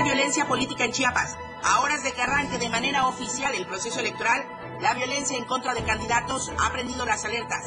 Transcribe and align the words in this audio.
Violencia 0.00 0.46
política 0.46 0.84
en 0.84 0.92
Chiapas. 0.92 1.36
A 1.62 1.80
horas 1.80 2.02
de 2.02 2.12
que 2.12 2.22
arranque 2.22 2.58
de 2.58 2.68
manera 2.68 3.06
oficial 3.06 3.54
el 3.54 3.66
proceso 3.66 4.00
electoral, 4.00 4.44
la 4.80 4.94
violencia 4.94 5.36
en 5.36 5.44
contra 5.44 5.74
de 5.74 5.84
candidatos 5.84 6.50
ha 6.58 6.72
prendido 6.72 7.04
las 7.04 7.24
alertas. 7.24 7.66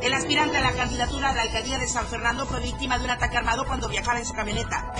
El 0.00 0.14
aspirante 0.14 0.56
a 0.56 0.60
la 0.60 0.72
candidatura 0.72 1.30
a 1.30 1.32
la 1.34 1.42
alcaldía 1.42 1.78
de 1.78 1.88
San 1.88 2.06
Fernando 2.06 2.46
fue 2.46 2.60
víctima 2.60 2.98
de 2.98 3.04
un 3.04 3.10
ataque 3.10 3.36
armado 3.36 3.66
cuando 3.66 3.88
viajaba 3.88 4.18
en 4.18 4.26
su 4.26 4.32
camioneta. 4.32 4.92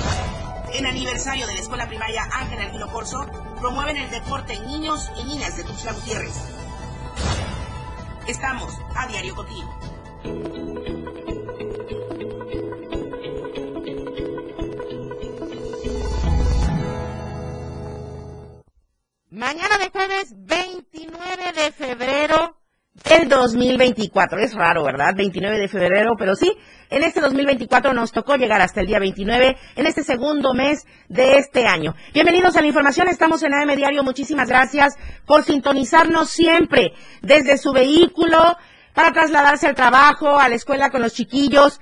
En 0.73 0.87
aniversario 0.87 1.46
de 1.46 1.55
la 1.55 1.61
escuela 1.61 1.87
primaria 1.87 2.29
Ángel 2.32 2.61
Alguino 2.61 2.89
Corso, 2.89 3.27
promueven 3.61 3.96
el 3.96 4.11
deporte 4.11 4.55
en 4.55 4.66
niños 4.66 5.11
y 5.16 5.25
niñas 5.25 5.57
de 5.57 5.64
Tuxtla 5.64 5.93
Gutiérrez. 5.93 6.34
Estamos 8.27 8.79
a 8.96 9.07
diario 9.07 9.34
contigo. 9.34 9.73
Mañana 19.55 19.77
de 19.77 19.91
jueves 19.91 20.35
29 20.35 21.53
de 21.53 21.73
febrero 21.73 22.57
del 23.05 23.29
2024. 23.29 24.39
Es 24.39 24.55
raro, 24.55 24.83
¿verdad? 24.83 25.13
29 25.15 25.59
de 25.59 25.69
febrero, 25.69 26.13
pero 26.19 26.35
sí, 26.35 26.57
en 26.89 27.03
este 27.03 27.21
2024 27.21 27.93
nos 27.93 28.13
tocó 28.13 28.37
llegar 28.37 28.63
hasta 28.63 28.81
el 28.81 28.87
día 28.87 28.99
29, 28.99 29.59
en 29.77 29.87
este 29.87 30.05
segundo 30.05 30.55
mes 30.55 30.87
de 31.11 31.37
este 31.37 31.67
año. 31.67 31.95
Bienvenidos 32.15 32.56
a 32.56 32.62
la 32.62 32.69
información, 32.69 33.09
estamos 33.09 33.42
en 33.42 33.53
AM 33.53 33.77
Diario. 33.77 34.03
Muchísimas 34.03 34.48
gracias 34.48 34.97
por 35.27 35.42
sintonizarnos 35.42 36.31
siempre 36.31 36.95
desde 37.20 37.59
su 37.59 37.75
vehículo 37.75 38.56
para 38.95 39.12
trasladarse 39.12 39.67
al 39.67 39.75
trabajo, 39.75 40.39
a 40.39 40.48
la 40.48 40.55
escuela 40.55 40.89
con 40.89 41.03
los 41.03 41.12
chiquillos, 41.12 41.78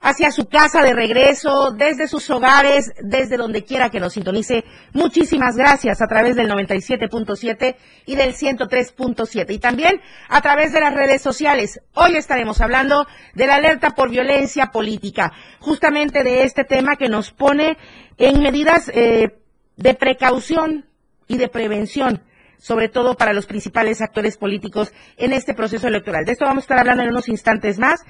hacia 0.00 0.30
su 0.30 0.46
casa 0.48 0.82
de 0.82 0.92
regreso, 0.92 1.72
desde 1.72 2.08
sus 2.08 2.28
hogares, 2.30 2.92
desde 3.02 3.36
donde 3.36 3.64
quiera 3.64 3.90
que 3.90 4.00
nos 4.00 4.12
sintonice. 4.12 4.64
Muchísimas 4.92 5.56
gracias 5.56 6.02
a 6.02 6.06
través 6.06 6.36
del 6.36 6.50
97.7 6.50 7.76
y 8.06 8.16
del 8.16 8.34
103.7 8.34 9.54
y 9.54 9.58
también 9.58 10.00
a 10.28 10.40
través 10.40 10.72
de 10.72 10.80
las 10.80 10.94
redes 10.94 11.22
sociales. 11.22 11.80
Hoy 11.94 12.16
estaremos 12.16 12.60
hablando 12.60 13.06
de 13.34 13.46
la 13.46 13.56
alerta 13.56 13.90
por 13.90 14.10
violencia 14.10 14.66
política, 14.66 15.32
justamente 15.60 16.22
de 16.22 16.44
este 16.44 16.64
tema 16.64 16.96
que 16.96 17.08
nos 17.08 17.30
pone 17.30 17.76
en 18.18 18.42
medidas 18.42 18.90
eh, 18.94 19.38
de 19.76 19.94
precaución 19.94 20.86
y 21.28 21.36
de 21.36 21.48
prevención 21.48 22.22
sobre 22.58 22.88
todo 22.88 23.16
para 23.16 23.32
los 23.32 23.46
principales 23.46 24.00
actores 24.00 24.36
políticos 24.36 24.92
en 25.16 25.32
este 25.32 25.54
proceso 25.54 25.88
electoral. 25.88 26.24
De 26.24 26.32
esto 26.32 26.44
vamos 26.44 26.62
a 26.62 26.64
estar 26.64 26.78
hablando 26.78 27.02
en 27.02 27.10
unos 27.10 27.28
instantes 27.28 27.78
más, 27.78 28.00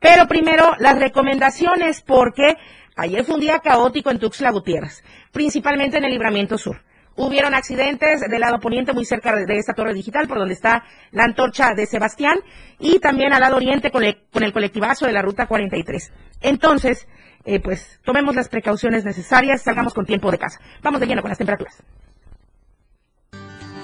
pero 0.00 0.26
primero 0.26 0.74
las 0.78 0.98
recomendaciones 0.98 2.02
porque 2.02 2.56
ayer 2.96 3.24
fue 3.24 3.34
un 3.34 3.40
día 3.40 3.58
caótico 3.58 4.10
en 4.10 4.18
Tuxtla 4.18 4.50
Gutiérrez, 4.50 5.02
principalmente 5.32 5.98
en 5.98 6.04
el 6.04 6.12
Libramiento 6.12 6.58
Sur. 6.58 6.82
Hubieron 7.16 7.54
accidentes 7.54 8.22
del 8.22 8.40
lado 8.40 8.58
poniente, 8.58 8.92
muy 8.92 9.04
cerca 9.04 9.36
de 9.36 9.56
esta 9.56 9.72
torre 9.72 9.94
digital, 9.94 10.26
por 10.26 10.38
donde 10.38 10.54
está 10.54 10.84
la 11.12 11.24
antorcha 11.24 11.72
de 11.74 11.86
Sebastián, 11.86 12.40
y 12.80 12.98
también 12.98 13.32
al 13.32 13.40
lado 13.40 13.56
oriente 13.56 13.92
con 13.92 14.02
el, 14.02 14.52
colectivazo 14.52 15.06
de 15.06 15.12
la 15.12 15.22
Ruta 15.22 15.46
43. 15.46 16.12
Entonces, 16.40 17.06
eh, 17.44 17.60
pues 17.60 18.00
tomemos 18.04 18.34
las 18.34 18.48
precauciones 18.48 19.04
necesarias, 19.04 19.62
salgamos 19.62 19.94
con 19.94 20.06
tiempo 20.06 20.30
de 20.32 20.38
casa. 20.38 20.58
Vamos 20.82 21.00
de 21.00 21.06
lleno 21.06 21.22
con 21.22 21.28
las 21.28 21.38
temperaturas. 21.38 21.82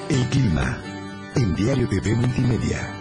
El 0.08 0.24
clima 0.30 0.76
en 1.36 1.54
Diario 1.54 1.88
TV 1.88 2.16
Multimedia. 2.16 2.99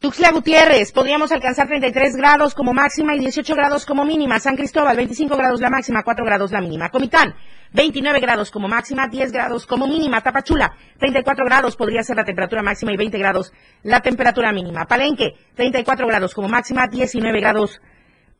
Tuxtla 0.00 0.32
Gutiérrez, 0.32 0.92
podríamos 0.92 1.30
alcanzar 1.30 1.68
33 1.68 2.16
grados 2.16 2.54
como 2.54 2.72
máxima 2.72 3.14
y 3.14 3.18
18 3.18 3.54
grados 3.54 3.84
como 3.84 4.06
mínima. 4.06 4.40
San 4.40 4.56
Cristóbal, 4.56 4.96
25 4.96 5.36
grados 5.36 5.60
la 5.60 5.68
máxima, 5.68 6.02
4 6.02 6.24
grados 6.24 6.50
la 6.52 6.62
mínima. 6.62 6.88
Comitán, 6.88 7.34
29 7.74 8.18
grados 8.18 8.50
como 8.50 8.66
máxima, 8.66 9.08
10 9.08 9.30
grados 9.30 9.66
como 9.66 9.86
mínima. 9.86 10.22
Tapachula, 10.22 10.74
34 10.98 11.44
grados 11.44 11.76
podría 11.76 12.02
ser 12.02 12.16
la 12.16 12.24
temperatura 12.24 12.62
máxima 12.62 12.94
y 12.94 12.96
20 12.96 13.18
grados 13.18 13.52
la 13.82 14.00
temperatura 14.00 14.52
mínima. 14.52 14.86
Palenque, 14.86 15.34
34 15.54 16.06
grados 16.06 16.32
como 16.32 16.48
máxima, 16.48 16.86
19 16.86 17.38
grados 17.38 17.82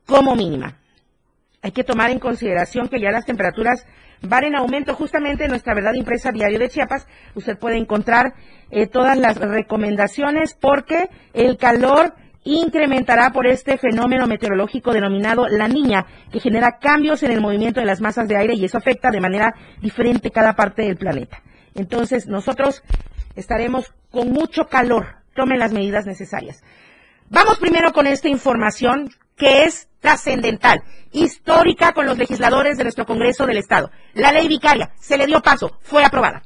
como 0.06 0.34
mínima 0.34 0.80
hay 1.62 1.72
que 1.72 1.84
tomar 1.84 2.10
en 2.10 2.18
consideración 2.18 2.88
que 2.88 3.00
ya 3.00 3.10
las 3.10 3.26
temperaturas 3.26 3.86
van 4.22 4.44
en 4.44 4.56
aumento. 4.56 4.94
Justamente 4.94 5.44
en 5.44 5.50
nuestra 5.50 5.74
verdad 5.74 5.94
impresa 5.94 6.32
diario 6.32 6.58
de 6.58 6.68
Chiapas, 6.68 7.06
usted 7.34 7.58
puede 7.58 7.76
encontrar 7.76 8.34
eh, 8.70 8.86
todas 8.86 9.18
las 9.18 9.36
recomendaciones 9.36 10.54
porque 10.54 11.08
el 11.32 11.56
calor 11.56 12.14
incrementará 12.44 13.32
por 13.32 13.46
este 13.46 13.76
fenómeno 13.76 14.26
meteorológico 14.26 14.92
denominado 14.92 15.46
la 15.48 15.68
niña, 15.68 16.06
que 16.32 16.40
genera 16.40 16.78
cambios 16.78 17.22
en 17.22 17.32
el 17.32 17.40
movimiento 17.40 17.80
de 17.80 17.86
las 17.86 18.00
masas 18.00 18.28
de 18.28 18.36
aire 18.36 18.54
y 18.54 18.64
eso 18.64 18.78
afecta 18.78 19.10
de 19.10 19.20
manera 19.20 19.54
diferente 19.82 20.30
cada 20.30 20.54
parte 20.54 20.82
del 20.82 20.96
planeta. 20.96 21.42
Entonces, 21.74 22.26
nosotros 22.26 22.82
estaremos 23.36 23.92
con 24.10 24.30
mucho 24.30 24.66
calor. 24.66 25.20
Tomen 25.34 25.58
las 25.58 25.72
medidas 25.72 26.06
necesarias. 26.06 26.62
Vamos 27.28 27.58
primero 27.58 27.92
con 27.92 28.06
esta 28.06 28.28
información 28.28 29.10
que 29.40 29.64
es 29.64 29.88
trascendental, 30.00 30.82
histórica 31.12 31.94
con 31.94 32.04
los 32.04 32.18
legisladores 32.18 32.76
de 32.76 32.84
nuestro 32.84 33.06
Congreso 33.06 33.46
del 33.46 33.56
Estado. 33.56 33.90
La 34.12 34.32
ley 34.32 34.46
vicaria 34.46 34.92
se 35.00 35.16
le 35.16 35.26
dio 35.26 35.40
paso, 35.40 35.78
fue 35.80 36.04
aprobada. 36.04 36.42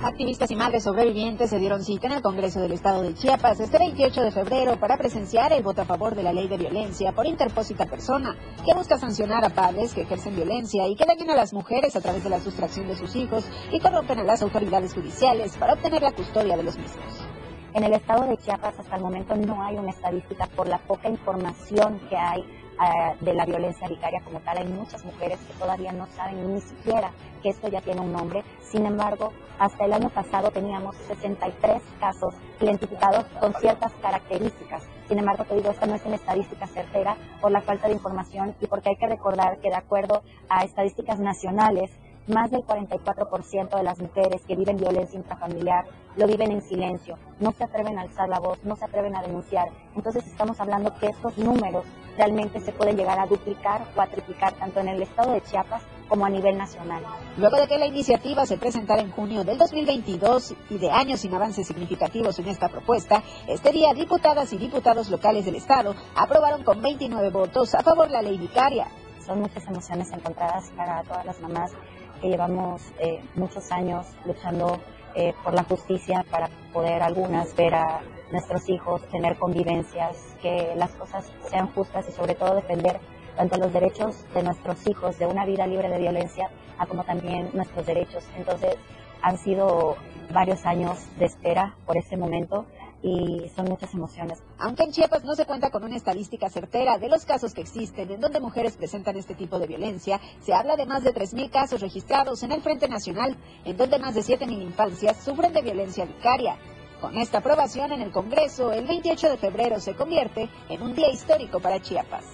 Activistas 0.00 0.50
y 0.50 0.56
madres 0.56 0.84
sobrevivientes 0.84 1.50
se 1.50 1.58
dieron 1.58 1.84
cita 1.84 2.06
en 2.08 2.14
el 2.14 2.22
Congreso 2.22 2.60
del 2.60 2.72
Estado 2.72 3.02
de 3.02 3.14
Chiapas 3.14 3.60
este 3.60 3.78
28 3.78 4.22
de 4.22 4.32
febrero 4.32 4.76
para 4.80 4.96
presenciar 4.96 5.52
el 5.52 5.62
voto 5.62 5.82
a 5.82 5.84
favor 5.84 6.16
de 6.16 6.22
la 6.24 6.32
ley 6.32 6.48
de 6.48 6.56
violencia 6.56 7.12
por 7.12 7.26
interpósita 7.26 7.86
persona, 7.86 8.36
que 8.64 8.74
busca 8.74 8.98
sancionar 8.98 9.44
a 9.44 9.50
padres 9.50 9.94
que 9.94 10.02
ejercen 10.02 10.34
violencia 10.34 10.88
y 10.88 10.96
que 10.96 11.04
dañan 11.06 11.30
a 11.30 11.36
las 11.36 11.52
mujeres 11.52 11.94
a 11.94 12.00
través 12.00 12.24
de 12.24 12.30
la 12.30 12.40
sustracción 12.40 12.88
de 12.88 12.96
sus 12.96 13.14
hijos 13.14 13.44
y 13.70 13.78
corrompen 13.78 14.18
a 14.18 14.24
las 14.24 14.42
autoridades 14.42 14.94
judiciales 14.94 15.56
para 15.56 15.74
obtener 15.74 16.02
la 16.02 16.12
custodia 16.12 16.56
de 16.56 16.62
los 16.64 16.76
mismos. 16.76 17.28
En 17.78 17.84
el 17.84 17.92
estado 17.92 18.26
de 18.26 18.36
Chiapas 18.38 18.76
hasta 18.76 18.96
el 18.96 19.02
momento 19.02 19.36
no 19.36 19.62
hay 19.62 19.76
una 19.76 19.90
estadística 19.90 20.48
por 20.48 20.66
la 20.66 20.78
poca 20.78 21.08
información 21.08 22.00
que 22.10 22.16
hay 22.16 22.40
eh, 22.40 23.16
de 23.20 23.34
la 23.34 23.46
violencia 23.46 23.86
vicaria 23.86 24.20
como 24.24 24.40
tal. 24.40 24.58
Hay 24.58 24.66
muchas 24.66 25.04
mujeres 25.04 25.38
que 25.46 25.52
todavía 25.52 25.92
no 25.92 26.08
saben 26.08 26.56
ni 26.56 26.60
siquiera 26.60 27.12
que 27.40 27.50
esto 27.50 27.68
ya 27.68 27.80
tiene 27.80 28.00
un 28.00 28.12
nombre. 28.12 28.42
Sin 28.62 28.84
embargo, 28.84 29.32
hasta 29.60 29.84
el 29.84 29.92
año 29.92 30.10
pasado 30.10 30.50
teníamos 30.50 30.96
63 31.06 31.80
casos 32.00 32.34
identificados 32.60 33.26
con 33.38 33.54
ciertas 33.54 33.92
características. 34.02 34.82
Sin 35.06 35.20
embargo, 35.20 35.44
te 35.44 35.54
digo, 35.54 35.70
esta 35.70 35.86
no 35.86 35.94
es 35.94 36.04
una 36.04 36.16
estadística 36.16 36.66
certera 36.66 37.16
por 37.40 37.52
la 37.52 37.60
falta 37.60 37.86
de 37.86 37.94
información 37.94 38.56
y 38.60 38.66
porque 38.66 38.88
hay 38.88 38.96
que 38.96 39.06
recordar 39.06 39.60
que 39.60 39.68
de 39.68 39.76
acuerdo 39.76 40.24
a 40.48 40.64
estadísticas 40.64 41.20
nacionales, 41.20 41.92
más 42.28 42.50
del 42.50 42.62
44% 42.62 43.76
de 43.76 43.82
las 43.82 43.98
mujeres 43.98 44.42
que 44.46 44.56
viven 44.56 44.76
violencia 44.76 45.18
intrafamiliar 45.18 45.84
lo 46.16 46.26
viven 46.26 46.50
en 46.50 46.62
silencio, 46.62 47.16
no 47.38 47.52
se 47.52 47.64
atreven 47.64 47.96
a 47.96 48.02
alzar 48.02 48.28
la 48.28 48.40
voz, 48.40 48.62
no 48.64 48.74
se 48.74 48.84
atreven 48.84 49.14
a 49.14 49.22
denunciar. 49.22 49.68
Entonces 49.94 50.26
estamos 50.26 50.58
hablando 50.60 50.92
que 50.98 51.06
estos 51.06 51.38
números 51.38 51.84
realmente 52.16 52.60
se 52.60 52.72
pueden 52.72 52.96
llegar 52.96 53.20
a 53.20 53.26
duplicar 53.26 53.86
o 53.96 54.00
a 54.00 54.06
triplicar 54.08 54.52
tanto 54.54 54.80
en 54.80 54.88
el 54.88 55.02
estado 55.02 55.32
de 55.32 55.42
Chiapas 55.42 55.82
como 56.08 56.24
a 56.24 56.28
nivel 56.28 56.58
nacional. 56.58 57.02
Luego 57.36 57.56
de 57.56 57.68
que 57.68 57.78
la 57.78 57.86
iniciativa 57.86 58.46
se 58.46 58.56
presentara 58.56 59.02
en 59.02 59.12
junio 59.12 59.44
del 59.44 59.58
2022 59.58 60.54
y 60.70 60.78
de 60.78 60.90
años 60.90 61.20
sin 61.20 61.34
avances 61.34 61.66
significativos 61.66 62.38
en 62.40 62.48
esta 62.48 62.68
propuesta, 62.68 63.22
este 63.46 63.70
día 63.70 63.94
diputadas 63.94 64.52
y 64.52 64.58
diputados 64.58 65.10
locales 65.10 65.44
del 65.44 65.54
estado 65.54 65.94
aprobaron 66.16 66.64
con 66.64 66.82
29 66.82 67.30
votos 67.30 67.74
a 67.74 67.82
favor 67.82 68.10
la 68.10 68.22
ley 68.22 68.38
vicaria. 68.38 68.88
Son 69.24 69.40
muchas 69.40 69.64
emociones 69.66 70.10
encontradas 70.10 70.70
para 70.70 71.02
todas 71.02 71.26
las 71.26 71.40
mamás 71.40 71.72
que 72.20 72.28
llevamos 72.28 72.82
eh, 72.98 73.22
muchos 73.34 73.70
años 73.72 74.06
luchando 74.24 74.80
eh, 75.14 75.34
por 75.42 75.54
la 75.54 75.64
justicia 75.64 76.24
para 76.30 76.48
poder 76.72 77.02
algunas 77.02 77.54
ver 77.56 77.74
a 77.74 78.00
nuestros 78.30 78.68
hijos, 78.68 79.02
tener 79.08 79.36
convivencias, 79.36 80.36
que 80.42 80.74
las 80.76 80.90
cosas 80.92 81.30
sean 81.48 81.68
justas 81.72 82.06
y 82.08 82.12
sobre 82.12 82.34
todo 82.34 82.54
defender 82.54 83.00
tanto 83.36 83.56
los 83.56 83.72
derechos 83.72 84.24
de 84.34 84.42
nuestros 84.42 84.86
hijos 84.86 85.18
de 85.18 85.26
una 85.26 85.46
vida 85.46 85.66
libre 85.66 85.88
de 85.88 85.98
violencia, 85.98 86.50
como 86.88 87.04
también 87.04 87.50
nuestros 87.54 87.86
derechos. 87.86 88.24
Entonces, 88.36 88.76
han 89.22 89.38
sido 89.38 89.96
varios 90.32 90.66
años 90.66 90.98
de 91.18 91.26
espera 91.26 91.74
por 91.86 91.96
ese 91.96 92.16
momento 92.16 92.66
y 93.02 93.48
son 93.54 93.66
muchas 93.66 93.94
emociones. 93.94 94.42
Aunque 94.58 94.84
en 94.84 94.92
Chiapas 94.92 95.24
no 95.24 95.34
se 95.34 95.46
cuenta 95.46 95.70
con 95.70 95.84
una 95.84 95.96
estadística 95.96 96.48
certera 96.48 96.98
de 96.98 97.08
los 97.08 97.24
casos 97.24 97.54
que 97.54 97.60
existen 97.60 98.10
en 98.10 98.20
donde 98.20 98.40
mujeres 98.40 98.76
presentan 98.76 99.16
este 99.16 99.34
tipo 99.34 99.58
de 99.58 99.66
violencia, 99.66 100.20
se 100.40 100.52
habla 100.52 100.76
de 100.76 100.86
más 100.86 101.04
de 101.04 101.14
3.000 101.14 101.50
casos 101.50 101.80
registrados 101.80 102.42
en 102.42 102.52
el 102.52 102.62
Frente 102.62 102.88
Nacional, 102.88 103.36
en 103.64 103.76
donde 103.76 103.98
más 103.98 104.14
de 104.14 104.22
7.000 104.22 104.62
infancias 104.62 105.16
sufren 105.22 105.52
de 105.52 105.62
violencia 105.62 106.04
vicaria. 106.04 106.56
Con 107.00 107.16
esta 107.16 107.38
aprobación 107.38 107.92
en 107.92 108.02
el 108.02 108.10
Congreso, 108.10 108.72
el 108.72 108.86
28 108.86 109.30
de 109.30 109.36
febrero 109.36 109.78
se 109.78 109.94
convierte 109.94 110.48
en 110.68 110.82
un 110.82 110.94
día 110.94 111.10
histórico 111.10 111.60
para 111.60 111.80
Chiapas. 111.80 112.24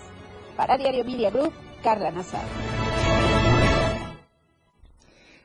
Para 0.56 0.78
Diario 0.78 1.04
Media 1.04 1.30
Group, 1.30 1.52
Carla 1.82 2.10
Nazar. 2.10 2.83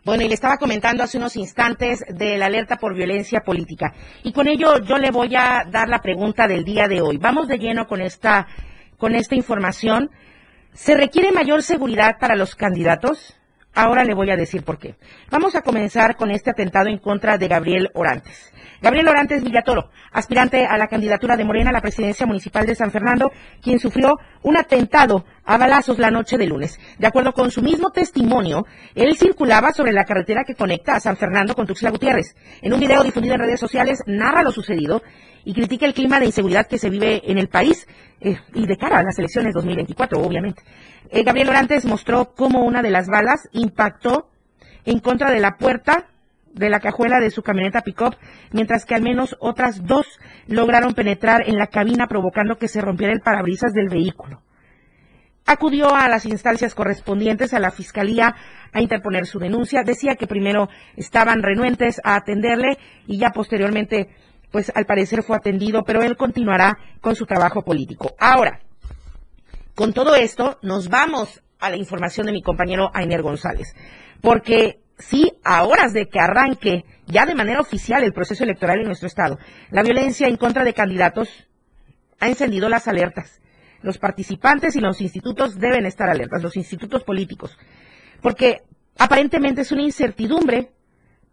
Bueno, 0.09 0.23
y 0.23 0.27
le 0.27 0.33
estaba 0.33 0.57
comentando 0.57 1.03
hace 1.03 1.19
unos 1.19 1.35
instantes 1.35 2.03
de 2.09 2.35
la 2.39 2.47
alerta 2.47 2.77
por 2.77 2.95
violencia 2.95 3.41
política. 3.41 3.93
Y 4.23 4.33
con 4.33 4.47
ello 4.47 4.79
yo 4.79 4.97
le 4.97 5.11
voy 5.11 5.35
a 5.35 5.65
dar 5.69 5.87
la 5.87 6.01
pregunta 6.01 6.47
del 6.47 6.63
día 6.63 6.87
de 6.87 6.99
hoy. 6.99 7.17
Vamos 7.17 7.47
de 7.47 7.59
lleno 7.59 7.87
con 7.87 8.01
esta, 8.01 8.47
con 8.97 9.13
esta 9.13 9.35
información. 9.35 10.09
¿Se 10.73 10.95
requiere 10.95 11.31
mayor 11.31 11.61
seguridad 11.61 12.17
para 12.19 12.35
los 12.35 12.55
candidatos? 12.55 13.38
Ahora 13.81 14.03
le 14.03 14.13
voy 14.13 14.29
a 14.29 14.35
decir 14.35 14.63
por 14.63 14.77
qué. 14.77 14.95
Vamos 15.31 15.55
a 15.55 15.61
comenzar 15.61 16.17
con 16.17 16.31
este 16.31 16.49
atentado 16.49 16.89
en 16.89 16.97
contra 16.97 17.37
de 17.37 17.47
Gabriel 17.47 17.89
Orantes. 17.93 18.51
Gabriel 18.81 19.07
Orantes 19.07 19.41
Villatoro, 19.41 19.89
aspirante 20.11 20.65
a 20.65 20.77
la 20.77 20.87
candidatura 20.87 21.37
de 21.37 21.45
Morena 21.45 21.69
a 21.69 21.73
la 21.73 21.79
presidencia 21.79 22.25
municipal 22.25 22.65
de 22.65 22.75
San 22.75 22.91
Fernando, 22.91 23.31
quien 23.61 23.79
sufrió 23.79 24.19
un 24.43 24.57
atentado 24.57 25.23
a 25.45 25.57
balazos 25.57 25.97
la 25.97 26.11
noche 26.11 26.37
de 26.37 26.47
lunes. 26.47 26.77
De 26.97 27.07
acuerdo 27.07 27.31
con 27.31 27.51
su 27.51 27.61
mismo 27.61 27.89
testimonio, 27.91 28.65
él 28.95 29.15
circulaba 29.15 29.71
sobre 29.71 29.93
la 29.93 30.03
carretera 30.03 30.43
que 30.43 30.55
conecta 30.55 30.97
a 30.97 30.99
San 30.99 31.15
Fernando 31.15 31.55
con 31.55 31.65
Tuxtla 31.65 31.91
Gutiérrez. 31.91 32.35
En 32.61 32.73
un 32.73 32.81
video 32.81 33.01
difundido 33.01 33.35
en 33.35 33.41
redes 33.41 33.61
sociales 33.61 34.03
narra 34.07 34.43
lo 34.43 34.51
sucedido 34.51 35.01
y 35.49 35.53
critica 35.53 35.87
el 35.87 35.95
clima 35.95 36.19
de 36.19 36.27
inseguridad 36.27 36.67
que 36.67 36.77
se 36.77 36.91
vive 36.91 37.23
en 37.25 37.39
el 37.39 37.47
país 37.47 37.87
eh, 38.21 38.37
y 38.53 38.67
de 38.67 38.77
cara 38.77 38.99
a 38.99 39.03
las 39.03 39.17
elecciones 39.17 39.55
2024, 39.55 40.21
obviamente. 40.21 40.61
Eh, 41.09 41.23
Gabriel 41.23 41.49
Orantes 41.49 41.85
mostró 41.85 42.35
cómo 42.35 42.63
una 42.63 42.83
de 42.83 42.91
las 42.91 43.07
balas 43.07 43.49
impactó 43.51 44.29
en 44.85 44.99
contra 44.99 45.31
de 45.31 45.39
la 45.39 45.57
puerta 45.57 46.05
de 46.53 46.69
la 46.69 46.79
cajuela 46.79 47.19
de 47.19 47.31
su 47.31 47.41
camioneta 47.41 47.81
pick-up, 47.81 48.15
mientras 48.51 48.85
que 48.85 48.93
al 48.93 49.01
menos 49.01 49.37
otras 49.39 49.83
dos 49.87 50.05
lograron 50.45 50.93
penetrar 50.93 51.41
en 51.49 51.57
la 51.57 51.65
cabina 51.65 52.05
provocando 52.05 52.59
que 52.59 52.67
se 52.67 52.81
rompiera 52.81 53.11
el 53.11 53.21
parabrisas 53.21 53.73
del 53.73 53.89
vehículo. 53.89 54.43
Acudió 55.47 55.95
a 55.95 56.07
las 56.09 56.27
instancias 56.27 56.75
correspondientes 56.75 57.55
a 57.55 57.59
la 57.59 57.71
fiscalía 57.71 58.35
a 58.71 58.81
interponer 58.81 59.25
su 59.25 59.39
denuncia. 59.39 59.81
Decía 59.83 60.13
que 60.13 60.27
primero 60.27 60.69
estaban 60.95 61.41
renuentes 61.41 61.99
a 62.03 62.17
atenderle 62.17 62.77
y 63.07 63.17
ya 63.17 63.31
posteriormente, 63.31 64.09
pues 64.51 64.71
al 64.75 64.85
parecer 64.85 65.23
fue 65.23 65.35
atendido, 65.35 65.83
pero 65.83 66.01
él 66.01 66.17
continuará 66.17 66.77
con 67.01 67.15
su 67.15 67.25
trabajo 67.25 67.63
político. 67.63 68.15
Ahora, 68.19 68.61
con 69.75 69.93
todo 69.93 70.15
esto, 70.15 70.59
nos 70.61 70.89
vamos 70.89 71.41
a 71.59 71.69
la 71.69 71.77
información 71.77 72.25
de 72.25 72.33
mi 72.33 72.41
compañero 72.41 72.91
Ainer 72.93 73.21
González, 73.21 73.75
porque 74.21 74.79
sí, 74.97 75.31
a 75.43 75.63
horas 75.63 75.93
de 75.93 76.07
que 76.07 76.19
arranque 76.19 76.83
ya 77.05 77.25
de 77.25 77.35
manera 77.35 77.59
oficial 77.59 78.03
el 78.03 78.13
proceso 78.13 78.43
electoral 78.43 78.79
en 78.79 78.87
nuestro 78.87 79.07
estado, 79.07 79.39
la 79.71 79.83
violencia 79.83 80.27
en 80.27 80.37
contra 80.37 80.63
de 80.63 80.73
candidatos 80.73 81.29
ha 82.19 82.27
encendido 82.27 82.69
las 82.69 82.87
alertas. 82.87 83.41
Los 83.81 83.97
participantes 83.97 84.75
y 84.75 84.81
los 84.81 84.99
institutos 84.99 85.57
deben 85.57 85.85
estar 85.85 86.09
alertas, 86.09 86.43
los 86.43 86.57
institutos 86.57 87.03
políticos, 87.03 87.57
porque 88.21 88.63
aparentemente 88.97 89.61
es 89.61 89.71
una 89.71 89.83
incertidumbre 89.83 90.71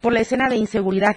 por 0.00 0.12
la 0.12 0.20
escena 0.20 0.48
de 0.48 0.56
inseguridad, 0.56 1.16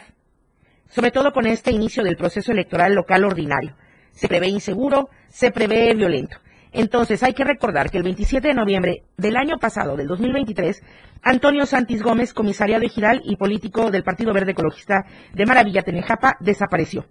sobre 0.89 1.11
todo 1.11 1.31
con 1.31 1.47
este 1.47 1.71
inicio 1.71 2.03
del 2.03 2.17
proceso 2.17 2.51
electoral 2.51 2.93
local 2.93 3.23
ordinario. 3.23 3.75
Se 4.11 4.27
prevé 4.27 4.47
inseguro, 4.47 5.09
se 5.27 5.51
prevé 5.51 5.93
violento. 5.93 6.37
Entonces, 6.71 7.23
hay 7.23 7.33
que 7.33 7.43
recordar 7.43 7.89
que 7.89 7.97
el 7.97 8.03
27 8.03 8.49
de 8.49 8.53
noviembre 8.53 9.03
del 9.17 9.37
año 9.37 9.57
pasado, 9.57 9.95
del 9.95 10.07
2023, 10.07 10.83
Antonio 11.23 11.65
Santis 11.65 12.03
Gómez, 12.03 12.33
comisariado 12.33 12.85
ejidal 12.85 13.21
y 13.23 13.37
político 13.37 13.89
del 13.89 14.03
Partido 14.03 14.33
Verde 14.33 14.51
Ecologista 14.51 15.05
de 15.33 15.45
Maravilla 15.45 15.81
Tenejapa, 15.81 16.37
desapareció. 16.39 17.05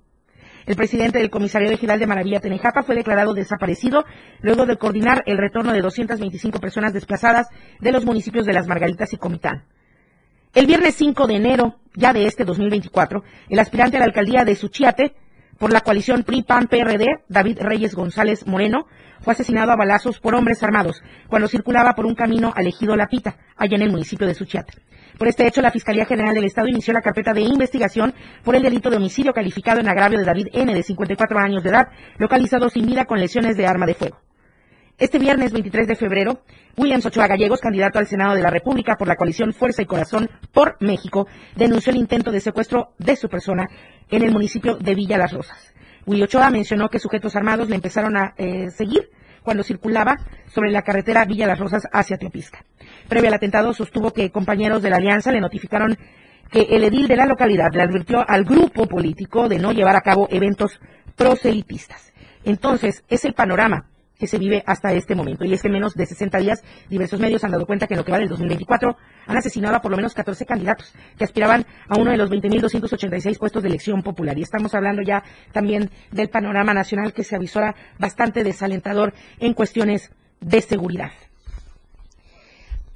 El 0.66 0.76
presidente 0.76 1.18
del 1.18 1.30
comisariado 1.30 1.74
ejidal 1.74 1.98
de 1.98 2.06
Maravilla 2.06 2.40
Tenejapa 2.40 2.82
fue 2.82 2.94
declarado 2.94 3.32
desaparecido 3.32 4.04
luego 4.42 4.66
de 4.66 4.76
coordinar 4.76 5.22
el 5.26 5.38
retorno 5.38 5.72
de 5.72 5.80
225 5.80 6.60
personas 6.60 6.92
desplazadas 6.92 7.48
de 7.80 7.90
los 7.90 8.04
municipios 8.04 8.44
de 8.44 8.52
Las 8.52 8.68
Margaritas 8.68 9.12
y 9.12 9.16
Comitán. 9.16 9.64
El 10.54 10.66
viernes 10.66 10.94
5 10.96 11.26
de 11.26 11.34
enero, 11.36 11.76
ya 11.98 12.12
de 12.12 12.26
este 12.26 12.44
2024, 12.44 13.24
el 13.48 13.58
aspirante 13.58 13.96
a 13.96 14.00
la 14.00 14.06
alcaldía 14.06 14.44
de 14.44 14.54
Suchiate, 14.54 15.14
por 15.58 15.72
la 15.72 15.80
coalición 15.80 16.22
PRI-PAN-PRD, 16.22 17.24
David 17.28 17.58
Reyes 17.60 17.94
González 17.96 18.46
Moreno, 18.46 18.86
fue 19.20 19.32
asesinado 19.32 19.72
a 19.72 19.76
balazos 19.76 20.20
por 20.20 20.36
hombres 20.36 20.62
armados 20.62 21.02
cuando 21.26 21.48
circulaba 21.48 21.94
por 21.94 22.06
un 22.06 22.14
camino 22.14 22.52
al 22.54 22.68
ejido 22.68 22.94
La 22.94 23.08
Pita, 23.08 23.36
allá 23.56 23.74
en 23.74 23.82
el 23.82 23.90
municipio 23.90 24.28
de 24.28 24.34
Suchiate. 24.34 24.74
Por 25.18 25.26
este 25.26 25.48
hecho, 25.48 25.60
la 25.60 25.72
Fiscalía 25.72 26.06
General 26.06 26.32
del 26.32 26.44
Estado 26.44 26.68
inició 26.68 26.94
la 26.94 27.02
carpeta 27.02 27.32
de 27.32 27.40
investigación 27.40 28.14
por 28.44 28.54
el 28.54 28.62
delito 28.62 28.88
de 28.88 28.98
homicidio 28.98 29.32
calificado 29.32 29.80
en 29.80 29.88
agravio 29.88 30.20
de 30.20 30.24
David 30.24 30.48
N., 30.52 30.72
de 30.72 30.82
54 30.84 31.38
años 31.40 31.64
de 31.64 31.70
edad, 31.70 31.88
localizado 32.18 32.70
sin 32.70 32.86
vida 32.86 33.06
con 33.06 33.18
lesiones 33.18 33.56
de 33.56 33.66
arma 33.66 33.86
de 33.86 33.94
fuego. 33.94 34.27
Este 34.98 35.20
viernes 35.20 35.52
23 35.52 35.86
de 35.86 35.94
febrero, 35.94 36.40
Williams 36.76 37.06
Ochoa 37.06 37.28
Gallegos, 37.28 37.60
candidato 37.60 38.00
al 38.00 38.08
Senado 38.08 38.34
de 38.34 38.42
la 38.42 38.50
República 38.50 38.96
por 38.96 39.06
la 39.06 39.14
coalición 39.14 39.52
Fuerza 39.52 39.80
y 39.80 39.86
Corazón 39.86 40.28
por 40.52 40.76
México, 40.80 41.28
denunció 41.54 41.92
el 41.92 41.98
intento 41.98 42.32
de 42.32 42.40
secuestro 42.40 42.94
de 42.98 43.14
su 43.14 43.28
persona 43.28 43.68
en 44.10 44.24
el 44.24 44.32
municipio 44.32 44.74
de 44.74 44.96
Villa 44.96 45.16
Las 45.16 45.32
Rosas. 45.32 45.72
Willy 46.04 46.24
Ochoa 46.24 46.50
mencionó 46.50 46.88
que 46.88 46.98
sujetos 46.98 47.36
armados 47.36 47.68
le 47.68 47.76
empezaron 47.76 48.16
a 48.16 48.34
eh, 48.38 48.70
seguir 48.72 49.08
cuando 49.44 49.62
circulaba 49.62 50.16
sobre 50.52 50.72
la 50.72 50.82
carretera 50.82 51.24
Villa 51.26 51.46
Las 51.46 51.60
Rosas 51.60 51.84
hacia 51.92 52.18
Teopisca. 52.18 52.64
Previo 53.08 53.28
al 53.28 53.34
atentado 53.34 53.72
sostuvo 53.72 54.12
que 54.12 54.32
compañeros 54.32 54.82
de 54.82 54.90
la 54.90 54.96
alianza 54.96 55.30
le 55.30 55.40
notificaron 55.40 55.96
que 56.50 56.62
el 56.62 56.82
edil 56.82 57.06
de 57.06 57.16
la 57.16 57.26
localidad 57.26 57.72
le 57.72 57.82
advirtió 57.82 58.28
al 58.28 58.42
grupo 58.42 58.88
político 58.88 59.48
de 59.48 59.60
no 59.60 59.70
llevar 59.70 59.94
a 59.94 60.00
cabo 60.00 60.26
eventos 60.28 60.80
proselitistas. 61.14 62.12
Entonces, 62.44 63.04
es 63.08 63.24
el 63.24 63.34
panorama 63.34 63.86
que 64.18 64.26
se 64.26 64.38
vive 64.38 64.62
hasta 64.66 64.92
este 64.92 65.14
momento. 65.14 65.44
Y 65.44 65.52
es 65.52 65.62
que 65.62 65.68
en 65.68 65.74
menos 65.74 65.94
de 65.94 66.04
60 66.04 66.38
días, 66.38 66.62
diversos 66.90 67.20
medios 67.20 67.44
han 67.44 67.52
dado 67.52 67.66
cuenta 67.66 67.86
que 67.86 67.94
en 67.94 67.98
lo 67.98 68.04
que 68.04 68.12
va 68.12 68.18
del 68.18 68.28
2024 68.28 68.96
han 69.26 69.36
asesinado 69.36 69.76
a 69.76 69.80
por 69.80 69.92
lo 69.92 69.96
menos 69.96 70.12
14 70.12 70.44
candidatos 70.44 70.92
que 71.16 71.24
aspiraban 71.24 71.64
a 71.88 71.96
uno 71.96 72.10
de 72.10 72.16
los 72.16 72.28
20.286 72.30 73.38
puestos 73.38 73.62
de 73.62 73.68
elección 73.68 74.02
popular. 74.02 74.36
Y 74.36 74.42
estamos 74.42 74.74
hablando 74.74 75.02
ya 75.02 75.22
también 75.52 75.90
del 76.10 76.28
panorama 76.28 76.74
nacional 76.74 77.12
que 77.12 77.22
se 77.22 77.36
avisora 77.36 77.76
bastante 77.98 78.42
desalentador 78.42 79.14
en 79.38 79.54
cuestiones 79.54 80.10
de 80.40 80.60
seguridad. 80.62 81.12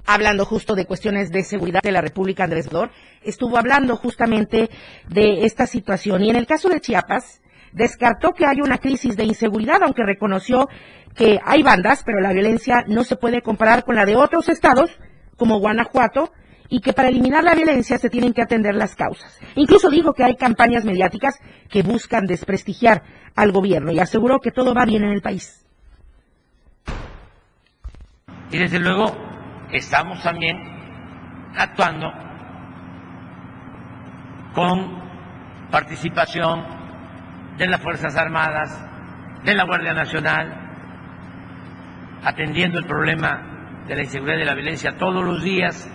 Hablando 0.04 0.44
justo 0.44 0.74
de 0.74 0.86
cuestiones 0.86 1.30
de 1.30 1.44
seguridad 1.44 1.80
de 1.80 1.92
la 1.92 2.00
República, 2.00 2.42
Andrés 2.42 2.69
Dor, 2.69 2.90
estuvo 3.22 3.56
hablando 3.56 3.94
justamente 3.94 4.69
de 5.08 5.44
esta 5.44 5.69
situación. 5.69 6.24
Y 6.24 6.30
en 6.30 6.36
el 6.36 6.46
caso 6.48 6.69
de 6.69 6.80
Chiapas, 6.80 7.40
descartó 7.72 8.32
que 8.32 8.46
hay 8.46 8.60
una 8.62 8.78
crisis 8.78 9.16
de 9.16 9.24
inseguridad, 9.24 9.82
aunque 9.82 10.04
reconoció 10.04 10.69
que 11.14 11.41
hay 11.44 11.62
bandas, 11.62 12.03
pero 12.05 12.20
la 12.20 12.32
violencia 12.32 12.85
no 12.87 13.05
se 13.05 13.17
puede 13.17 13.43
comparar 13.43 13.85
con 13.85 13.97
la 13.97 14.05
de 14.05 14.17
otros 14.17 14.49
estados, 14.49 14.91
como 15.37 15.59
Guanajuato, 15.59 16.32
y 16.69 16.81
que 16.81 16.94
para 16.94 17.09
eliminar 17.09 17.44
la 17.44 17.55
violencia 17.55 17.99
se 17.99 18.09
tienen 18.09 18.32
que 18.32 18.41
atender 18.41 18.75
las 18.75 18.94
causas. 18.94 19.38
Incluso 19.56 19.91
dijo 19.91 20.14
que 20.14 20.25
hay 20.25 20.37
campañas 20.37 20.84
mediáticas 20.84 21.39
que 21.69 21.82
buscan 21.82 22.25
desprestigiar 22.25 23.03
al 23.36 23.53
gobierno 23.53 23.93
y 23.93 23.98
aseguró 23.98 24.41
que 24.41 24.53
todo 24.53 24.75
va 24.75 24.86
bien 24.86 25.05
en 25.05 25.10
el 25.10 25.20
país. 25.20 25.67
Y 28.51 28.58
desde 28.58 28.79
luego 28.79 29.15
estamos 29.70 30.22
también 30.22 30.56
actuando 31.56 32.10
con 34.55 35.03
participación 35.70 36.65
de 37.58 37.67
las 37.67 37.81
Fuerzas 37.81 38.17
Armadas, 38.17 38.70
de 39.44 39.55
la 39.55 39.65
Guardia 39.65 39.93
Nacional, 39.94 40.61
atendiendo 42.22 42.79
el 42.79 42.86
problema 42.86 43.84
de 43.86 43.96
la 43.96 44.02
inseguridad 44.02 44.36
y 44.36 44.41
de 44.41 44.46
la 44.46 44.55
violencia 44.55 44.96
todos 44.96 45.24
los 45.24 45.43
días 45.43 45.91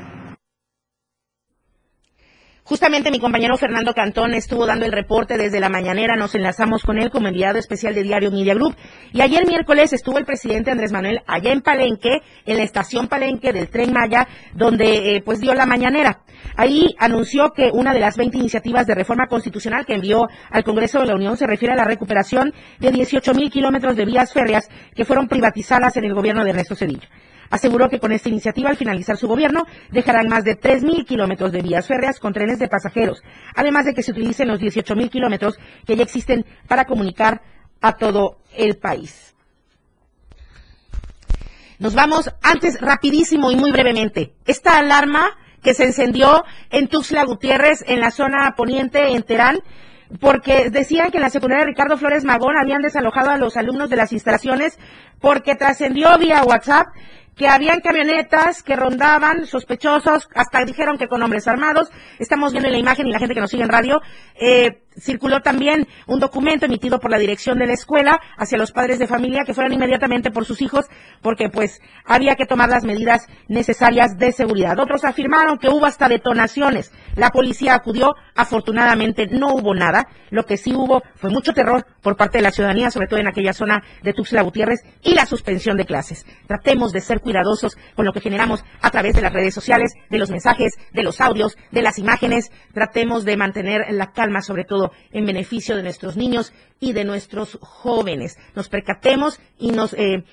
Justamente 2.67 3.12
mi 3.12 3.19
compañero 3.21 3.55
Fernando 3.55 3.93
Cantón 3.93 4.33
estuvo 4.33 4.65
dando 4.65 4.86
el 4.86 4.91
reporte 4.91 5.38
desde 5.38 5.62
la 5.62 5.69
mañanera, 5.69 6.17
nos 6.17 6.36
enlazamos 6.36 6.83
con 6.83 6.97
él 7.00 7.09
como 7.09 7.29
enviado 7.29 7.57
especial 7.57 7.95
de 7.95 8.03
Diario 8.03 8.29
Media 8.29 8.55
Group. 8.55 8.75
Y 9.13 9.21
ayer 9.21 9.47
miércoles 9.47 9.93
estuvo 9.93 10.17
el 10.17 10.25
presidente 10.25 10.69
Andrés 10.69 10.91
Manuel 10.91 11.21
allá 11.27 11.53
en 11.53 11.62
Palenque, 11.62 12.24
en 12.45 12.57
la 12.57 12.63
estación 12.63 13.07
Palenque 13.07 13.53
del 13.53 13.69
Tren 13.69 13.93
Maya, 13.93 14.27
donde 14.53 15.15
eh, 15.15 15.21
pues 15.24 15.39
dio 15.39 15.53
la 15.53 15.65
mañanera. 15.65 16.24
Ahí 16.57 16.93
anunció 17.00 17.53
que 17.53 17.69
una 17.71 17.93
de 17.93 18.01
las 18.01 18.17
20 18.17 18.38
iniciativas 18.38 18.86
de 18.86 18.95
reforma 18.95 19.27
constitucional 19.27 19.86
que 19.86 19.93
envió 19.93 20.27
al 20.50 20.65
Congreso 20.65 21.00
de 21.00 21.05
la 21.05 21.15
Unión 21.15 21.38
se 21.38 21.47
refiere 21.47 21.74
a 21.74 21.77
la 21.77 21.86
recuperación 21.86 22.53
de 22.79 22.91
18 22.91 23.33
mil 23.33 23.50
kilómetros 23.50 23.95
de 23.95 24.03
vías 24.03 24.33
férreas 24.33 24.67
que 24.93 25.05
fueron 25.05 25.29
privatizadas 25.29 25.95
en 25.95 26.03
el 26.03 26.13
gobierno 26.13 26.43
de 26.43 26.50
Ernesto 26.50 26.75
Cedillo. 26.75 27.07
Aseguró 27.50 27.89
que 27.89 28.00
con 28.00 28.12
esta 28.12 28.30
iniciativa, 28.30 28.70
al 28.70 28.77
finalizar 28.77 29.18
su 29.18 29.27
gobierno, 29.27 29.66
dejarán 29.92 30.27
más 30.27 30.44
de 30.44 30.60
3.000 30.60 31.06
kilómetros 31.06 31.51
de 31.51 31.62
vías 31.62 31.88
férreas 31.88 32.20
con 32.20 32.34
trenes 32.34 32.60
de 32.60 32.68
pasajeros, 32.68 33.22
además 33.56 33.86
de 33.86 33.94
que 33.94 34.04
se 34.04 34.12
utilicen 34.12 34.48
los 34.48 34.60
18.000 34.60 35.10
kilómetros 35.10 35.58
que 35.86 35.96
ya 35.96 36.04
existen 36.04 36.46
para 36.68 36.86
comunicar 36.86 37.42
a 37.82 37.94
todo 37.94 38.38
el 38.56 38.77
país. 38.77 39.36
Nos 41.80 41.94
vamos 41.94 42.32
antes 42.42 42.82
rapidísimo 42.82 43.51
y 43.51 43.56
muy 43.56 43.72
brevemente. 43.72 44.34
Esta 44.46 44.80
alarma 44.80 45.38
que 45.62 45.74
se 45.74 45.84
encendió 45.84 46.44
en 46.72 46.88
Tuxtla 46.88 47.24
Gutiérrez, 47.25 47.84
en 47.88 48.00
la 48.00 48.10
zona 48.10 48.54
poniente, 48.56 49.12
en 49.12 49.24
Terán, 49.24 49.60
porque 50.20 50.70
decían 50.70 51.12
que 51.12 51.18
en 51.18 51.24
la 51.24 51.30
secundaria 51.30 51.66
Ricardo 51.66 51.98
Flores 51.98 52.24
Magón 52.24 52.58
habían 52.58 52.82
desalojado 52.82 53.30
a 53.30 53.38
los 53.38 53.58
alumnos 53.58 53.89
de 53.89 53.98
las 53.98 54.13
instalaciones 54.13 54.80
porque 55.20 55.56
trascendió 55.56 56.18
vía 56.18 56.44
WhatsApp 56.44 56.88
que 57.38 57.48
habían 57.48 57.82
camionetas 57.82 58.63
que 58.63 58.75
rondaban 58.75 59.46
sospechosos, 59.46 60.27
hasta 60.34 60.65
dijeron 60.65 60.98
que 60.98 61.08
con 61.08 61.22
hombres 61.22 61.48
armados. 61.48 61.89
Estamos 62.17 62.51
viendo 62.51 62.67
en 62.67 62.74
la 62.74 62.79
imagen 62.79 63.08
y 63.08 63.12
la 63.12 63.20
gente 63.20 63.36
que 63.36 63.41
nos 63.41 63.51
sigue 63.51 63.63
en 63.63 63.70
radio, 63.70 64.01
eh, 64.36 64.82
circuló 65.00 65.42
también 65.42 65.88
un 66.08 66.20
documento 66.20 66.66
emitido 66.66 67.00
por 67.00 67.12
la 67.12 67.18
dirección 67.18 67.58
de 67.60 67.68
la 67.68 67.74
escuela 67.74 68.20
hacia 68.38 68.58
los 68.58 68.72
padres 68.72 69.00
de 69.00 69.08
familia 69.08 69.44
que 69.46 69.54
fueron 69.54 69.74
inmediatamente 69.74 70.32
por 70.32 70.46
sus 70.46 70.62
hijos 70.62 70.86
porque 71.22 71.50
pues 71.50 71.80
había 72.06 72.36
que 72.36 72.46
tomar 72.46 72.70
las 72.70 72.84
medidas 72.84 73.27
necesarias 73.48 74.18
de 74.18 74.32
seguridad. 74.32 74.80
Otros 74.80 75.06
afirmaron 75.06 75.58
que 75.58 75.70
hubo 75.70 75.86
hasta 75.86 76.08
detonaciones. 76.10 76.92
La 77.16 77.30
policía 77.32 77.75
acudió, 77.75 78.16
afortunadamente 78.36 79.27
no 79.27 79.54
hubo 79.54 79.74
nada. 79.74 80.08
Lo 80.30 80.44
que 80.44 80.58
sí 80.58 80.74
hubo 80.74 81.01
fue 81.16 81.30
mucho 81.30 81.54
terror 81.54 81.86
por 82.01 82.16
parte 82.16 82.38
de 82.38 82.44
la 82.44 82.51
ciudadanía, 82.51 82.92
sobre 82.92 83.08
todo 83.08 83.20
en 83.20 83.27
aquella 83.27 83.54
zona 83.54 83.84
de 84.04 84.13
Tuxtla 84.13 84.42
Gutiérrez 84.42 84.82
y 85.01 85.13
la 85.13 85.25
suspensión 85.25 85.77
de 85.77 85.86
clases. 85.86 86.25
Tratemos 86.48 86.92
de 86.92 87.01
ser 87.01 87.22
cuidadosos 87.22 87.77
con 87.96 88.06
lo 88.06 88.13
que 88.13 88.22
generamos 88.22 88.63
a 88.82 88.89
través 88.92 89.16
de 89.16 89.22
las 89.22 89.34
redes 89.34 89.54
sociales, 89.54 89.94
de 90.10 90.18
los 90.18 90.30
mensajes, 90.30 90.74
de 90.94 91.04
los 91.04 91.22
audios, 91.22 91.58
de 91.72 91.82
las 91.82 92.00
imágenes. 92.00 92.51
Tratemos 92.74 93.25
de 93.25 93.38
mantener 93.38 93.86
la 93.92 94.12
calma, 94.12 94.42
sobre 94.42 94.63
todo 94.63 94.87
en 95.12 95.25
beneficio 95.25 95.75
de 95.75 95.84
nuestros 95.84 96.17
niños 96.17 96.53
y 96.79 96.94
de 96.94 97.06
nuestros 97.06 97.58
jóvenes. 97.62 98.38
Nos 98.56 98.70
percatemos 98.70 99.39
y 99.58 99.72
nos 99.72 99.94
eh, 99.94 100.24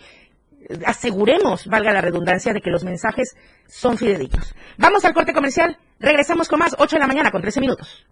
aseguremos, 0.86 1.66
valga 1.66 1.92
la 1.92 2.00
redundancia, 2.00 2.52
de 2.52 2.60
que 2.60 2.70
los 2.70 2.84
mensajes 2.84 3.36
son 3.66 3.98
fidedignos. 3.98 4.54
Vamos 4.78 5.04
al 5.04 5.14
corte 5.14 5.32
comercial. 5.32 5.78
Regresamos 5.98 6.48
con 6.48 6.58
más, 6.58 6.74
8 6.78 6.96
de 6.96 7.00
la 7.00 7.06
mañana 7.06 7.30
con 7.30 7.42
13 7.42 7.60
minutos. 7.60 8.06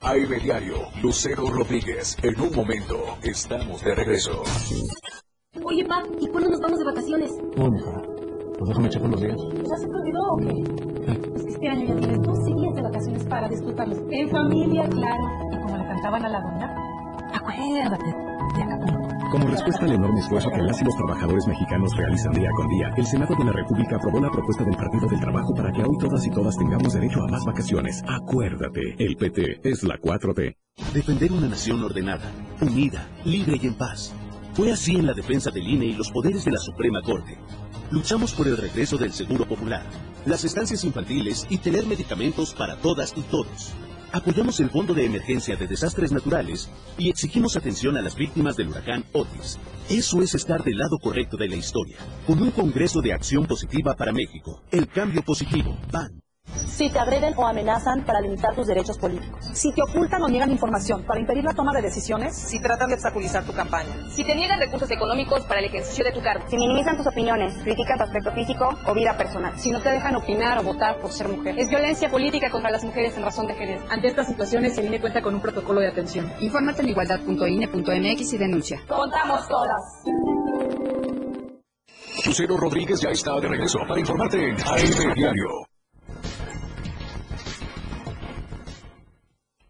AM 0.00 0.40
Diario, 0.42 0.88
Lucero 1.02 1.48
Rodríguez. 1.48 2.16
En 2.22 2.40
un 2.40 2.54
momento, 2.54 3.18
estamos 3.22 3.82
de 3.82 3.94
regreso. 3.94 4.42
Oye, 5.62 5.84
pa, 5.84 6.02
¿y 6.20 6.28
cuándo 6.28 6.50
nos 6.50 6.60
vamos 6.60 6.78
de 6.78 6.84
vacaciones? 6.84 7.30
Pues 8.58 8.68
déjame 8.68 8.88
checar 8.88 9.10
los 9.10 9.20
días. 9.20 9.36
¿Ya 9.68 9.76
se 9.76 9.86
te 9.86 9.94
olvidó 9.94 10.20
o 10.30 10.36
qué? 10.38 11.35
Este 11.48 11.68
año 11.68 11.86
ya 11.86 11.96
tienes 11.96 12.22
12 12.22 12.54
días 12.54 12.74
de 12.74 12.82
vacaciones 12.82 13.24
para 13.24 13.48
disfrutarlos 13.48 13.98
en 14.10 14.28
familia, 14.28 14.88
claro. 14.88 15.24
Y 15.52 15.60
como 15.62 15.76
le 15.76 15.86
cantaban 15.86 16.24
a 16.24 16.28
la 16.28 16.40
dona, 16.40 16.74
acuérdate 17.32 18.04
de 18.56 18.62
Acapulco. 18.62 19.06
Como 19.30 19.48
respuesta 19.48 19.84
al 19.84 19.92
enorme 19.92 20.20
esfuerzo 20.20 20.50
que 20.50 20.62
las 20.62 20.80
y 20.80 20.84
los 20.84 20.96
trabajadores 20.96 21.46
mexicanos 21.46 21.96
realizan 21.96 22.32
día 22.32 22.48
con 22.56 22.68
día, 22.68 22.90
el 22.96 23.06
Senado 23.06 23.34
de 23.34 23.44
la 23.44 23.52
República 23.52 23.96
aprobó 23.96 24.20
la 24.20 24.30
propuesta 24.30 24.64
del 24.64 24.76
Partido 24.76 25.08
del 25.08 25.20
Trabajo 25.20 25.54
para 25.54 25.72
que 25.72 25.82
hoy 25.82 25.98
todas 25.98 26.24
y 26.26 26.30
todas 26.30 26.56
tengamos 26.56 26.92
derecho 26.92 27.22
a 27.22 27.28
más 27.28 27.44
vacaciones. 27.44 28.02
Acuérdate, 28.08 28.94
el 28.98 29.16
PT 29.16 29.60
es 29.64 29.82
la 29.82 29.98
4T. 29.98 30.56
Defender 30.94 31.32
una 31.32 31.48
nación 31.48 31.82
ordenada, 31.82 32.30
unida, 32.60 33.08
libre 33.24 33.58
y 33.60 33.66
en 33.66 33.74
paz. 33.74 34.14
Fue 34.54 34.72
así 34.72 34.96
en 34.96 35.06
la 35.06 35.12
defensa 35.12 35.50
del 35.50 35.68
INE 35.68 35.86
y 35.86 35.92
los 35.94 36.10
poderes 36.10 36.44
de 36.44 36.52
la 36.52 36.58
Suprema 36.58 37.02
Corte. 37.02 37.36
Luchamos 37.90 38.32
por 38.32 38.46
el 38.46 38.56
regreso 38.56 38.96
del 38.96 39.12
Seguro 39.12 39.44
Popular, 39.44 39.82
las 40.26 40.44
estancias 40.44 40.84
infantiles 40.84 41.46
y 41.48 41.58
tener 41.58 41.86
medicamentos 41.86 42.52
para 42.52 42.76
todas 42.76 43.14
y 43.16 43.22
todos. 43.22 43.72
Apoyamos 44.12 44.60
el 44.60 44.70
Fondo 44.70 44.94
de 44.94 45.04
Emergencia 45.04 45.56
de 45.56 45.66
Desastres 45.66 46.12
Naturales 46.12 46.68
y 46.98 47.10
exigimos 47.10 47.56
atención 47.56 47.96
a 47.96 48.02
las 48.02 48.16
víctimas 48.16 48.56
del 48.56 48.68
huracán 48.68 49.04
Otis. 49.12 49.58
Eso 49.88 50.22
es 50.22 50.34
estar 50.34 50.62
del 50.64 50.78
lado 50.78 50.98
correcto 50.98 51.36
de 51.36 51.48
la 51.48 51.56
historia, 51.56 51.98
con 52.26 52.42
un 52.42 52.50
Congreso 52.50 53.00
de 53.00 53.12
Acción 53.12 53.46
Positiva 53.46 53.94
para 53.94 54.12
México. 54.12 54.62
El 54.70 54.88
cambio 54.88 55.22
positivo. 55.22 55.76
PAN. 55.90 56.25
Si 56.76 56.90
te 56.90 56.98
agreden 56.98 57.32
o 57.38 57.46
amenazan 57.46 58.04
para 58.04 58.20
limitar 58.20 58.54
tus 58.54 58.66
derechos 58.66 58.98
políticos. 58.98 59.42
Si 59.54 59.72
te 59.72 59.80
ocultan 59.80 60.22
o 60.22 60.28
niegan 60.28 60.50
información 60.50 61.04
para 61.04 61.18
impedir 61.18 61.42
la 61.42 61.54
toma 61.54 61.72
de 61.72 61.80
decisiones. 61.80 62.36
Si 62.36 62.60
tratan 62.60 62.88
de 62.88 62.94
obstaculizar 62.96 63.44
tu 63.44 63.54
campaña. 63.54 63.94
Si 64.10 64.22
te 64.24 64.34
niegan 64.34 64.60
recursos 64.60 64.90
económicos 64.90 65.40
para 65.44 65.60
el 65.60 65.66
ejercicio 65.66 66.04
de 66.04 66.12
tu 66.12 66.20
cargo. 66.20 66.44
Si 66.50 66.58
minimizan 66.58 66.98
tus 66.98 67.06
opiniones, 67.06 67.54
critican 67.64 67.96
tu 67.96 68.04
aspecto 68.04 68.30
físico 68.32 68.68
o 68.86 68.92
vida 68.92 69.16
personal. 69.16 69.58
Si 69.58 69.70
no 69.70 69.80
te 69.80 69.90
dejan 69.90 70.16
opinar 70.16 70.58
o 70.58 70.64
votar 70.64 70.98
por 70.98 71.10
ser 71.12 71.28
mujer. 71.28 71.58
Es 71.58 71.70
violencia 71.70 72.10
política 72.10 72.50
contra 72.50 72.70
las 72.70 72.84
mujeres 72.84 73.16
en 73.16 73.22
razón 73.22 73.46
de 73.46 73.54
género. 73.54 73.82
Ante 73.88 74.08
estas 74.08 74.26
situaciones, 74.26 74.76
el 74.76 74.84
INE 74.84 75.00
cuenta 75.00 75.22
con 75.22 75.34
un 75.34 75.40
protocolo 75.40 75.80
de 75.80 75.88
atención. 75.88 76.30
Infórmate 76.40 76.82
en 76.82 76.90
igualdad.ine.mx 76.90 78.32
y 78.34 78.36
denuncia. 78.36 78.82
Contamos 78.86 79.48
todas. 79.48 80.04
Lucero 82.26 82.58
Rodríguez 82.58 83.00
ya 83.00 83.08
está 83.08 83.40
de 83.40 83.48
regreso 83.48 83.78
para 83.88 84.00
informarte 84.00 84.36
en 84.44 84.56
AM 84.60 85.14
Diario. 85.14 85.75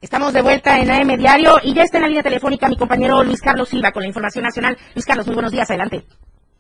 Estamos 0.01 0.35
de 0.35 0.43
vuelta 0.43 0.79
en 0.79 0.91
AM 0.91 1.17
Diario 1.17 1.57
y 1.63 1.75
ya 1.75 1.83
está 1.83 1.97
en 1.97 2.03
la 2.03 2.09
línea 2.09 2.23
telefónica 2.23 2.69
mi 2.69 2.77
compañero 2.77 3.25
Luis 3.25 3.41
Carlos 3.41 3.71
Silva 3.71 3.93
con 3.93 4.03
la 4.03 4.09
información 4.09 4.45
nacional. 4.45 4.77
Luis 4.95 5.07
Carlos, 5.07 5.27
muy 5.27 5.35
buenos 5.35 5.53
días, 5.53 5.71
adelante. 5.71 6.05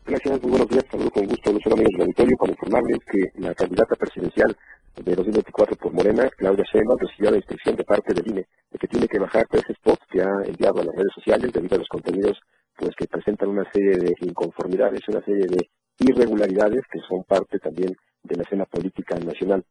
Gracias, 0.07 0.41
muy 0.41 0.51
buenos 0.53 0.69
días. 0.69 0.85
Con 0.91 1.27
gusto, 1.27 1.53
Lucero, 1.53 1.75
amigos 1.75 1.93
del 1.93 2.01
auditorio, 2.03 2.37
para 2.39 2.53
informarles 2.53 2.99
que 3.11 3.41
la 3.41 3.55
candidata 3.55 3.95
presidencial 3.95 4.57
de 4.97 5.15
2024 5.15 5.77
por 5.77 5.93
Morena, 5.93 6.31
Claudia 6.39 6.65
Sheinbaum, 6.73 6.99
recibió 6.99 7.31
la 7.31 7.37
instrucción 7.37 7.77
de 7.77 7.85
parte 7.85 8.15
del 8.15 8.27
INE 8.27 8.47
de 8.71 8.79
que 8.79 8.89
tiene 8.89 9.07
que 9.07 9.19
bajar 9.19 9.47
tres 9.51 9.65
spots 9.77 10.03
que 10.11 10.23
ha 10.23 10.33
enviado 10.47 10.81
a 10.81 10.85
las 10.85 10.97
redes 10.97 11.13
sociales 11.15 11.53
debido 11.53 11.77
a 11.77 11.79
los 11.79 11.89
contenidos 11.89 12.39
pues 12.75 12.95
que 12.97 13.07
presentan 13.07 13.51
una 13.51 13.71
serie 13.71 13.99
de 13.99 14.15
inconformidades, 14.21 15.01
una 15.09 15.23
serie 15.23 15.47
de 15.47 15.69
irregularidades 15.99 16.83
que 16.91 17.01
son 17.07 17.23
parte 17.25 17.59
también 17.59 17.95
de 18.23 18.37
la 18.37 18.43
escena 18.43 18.65
política 18.65 19.19
nacional. 19.19 19.63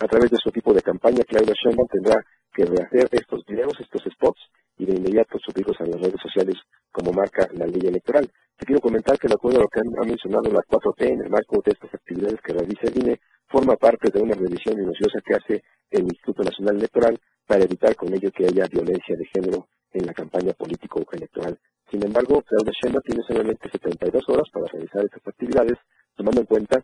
A 0.00 0.06
través 0.06 0.30
de 0.30 0.36
su 0.42 0.50
tipo 0.50 0.72
de 0.72 0.82
campaña, 0.82 1.24
Claudia 1.26 1.54
Sheinbaum 1.54 1.88
tendrá 1.88 2.24
que 2.58 2.66
rehacer 2.66 3.08
estos 3.12 3.46
videos, 3.46 3.78
estos 3.78 4.02
spots, 4.12 4.40
y 4.78 4.86
de 4.86 4.96
inmediato 4.96 5.38
subirlos 5.38 5.80
a 5.80 5.86
las 5.86 6.00
redes 6.00 6.20
sociales 6.20 6.56
como 6.90 7.12
marca 7.12 7.46
la 7.52 7.66
ley 7.66 7.82
electoral. 7.86 8.28
Te 8.56 8.66
quiero 8.66 8.80
comentar 8.80 9.16
que 9.16 9.28
de 9.28 9.34
acuerdo 9.34 9.60
a 9.60 9.62
lo 9.62 9.68
que 9.68 9.78
han, 9.78 9.94
ha 9.96 10.04
mencionado 10.04 10.50
la 10.50 10.62
4T 10.62 11.06
en 11.06 11.20
el 11.22 11.30
marco 11.30 11.62
de 11.64 11.70
estas 11.70 11.94
actividades 11.94 12.40
que 12.40 12.52
realiza 12.52 12.88
el 12.88 12.98
INE, 12.98 13.20
forma 13.46 13.76
parte 13.76 14.10
de 14.10 14.20
una 14.20 14.34
revisión 14.34 14.76
minuciosa 14.76 15.20
que 15.24 15.34
hace 15.34 15.62
el 15.90 16.02
Instituto 16.02 16.42
Nacional 16.42 16.76
Electoral 16.76 17.18
para 17.46 17.62
evitar 17.62 17.94
con 17.94 18.12
ello 18.12 18.30
que 18.32 18.46
haya 18.46 18.66
violencia 18.66 19.16
de 19.16 19.26
género 19.26 19.68
en 19.92 20.06
la 20.06 20.12
campaña 20.12 20.52
político-electoral. 20.52 21.58
Sin 21.90 22.04
embargo, 22.04 22.42
Claudia 22.42 22.72
Sheinbaum 22.74 23.02
tiene 23.04 23.22
solamente 23.22 23.70
72 23.70 24.28
horas 24.28 24.50
para 24.52 24.66
realizar 24.66 25.04
estas 25.04 25.26
actividades, 25.26 25.78
tomando 26.16 26.40
en 26.40 26.46
cuenta 26.46 26.82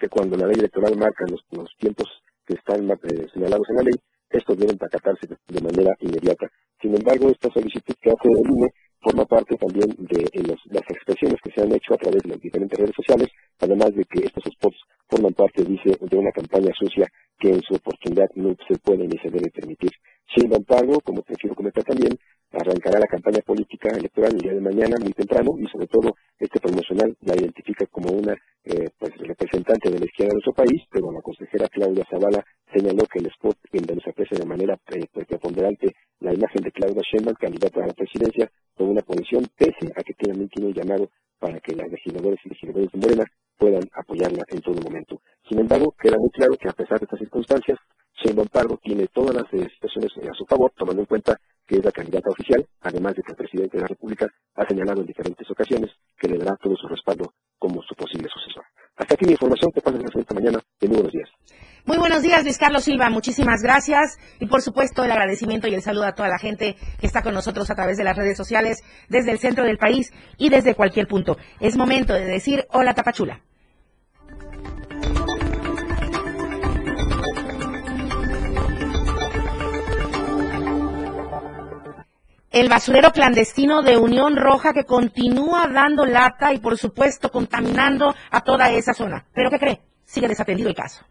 que 0.00 0.08
cuando 0.08 0.36
la 0.36 0.46
ley 0.46 0.56
electoral 0.58 0.96
marca 0.96 1.26
los, 1.28 1.44
los 1.50 1.70
tiempos 1.78 2.08
que 2.46 2.54
están 2.54 2.90
eh, 2.90 3.28
señalados 3.32 3.68
en 3.68 3.76
la 3.76 3.82
ley, 3.82 3.94
estos 4.38 4.58
deben 4.58 4.76
acatarse 4.80 5.26
de 5.26 5.60
manera 5.60 5.94
inmediata. 6.00 6.50
Sin 6.80 6.94
embargo, 6.94 7.30
esta 7.30 7.50
solicitud 7.50 7.94
que 8.00 8.10
hace 8.10 8.28
el 8.28 8.50
INE 8.50 8.68
forma 9.00 9.24
parte 9.26 9.56
también 9.56 9.88
de 9.98 10.42
los, 10.48 10.58
las 10.66 10.84
expresiones 10.88 11.36
que 11.42 11.52
se 11.52 11.62
han 11.62 11.72
hecho 11.72 11.94
a 11.94 11.98
través 11.98 12.22
de 12.22 12.30
las 12.30 12.40
diferentes 12.40 12.78
redes 12.78 12.96
sociales, 12.96 13.28
además 13.60 13.94
de 13.94 14.04
que 14.04 14.24
estos 14.24 14.44
spots 14.44 14.78
forman 15.08 15.34
parte, 15.34 15.62
dice, 15.62 15.96
de 16.00 16.16
una 16.16 16.32
campaña 16.32 16.72
sucia 16.78 17.06
que 17.38 17.50
en 17.50 17.60
su 17.62 17.74
oportunidad 17.74 18.28
no 18.34 18.56
se 18.66 18.78
puede 18.78 19.06
ni 19.06 19.18
se 19.18 19.30
debe 19.30 19.50
permitir. 19.50 19.90
Sin 20.34 20.52
embargo, 20.52 21.00
como 21.04 21.22
te 21.22 21.34
quiero 21.34 21.54
comentar 21.54 21.84
también, 21.84 22.16
arrancará 22.52 22.98
la 22.98 23.06
campaña 23.06 23.40
política 23.44 23.90
electoral 23.96 24.32
el 24.34 24.40
día 24.40 24.54
de 24.54 24.60
mañana 24.60 24.96
muy 25.00 25.12
temprano 25.12 25.52
y 25.58 25.66
sobre 25.66 25.86
todo 25.86 26.14
este 26.38 26.60
promocional 26.60 27.16
la 27.22 27.34
identifica 27.34 27.86
como 27.86 28.10
una 28.12 28.32
eh, 28.64 28.88
pues, 28.98 29.12
representante 29.18 29.90
de 29.90 29.98
la 29.98 30.06
izquierda 30.06 30.30
de 30.30 30.40
nuestro 30.40 30.54
país, 30.54 30.82
pero 30.90 31.12
la 31.12 31.20
consejera 31.20 31.68
Claudia 31.68 32.06
Zavala 32.08 32.44
señaló 32.72 33.04
que 33.06 33.18
el 33.18 33.26
spot 33.26 33.58
en 33.78 33.86
donde 33.86 34.02
se 34.02 34.10
aprecia 34.10 34.38
de 34.38 34.46
manera 34.46 34.78
eh, 34.92 35.06
pues, 35.12 35.26
preponderante 35.26 35.94
la 36.20 36.32
imagen 36.32 36.62
de 36.62 36.72
Claudia 36.72 37.02
Sheinbaum, 37.02 37.36
candidata 37.36 37.84
a 37.84 37.86
la 37.86 37.92
presidencia, 37.92 38.50
con 38.74 38.88
una 38.88 39.02
posición 39.02 39.46
pese 39.56 39.92
a 39.96 40.02
que 40.02 40.14
tiene 40.14 40.48
un 40.56 40.72
llamado 40.72 41.10
para 41.38 41.60
que 41.60 41.74
las 41.74 41.90
legisladores 41.90 42.40
y 42.44 42.48
legisladores 42.48 42.92
de 42.92 42.98
Morena 42.98 43.24
puedan 43.58 43.82
apoyarla 43.94 44.44
en 44.48 44.60
todo 44.60 44.80
momento. 44.80 45.20
Sin 45.48 45.58
embargo, 45.58 45.94
queda 46.00 46.16
muy 46.18 46.30
claro 46.30 46.56
que 46.56 46.68
a 46.68 46.72
pesar 46.72 46.98
de 46.98 47.04
estas 47.04 47.18
circunstancias, 47.18 47.78
Sheinbaum 48.22 48.48
Pardo 48.48 48.78
tiene 48.82 49.08
todas 49.08 49.34
las 49.34 49.44
eh, 49.52 49.68
situaciones 49.74 50.12
a 50.30 50.34
su 50.34 50.44
favor, 50.46 50.72
tomando 50.76 51.02
en 51.02 51.06
cuenta 51.06 51.36
que 51.66 51.76
es 51.76 51.84
la 51.84 51.90
candidata 51.90 52.30
oficial, 52.30 52.64
además 52.80 53.14
de 53.14 53.22
que 53.22 53.32
el 53.32 53.36
presidente 53.36 53.76
de 53.76 53.82
la 53.82 53.88
República 53.88 54.26
ha 54.54 54.66
señalado 54.66 55.00
en 55.00 55.06
diferentes 55.06 55.50
ocasiones 55.50 55.90
que 56.16 56.28
le 56.28 56.38
dará 56.38 56.56
todo 56.56 56.76
su 56.76 56.86
respaldo 56.88 57.34
como 57.58 57.82
su 57.82 57.94
posible 57.94 58.28
sucesor. 58.32 58.64
Hasta 58.96 59.14
aquí 59.14 59.24
mi 59.26 59.32
información, 59.32 59.72
que 59.72 59.80
pasen 59.80 60.02
esta 60.04 60.34
mañana. 60.34 60.60
De 60.80 60.88
muy 60.88 60.96
buenos 60.96 61.12
días. 61.12 61.33
Muy 61.86 61.98
buenos 61.98 62.22
días, 62.22 62.42
Luis 62.44 62.56
Carlos 62.56 62.84
Silva. 62.84 63.10
Muchísimas 63.10 63.60
gracias. 63.60 64.18
Y 64.40 64.46
por 64.46 64.62
supuesto, 64.62 65.04
el 65.04 65.10
agradecimiento 65.10 65.68
y 65.68 65.74
el 65.74 65.82
saludo 65.82 66.06
a 66.06 66.14
toda 66.14 66.30
la 66.30 66.38
gente 66.38 66.76
que 66.98 67.06
está 67.06 67.20
con 67.20 67.34
nosotros 67.34 67.70
a 67.70 67.74
través 67.74 67.98
de 67.98 68.04
las 68.04 68.16
redes 68.16 68.38
sociales, 68.38 68.82
desde 69.10 69.32
el 69.32 69.38
centro 69.38 69.64
del 69.64 69.76
país 69.76 70.10
y 70.38 70.48
desde 70.48 70.74
cualquier 70.74 71.06
punto. 71.06 71.36
Es 71.60 71.76
momento 71.76 72.14
de 72.14 72.24
decir 72.24 72.66
hola, 72.70 72.94
Tapachula. 72.94 73.42
el 82.50 82.68
basurero 82.68 83.10
clandestino 83.10 83.82
de 83.82 83.96
Unión 83.96 84.36
Roja 84.36 84.72
que 84.72 84.84
continúa 84.84 85.66
dando 85.66 86.06
lata 86.06 86.52
y 86.52 86.58
por 86.58 86.78
supuesto 86.78 87.32
contaminando 87.32 88.14
a 88.30 88.42
toda 88.42 88.70
esa 88.70 88.94
zona. 88.94 89.26
¿Pero 89.34 89.50
qué 89.50 89.58
cree? 89.58 89.80
Sigue 90.04 90.28
desatendido 90.28 90.68
el 90.68 90.76
caso. 90.76 91.04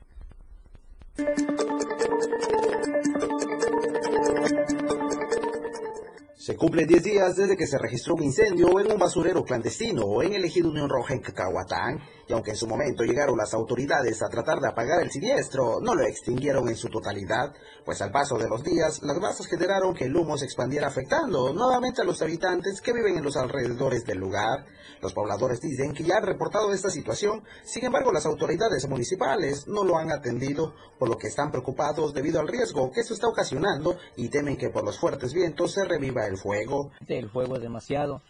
Se 6.36 6.58
cumplen 6.58 6.88
10 6.88 7.04
días 7.04 7.36
desde 7.36 7.56
que 7.56 7.68
se 7.68 7.78
registró 7.78 8.16
un 8.16 8.24
incendio 8.24 8.80
en 8.80 8.92
un 8.92 8.98
basurero 8.98 9.44
clandestino 9.44 10.24
en 10.24 10.34
el 10.34 10.44
ejido 10.44 10.72
Unión 10.72 10.90
Roja 10.90 11.14
en 11.14 11.20
Cacahuatán, 11.20 12.00
y 12.28 12.34
aunque 12.34 12.52
en 12.52 12.58
su 12.58 12.68
momento 12.68 13.04
llegaron 13.04 13.38
las 13.38 13.54
autoridades 13.54 14.22
a 14.22 14.30
tratar 14.30 14.60
de 14.60 14.70
apagar 14.70 15.02
el 15.02 15.12
siniestro, 15.12 15.80
no 15.82 15.96
lo 15.96 16.04
extinguieron 16.04 16.68
en 16.70 16.76
su 16.76 16.90
totalidad, 16.90 17.54
pues 17.86 18.02
al 18.02 18.12
paso 18.12 18.38
de 18.38 18.48
los 18.48 18.64
días 18.64 19.02
las 19.04 19.18
masas 19.20 19.48
generaron 19.48 19.94
que 19.94 20.06
el 20.06 20.16
humo 20.16 20.38
se 20.38 20.46
expandiera 20.46 20.88
afectando 20.88 21.54
nuevamente 21.54 22.02
a 22.02 22.06
los 22.06 22.22
habitantes 22.22 22.82
que 22.82 22.94
viven 22.94 23.18
en 23.18 23.24
los 23.24 23.36
alrededores 23.38 24.06
del 24.06 24.20
lugar. 24.20 24.66
Los 25.02 25.14
pobladores 25.14 25.60
dicen 25.60 25.94
que 25.94 26.04
ya 26.04 26.18
han 26.18 26.26
reportado 26.26 26.72
esta 26.74 26.90
situación, 26.90 27.44
sin 27.64 27.86
embargo 27.86 28.12
las 28.12 28.26
autoridades 28.26 28.88
municipales 28.88 29.68
no 29.68 29.84
lo 29.84 29.98
han 29.98 30.12
atendido, 30.12 30.74
por 30.98 31.10
lo 31.10 31.18
que 31.18 31.28
están 31.28 31.52
preocupados 31.52 32.14
debido 32.14 32.40
al 32.40 32.48
riesgo 32.48 32.92
que 32.92 33.02
esto 33.02 33.14
está 33.14 33.28
ocasionando 33.28 33.98
y 34.16 34.30
temen 34.30 34.58
que 34.58 34.70
por 34.70 34.86
los 34.86 34.98
fuertes 34.98 35.34
vientos 35.34 35.74
se 35.74 35.84
reviva 35.84 36.26
el 36.26 36.38
fuego. 36.38 36.92
El 37.08 37.30
fuego 37.30 37.56
es 37.56 37.62
demasiado. 37.62 38.22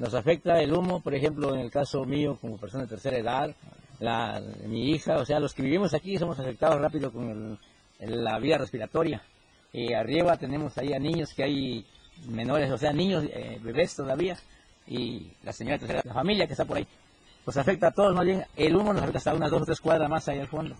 Nos 0.00 0.14
afecta 0.14 0.58
el 0.62 0.72
humo, 0.72 1.00
por 1.00 1.14
ejemplo, 1.14 1.54
en 1.54 1.60
el 1.60 1.70
caso 1.70 2.06
mío 2.06 2.38
como 2.40 2.56
persona 2.56 2.84
de 2.84 2.88
tercera 2.88 3.18
edad, 3.18 3.54
la, 3.98 4.40
mi 4.66 4.92
hija, 4.92 5.18
o 5.18 5.26
sea, 5.26 5.38
los 5.38 5.52
que 5.52 5.62
vivimos 5.62 5.92
aquí 5.92 6.16
somos 6.16 6.40
afectados 6.40 6.80
rápido 6.80 7.12
con 7.12 7.58
la 7.98 8.38
vía 8.38 8.56
respiratoria. 8.56 9.22
Y 9.74 9.92
arriba 9.92 10.38
tenemos 10.38 10.78
ahí 10.78 10.94
a 10.94 10.98
niños 10.98 11.34
que 11.34 11.42
hay 11.44 11.86
menores, 12.28 12.70
o 12.70 12.78
sea, 12.78 12.94
niños, 12.94 13.24
eh, 13.24 13.60
bebés 13.62 13.94
todavía, 13.94 14.38
y 14.86 15.32
la 15.42 15.52
señora 15.52 15.76
tercera, 15.76 16.00
la 16.02 16.14
familia 16.14 16.46
que 16.46 16.54
está 16.54 16.64
por 16.64 16.78
ahí. 16.78 16.86
Pues 17.44 17.58
afecta 17.58 17.88
a 17.88 17.92
todos, 17.92 18.14
más 18.14 18.24
bien 18.24 18.42
el 18.56 18.74
humo 18.74 18.94
nos 18.94 19.02
afecta 19.02 19.18
hasta 19.18 19.34
unas 19.34 19.50
dos 19.50 19.60
o 19.60 19.66
tres 19.66 19.82
cuadras 19.82 20.08
más 20.08 20.26
ahí 20.28 20.38
al 20.38 20.48
fondo. 20.48 20.76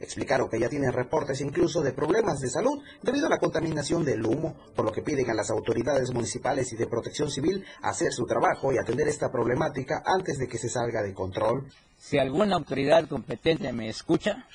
Explicaron 0.00 0.48
que 0.48 0.58
ya 0.58 0.68
tienen 0.68 0.92
reportes 0.92 1.40
incluso 1.40 1.80
de 1.82 1.92
problemas 1.92 2.40
de 2.40 2.48
salud 2.48 2.82
debido 3.02 3.26
a 3.26 3.30
la 3.30 3.38
contaminación 3.38 4.04
del 4.04 4.24
humo, 4.24 4.56
por 4.74 4.84
lo 4.84 4.92
que 4.92 5.02
piden 5.02 5.30
a 5.30 5.34
las 5.34 5.50
autoridades 5.50 6.12
municipales 6.12 6.72
y 6.72 6.76
de 6.76 6.86
protección 6.86 7.30
civil 7.30 7.64
hacer 7.82 8.12
su 8.12 8.26
trabajo 8.26 8.72
y 8.72 8.78
atender 8.78 9.08
esta 9.08 9.30
problemática 9.30 10.02
antes 10.04 10.38
de 10.38 10.48
que 10.48 10.58
se 10.58 10.68
salga 10.68 11.02
de 11.02 11.14
control. 11.14 11.68
Si 11.98 12.18
alguna 12.18 12.56
autoridad 12.56 13.08
competente 13.08 13.72
me 13.72 13.88
escucha, 13.88 14.46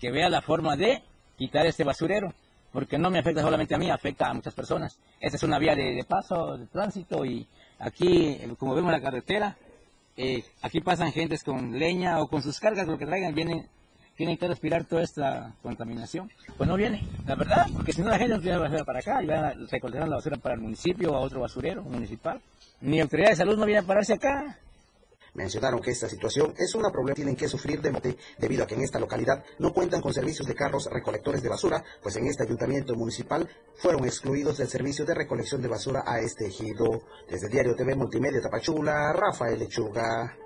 que 0.00 0.10
vea 0.10 0.28
la 0.28 0.42
forma 0.42 0.76
de 0.76 1.02
quitar 1.36 1.66
este 1.66 1.84
basurero, 1.84 2.32
porque 2.72 2.98
no 2.98 3.10
me 3.10 3.20
afecta 3.20 3.40
solamente 3.40 3.74
a 3.74 3.78
mí, 3.78 3.90
afecta 3.90 4.28
a 4.28 4.34
muchas 4.34 4.52
personas. 4.52 4.98
Esta 5.20 5.36
es 5.36 5.42
una 5.44 5.58
vía 5.58 5.74
de, 5.76 6.04
paso, 6.08 6.56
de 6.58 6.66
tránsito 6.66 7.24
y 7.24 7.46
aquí, 7.78 8.38
como 8.58 8.74
vemos 8.74 8.90
la 8.90 9.00
carretera, 9.00 9.56
eh, 10.16 10.44
aquí 10.62 10.80
pasan 10.80 11.12
gentes 11.12 11.44
con 11.44 11.78
leña 11.78 12.20
o 12.20 12.28
con 12.28 12.42
sus 12.42 12.58
cargas, 12.58 12.86
lo 12.86 12.98
que 12.98 13.06
traigan, 13.06 13.34
vienen 13.34 13.68
tienen 14.16 14.36
que 14.36 14.48
respirar 14.48 14.84
toda 14.84 15.02
esta 15.02 15.52
contaminación. 15.62 16.30
Pues 16.56 16.68
no 16.68 16.76
viene, 16.76 17.06
la 17.26 17.34
verdad, 17.34 17.66
porque 17.74 17.92
si 17.92 18.02
no 18.02 18.08
la 18.08 18.18
gente 18.18 18.34
no 18.34 18.40
tiene 18.40 18.58
basura 18.58 18.84
para 18.84 19.00
acá 19.00 19.22
y 19.22 19.26
van 19.26 19.44
a 19.44 19.52
recolectar 19.70 20.08
la 20.08 20.16
basura 20.16 20.36
para 20.36 20.54
el 20.54 20.60
municipio 20.60 21.12
o 21.12 21.16
a 21.16 21.20
otro 21.20 21.40
basurero 21.40 21.82
municipal. 21.82 22.40
Ni 22.80 23.00
autoridad 23.00 23.30
de 23.30 23.36
salud 23.36 23.58
no 23.58 23.66
viene 23.66 23.80
a 23.80 23.86
pararse 23.86 24.14
acá. 24.14 24.58
Mencionaron 25.34 25.80
que 25.80 25.90
esta 25.90 26.08
situación 26.08 26.54
es 26.56 26.76
una 26.76 26.90
problema 26.90 27.14
que 27.14 27.22
tienen 27.22 27.34
que 27.34 27.48
sufrir 27.48 27.80
de 27.82 27.90
mote 27.90 28.16
debido 28.38 28.62
a 28.62 28.66
que 28.68 28.76
en 28.76 28.82
esta 28.82 29.00
localidad 29.00 29.44
no 29.58 29.72
cuentan 29.72 30.00
con 30.00 30.14
servicios 30.14 30.46
de 30.46 30.54
carros 30.54 30.88
recolectores 30.88 31.42
de 31.42 31.48
basura, 31.48 31.82
pues 32.00 32.14
en 32.16 32.28
este 32.28 32.44
ayuntamiento 32.44 32.94
municipal 32.94 33.48
fueron 33.74 34.04
excluidos 34.04 34.58
del 34.58 34.68
servicio 34.68 35.04
de 35.04 35.14
recolección 35.14 35.60
de 35.60 35.68
basura 35.68 36.04
a 36.06 36.20
este 36.20 36.46
ejido. 36.46 37.02
Desde 37.28 37.48
diario 37.48 37.74
TV 37.74 37.96
Multimedia 37.96 38.40
Tapachula, 38.40 39.12
Rafael 39.12 39.58
Lechuga. 39.58 40.36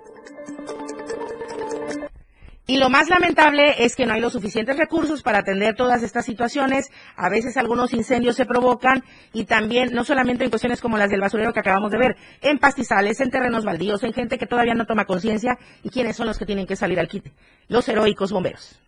Y 2.69 2.77
lo 2.77 2.91
más 2.91 3.09
lamentable 3.09 3.83
es 3.83 3.95
que 3.95 4.05
no 4.05 4.13
hay 4.13 4.21
los 4.21 4.33
suficientes 4.33 4.77
recursos 4.77 5.23
para 5.23 5.39
atender 5.39 5.75
todas 5.75 6.03
estas 6.03 6.23
situaciones. 6.23 6.91
A 7.15 7.27
veces 7.27 7.57
algunos 7.57 7.95
incendios 7.95 8.35
se 8.35 8.45
provocan 8.45 9.03
y 9.33 9.45
también, 9.45 9.91
no 9.91 10.03
solamente 10.03 10.43
en 10.43 10.51
cuestiones 10.51 10.79
como 10.79 10.95
las 10.95 11.09
del 11.09 11.19
basurero 11.19 11.51
que 11.51 11.61
acabamos 11.61 11.89
de 11.89 11.97
ver, 11.97 12.15
en 12.41 12.59
pastizales, 12.59 13.21
en 13.21 13.31
terrenos 13.31 13.65
baldíos, 13.65 14.03
en 14.03 14.13
gente 14.13 14.37
que 14.37 14.45
todavía 14.45 14.75
no 14.75 14.85
toma 14.85 15.05
conciencia 15.05 15.57
y 15.81 15.89
quiénes 15.89 16.15
son 16.15 16.27
los 16.27 16.37
que 16.37 16.45
tienen 16.45 16.67
que 16.67 16.75
salir 16.75 16.99
al 16.99 17.07
quite. 17.07 17.33
Los 17.69 17.89
heroicos 17.89 18.31
bomberos. 18.31 18.79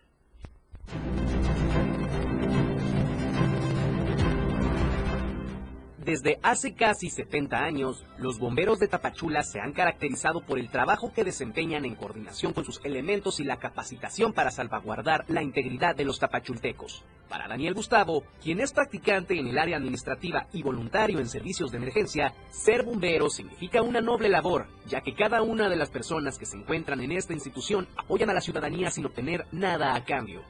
Desde 6.04 6.40
hace 6.42 6.74
casi 6.74 7.10
70 7.10 7.56
años, 7.56 8.04
los 8.18 8.40
bomberos 8.40 8.80
de 8.80 8.88
Tapachula 8.88 9.44
se 9.44 9.60
han 9.60 9.72
caracterizado 9.72 10.40
por 10.40 10.58
el 10.58 10.68
trabajo 10.68 11.12
que 11.14 11.22
desempeñan 11.22 11.84
en 11.84 11.94
coordinación 11.94 12.52
con 12.52 12.64
sus 12.64 12.80
elementos 12.82 13.38
y 13.38 13.44
la 13.44 13.58
capacitación 13.58 14.32
para 14.32 14.50
salvaguardar 14.50 15.24
la 15.28 15.44
integridad 15.44 15.94
de 15.94 16.04
los 16.04 16.18
tapachultecos. 16.18 17.04
Para 17.28 17.46
Daniel 17.46 17.74
Gustavo, 17.74 18.24
quien 18.42 18.58
es 18.58 18.72
practicante 18.72 19.38
en 19.38 19.46
el 19.46 19.56
área 19.56 19.76
administrativa 19.76 20.48
y 20.52 20.64
voluntario 20.64 21.20
en 21.20 21.28
servicios 21.28 21.70
de 21.70 21.78
emergencia, 21.78 22.34
ser 22.50 22.82
bombero 22.82 23.30
significa 23.30 23.80
una 23.80 24.00
noble 24.00 24.28
labor, 24.28 24.66
ya 24.88 25.02
que 25.02 25.14
cada 25.14 25.42
una 25.42 25.68
de 25.68 25.76
las 25.76 25.90
personas 25.90 26.36
que 26.36 26.46
se 26.46 26.56
encuentran 26.56 27.00
en 27.00 27.12
esta 27.12 27.32
institución 27.32 27.86
apoyan 27.96 28.28
a 28.28 28.34
la 28.34 28.40
ciudadanía 28.40 28.90
sin 28.90 29.06
obtener 29.06 29.46
nada 29.52 29.94
a 29.94 30.04
cambio. 30.04 30.42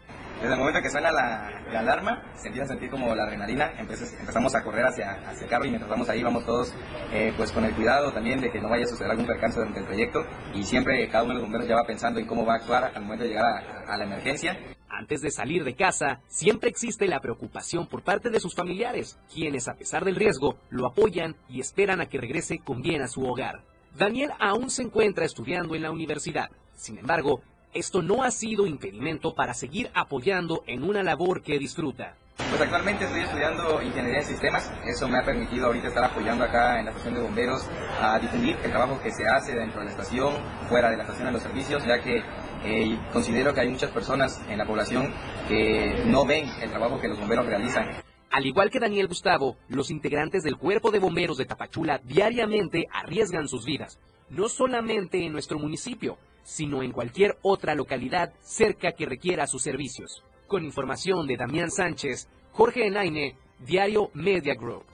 Desde 0.43 0.55
el 0.55 0.59
momento 0.59 0.83
que 0.83 0.91
suena 0.91 1.13
la, 1.13 1.47
alarma, 1.73 2.21
se 2.35 2.49
empieza 2.49 2.65
a 2.65 2.69
sentir 2.71 2.91
como 2.91 3.15
la 3.15 3.23
adrenalina, 3.23 3.75
empezamos 3.79 4.53
a 4.57 4.65
correr 4.65 4.85
hacia, 4.85 5.13
hacia 5.29 5.45
el 5.45 5.49
carro 5.49 5.67
y 5.67 5.69
mientras 5.69 5.89
vamos 5.89 6.09
ahí 6.09 6.21
vamos 6.21 6.45
todos 6.45 6.75
eh, 7.13 7.33
pues 7.37 7.53
con 7.53 7.65
el 7.65 7.73
cuidado 7.77 8.11
también 8.11 8.41
de 8.41 8.51
que 8.51 8.61
no 8.61 8.69
vaya 8.69 8.85
a 8.85 8.89
suceder 8.89 9.13
algún 9.13 9.25
percance 9.25 9.61
durante 9.61 9.79
el 9.79 9.87
proyecto 9.87 10.27
y 10.53 10.65
siempre 10.65 11.09
cada 11.09 11.23
uno 11.23 11.35
de 11.35 11.39
los 11.39 11.45
bomberos 11.45 11.69
ya 11.69 11.77
va 11.77 11.85
pensando 11.85 12.19
en 12.19 12.27
cómo 12.27 12.45
va 12.45 12.55
a 12.55 12.57
actuar 12.57 12.91
al 12.93 13.03
momento 13.03 13.23
de 13.23 13.31
llegar 13.31 13.45
a, 13.47 13.95
a 13.95 13.97
la 13.97 14.05
emergencia. 14.05 14.59
Antes 14.89 15.21
de 15.21 15.31
salir 15.31 15.63
de 15.63 15.77
casa, 15.77 16.21
siempre 16.27 16.71
existe 16.71 17.07
la 17.07 17.21
preocupación 17.21 17.87
por 17.87 18.03
parte 18.03 18.29
de 18.29 18.41
sus 18.41 18.57
familiares, 18.57 19.21
quienes 19.33 19.69
a 19.69 19.75
pesar 19.75 20.05
del 20.05 20.17
riesgo 20.17 20.57
lo 20.71 20.89
apoyan 20.89 21.37
y 21.49 21.61
esperan 21.61 22.01
a 22.01 22.07
que 22.07 22.19
regrese 22.19 22.59
con 22.59 22.83
bien 22.83 23.01
a 23.01 23.07
su 23.07 23.25
hogar. 23.25 23.63
Daniel 23.97 24.33
aún 24.41 24.71
se 24.71 24.83
encuentra 24.83 25.25
estudiando 25.25 25.77
en 25.77 25.83
la 25.83 25.93
universidad. 25.93 26.51
Sin 26.75 26.99
embargo, 26.99 27.43
esto 27.75 28.03
no 28.03 28.23
ha 28.23 28.31
sido 28.31 28.67
impedimento 28.67 29.35
para 29.35 29.55
seguir 29.55 29.91
apoyando 29.95 30.63
en 30.67 30.85
una 30.85 31.03
labor 31.03 31.43
que 31.43 31.59
disfruta. 31.59 32.17
Pues 32.37 32.61
actualmente 32.61 33.05
estoy 33.05 33.21
estudiando 33.21 33.83
ingeniería 33.83 34.21
de 34.21 34.27
sistemas, 34.27 34.71
eso 34.87 35.09
me 35.09 35.19
ha 35.19 35.25
permitido 35.25 35.67
ahorita 35.67 35.89
estar 35.89 36.05
apoyando 36.05 36.45
acá 36.45 36.79
en 36.79 36.87
la 36.87 36.91
estación 36.91 37.15
de 37.15 37.21
bomberos 37.21 37.67
a 38.01 38.19
difundir 38.19 38.57
el 38.65 38.71
trabajo 38.71 39.01
que 39.03 39.11
se 39.11 39.27
hace 39.27 39.55
dentro 39.55 39.81
de 39.81 39.87
la 39.87 39.91
estación, 39.91 40.35
fuera 40.69 40.91
de 40.91 40.97
la 40.97 41.03
estación 41.03 41.27
de 41.27 41.33
los 41.33 41.43
servicios, 41.43 41.85
ya 41.87 42.01
que 42.01 42.23
eh, 42.65 42.99
considero 43.13 43.55
que 43.55 43.61
hay 43.61 43.69
muchas 43.69 43.91
personas 43.91 44.41
en 44.49 44.59
la 44.59 44.67
población 44.67 45.13
que 45.49 46.05
no 46.07 46.25
ven 46.25 46.47
el 46.61 46.71
trabajo 46.71 47.01
que 47.01 47.09
los 47.09 47.19
bomberos 47.19 47.47
realizan. 47.47 48.03
Al 48.31 48.47
igual 48.47 48.71
que 48.71 48.81
Daniel 48.81 49.09
Gustavo, 49.09 49.57
los 49.69 49.91
integrantes 49.91 50.43
del 50.43 50.57
Cuerpo 50.57 50.91
de 50.91 50.99
Bomberos 50.99 51.37
de 51.37 51.45
Tapachula 51.45 52.01
diariamente 52.03 52.87
arriesgan 52.91 53.47
sus 53.47 53.67
vidas, 53.67 53.99
no 54.31 54.49
solamente 54.49 55.25
en 55.25 55.33
nuestro 55.33 55.59
municipio, 55.59 56.17
sino 56.43 56.83
en 56.83 56.93
cualquier 56.93 57.39
otra 57.43 57.75
localidad 57.75 58.33
cerca 58.41 58.93
que 58.93 59.07
requiera 59.07 59.47
sus 59.47 59.63
servicios. 59.63 60.25
Con 60.47 60.65
información 60.65 61.27
de 61.27 61.37
Damián 61.37 61.71
Sánchez, 61.71 62.29
Jorge 62.53 62.87
Enaine, 62.87 63.37
Diario 63.59 64.11
Media 64.15 64.55
Group. 64.55 64.85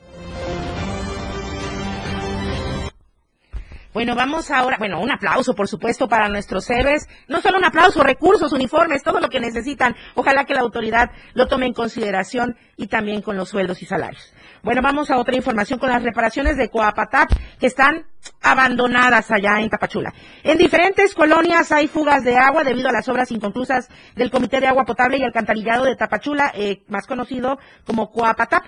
Bueno, 3.94 4.14
vamos 4.14 4.50
ahora, 4.50 4.76
bueno, 4.78 5.00
un 5.00 5.10
aplauso, 5.10 5.54
por 5.54 5.66
supuesto, 5.66 6.08
para 6.08 6.28
nuestros 6.28 6.68
héroes. 6.70 7.08
No 7.26 7.40
solo 7.40 7.58
un 7.58 7.64
aplauso, 7.64 8.02
recursos, 8.02 8.52
uniformes, 8.52 9.02
todo 9.02 9.18
lo 9.18 9.28
que 9.28 9.40
necesitan. 9.40 9.96
Ojalá 10.14 10.44
que 10.44 10.54
la 10.54 10.60
autoridad 10.60 11.10
lo 11.34 11.48
tome 11.48 11.66
en 11.66 11.72
consideración 11.72 12.56
y 12.76 12.86
también 12.86 13.22
con 13.22 13.36
los 13.36 13.48
sueldos 13.48 13.82
y 13.82 13.86
salarios. 13.86 14.32
Bueno, 14.68 14.82
vamos 14.82 15.10
a 15.10 15.16
otra 15.16 15.34
información 15.34 15.78
con 15.78 15.88
las 15.88 16.02
reparaciones 16.02 16.58
de 16.58 16.68
Coapatap 16.68 17.30
que 17.58 17.68
están 17.68 18.04
abandonadas 18.42 19.30
allá 19.30 19.60
en 19.60 19.70
Tapachula. 19.70 20.12
En 20.42 20.58
diferentes 20.58 21.14
colonias 21.14 21.72
hay 21.72 21.88
fugas 21.88 22.22
de 22.22 22.36
agua 22.36 22.64
debido 22.64 22.90
a 22.90 22.92
las 22.92 23.08
obras 23.08 23.30
inconclusas 23.32 23.88
del 24.14 24.30
Comité 24.30 24.60
de 24.60 24.66
Agua 24.66 24.84
Potable 24.84 25.16
y 25.16 25.22
Alcantarillado 25.22 25.86
de 25.86 25.96
Tapachula, 25.96 26.52
eh, 26.54 26.82
más 26.88 27.06
conocido 27.06 27.58
como 27.86 28.10
Coapatap. 28.10 28.62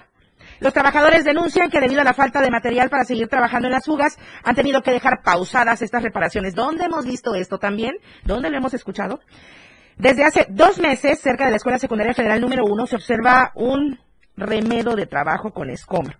Los 0.60 0.72
trabajadores 0.72 1.22
denuncian 1.22 1.68
que 1.68 1.80
debido 1.80 2.00
a 2.00 2.04
la 2.04 2.14
falta 2.14 2.40
de 2.40 2.50
material 2.50 2.88
para 2.88 3.04
seguir 3.04 3.28
trabajando 3.28 3.68
en 3.68 3.72
las 3.74 3.84
fugas, 3.84 4.16
han 4.42 4.54
tenido 4.54 4.80
que 4.80 4.92
dejar 4.92 5.20
pausadas 5.22 5.82
estas 5.82 6.02
reparaciones. 6.02 6.54
¿Dónde 6.54 6.86
hemos 6.86 7.04
visto 7.04 7.34
esto 7.34 7.58
también? 7.58 7.92
¿Dónde 8.24 8.48
lo 8.48 8.56
hemos 8.56 8.72
escuchado? 8.72 9.20
Desde 9.98 10.24
hace 10.24 10.46
dos 10.48 10.78
meses, 10.78 11.20
cerca 11.20 11.44
de 11.44 11.50
la 11.50 11.58
Escuela 11.58 11.78
Secundaria 11.78 12.14
Federal 12.14 12.40
número 12.40 12.64
uno, 12.64 12.86
se 12.86 12.96
observa 12.96 13.52
un 13.54 14.00
remedo 14.40 14.96
de 14.96 15.06
trabajo 15.06 15.52
con 15.52 15.70
escombro. 15.70 16.16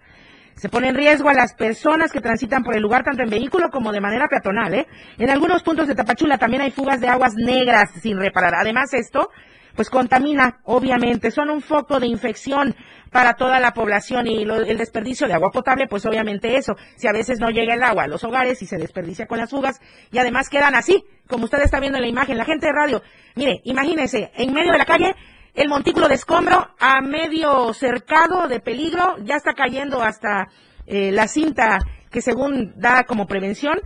Se 0.61 0.69
pone 0.69 0.89
en 0.89 0.95
riesgo 0.95 1.31
a 1.31 1.35
las 1.35 1.55
personas 1.55 2.13
que 2.13 2.21
transitan 2.21 2.63
por 2.63 2.77
el 2.77 2.83
lugar 2.83 3.03
tanto 3.03 3.23
en 3.23 3.31
vehículo 3.31 3.71
como 3.71 3.93
de 3.93 4.01
manera 4.03 4.29
peatonal. 4.29 4.75
¿eh? 4.75 4.87
En 5.17 5.31
algunos 5.31 5.63
puntos 5.63 5.89
de 5.89 5.95
Tapachula 5.95 6.37
también 6.37 6.61
hay 6.61 6.71
fugas 6.71 7.01
de 7.01 7.09
aguas 7.09 7.33
negras 7.35 7.91
sin 8.03 8.19
reparar. 8.19 8.55
Además 8.55 8.93
esto, 8.93 9.31
pues 9.75 9.89
contamina, 9.89 10.61
obviamente. 10.65 11.31
Son 11.31 11.49
un 11.49 11.63
foco 11.63 11.99
de 11.99 12.09
infección 12.09 12.75
para 13.11 13.35
toda 13.35 13.59
la 13.59 13.73
población 13.73 14.27
y 14.27 14.43
el 14.43 14.77
desperdicio 14.77 15.27
de 15.27 15.33
agua 15.33 15.51
potable, 15.51 15.87
pues 15.89 16.05
obviamente 16.05 16.55
eso. 16.57 16.77
Si 16.97 17.09
a 17.09 17.13
veces 17.13 17.41
no 17.41 17.49
llega 17.49 17.73
el 17.73 17.83
agua 17.83 18.05
a 18.05 18.09
los 18.09 18.23
hogares 18.25 18.61
y 18.61 18.67
se 18.67 18.77
desperdicia 18.77 19.27
con 19.27 19.39
las 19.39 19.49
fugas 19.49 19.81
y 20.13 20.19
además 20.19 20.51
quedan 20.51 20.75
así, 20.75 21.05
como 21.27 21.45
usted 21.45 21.63
está 21.63 21.81
viendo 21.81 21.97
en 21.97 22.03
la 22.03 22.09
imagen, 22.09 22.37
la 22.37 22.45
gente 22.45 22.67
de 22.67 22.73
radio. 22.73 23.03
Mire, 23.35 23.63
imagínese, 23.65 24.31
en 24.35 24.53
medio 24.53 24.73
de 24.73 24.79
la 24.79 24.85
calle 24.85 25.15
el 25.55 25.69
montículo 25.69 26.09
de 26.09 26.15
escombro 26.15 26.75
a 26.79 27.01
medio 27.01 27.73
cercado 27.73 28.49
de 28.49 28.61
peligro, 28.61 29.17
ya 29.25 29.37
está 29.37 29.55
cayendo 29.55 30.03
hasta 30.03 30.49
eh, 30.87 31.11
la 31.13 31.29
cinta 31.29 31.79
que 32.11 32.21
según 32.23 32.75
da 32.77 33.05
como 33.05 33.27
prevención, 33.27 33.79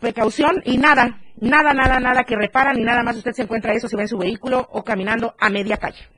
precaución 0.00 0.62
y 0.64 0.78
nada, 0.78 1.20
nada, 1.36 1.74
nada, 1.74 2.00
nada 2.00 2.24
que 2.24 2.36
repara 2.36 2.72
ni 2.72 2.82
nada 2.82 3.02
más 3.02 3.16
usted 3.16 3.32
se 3.32 3.42
encuentra 3.42 3.74
eso 3.74 3.88
si 3.88 3.96
va 3.96 4.02
en 4.02 4.08
su 4.08 4.18
vehículo 4.18 4.66
o 4.72 4.84
caminando 4.84 5.34
a 5.38 5.50
media 5.50 5.76
calle. 5.76 6.08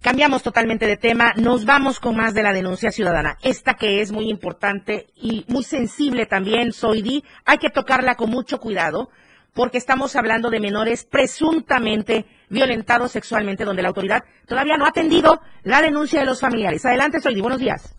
Cambiamos 0.00 0.42
totalmente 0.42 0.86
de 0.86 0.98
tema, 0.98 1.32
nos 1.36 1.64
vamos 1.64 1.98
con 1.98 2.14
más 2.14 2.34
de 2.34 2.42
la 2.42 2.52
denuncia 2.52 2.90
ciudadana. 2.90 3.38
Esta 3.42 3.72
que 3.72 4.02
es 4.02 4.12
muy 4.12 4.28
importante 4.28 5.06
y 5.16 5.46
muy 5.48 5.64
sensible 5.64 6.26
también, 6.26 6.74
soy 6.74 7.00
Di, 7.00 7.24
hay 7.46 7.56
que 7.56 7.70
tocarla 7.70 8.14
con 8.14 8.28
mucho 8.28 8.58
cuidado 8.58 9.08
porque 9.54 9.78
estamos 9.78 10.16
hablando 10.16 10.50
de 10.50 10.60
menores 10.60 11.04
presuntamente 11.04 12.26
violentados 12.50 13.12
sexualmente, 13.12 13.64
donde 13.64 13.82
la 13.82 13.88
autoridad 13.88 14.24
todavía 14.46 14.76
no 14.76 14.84
ha 14.84 14.88
atendido 14.88 15.40
la 15.62 15.80
denuncia 15.80 16.20
de 16.20 16.26
los 16.26 16.40
familiares. 16.40 16.84
Adelante, 16.84 17.20
Soy 17.20 17.34
Di, 17.34 17.40
buenos 17.40 17.60
días. 17.60 17.94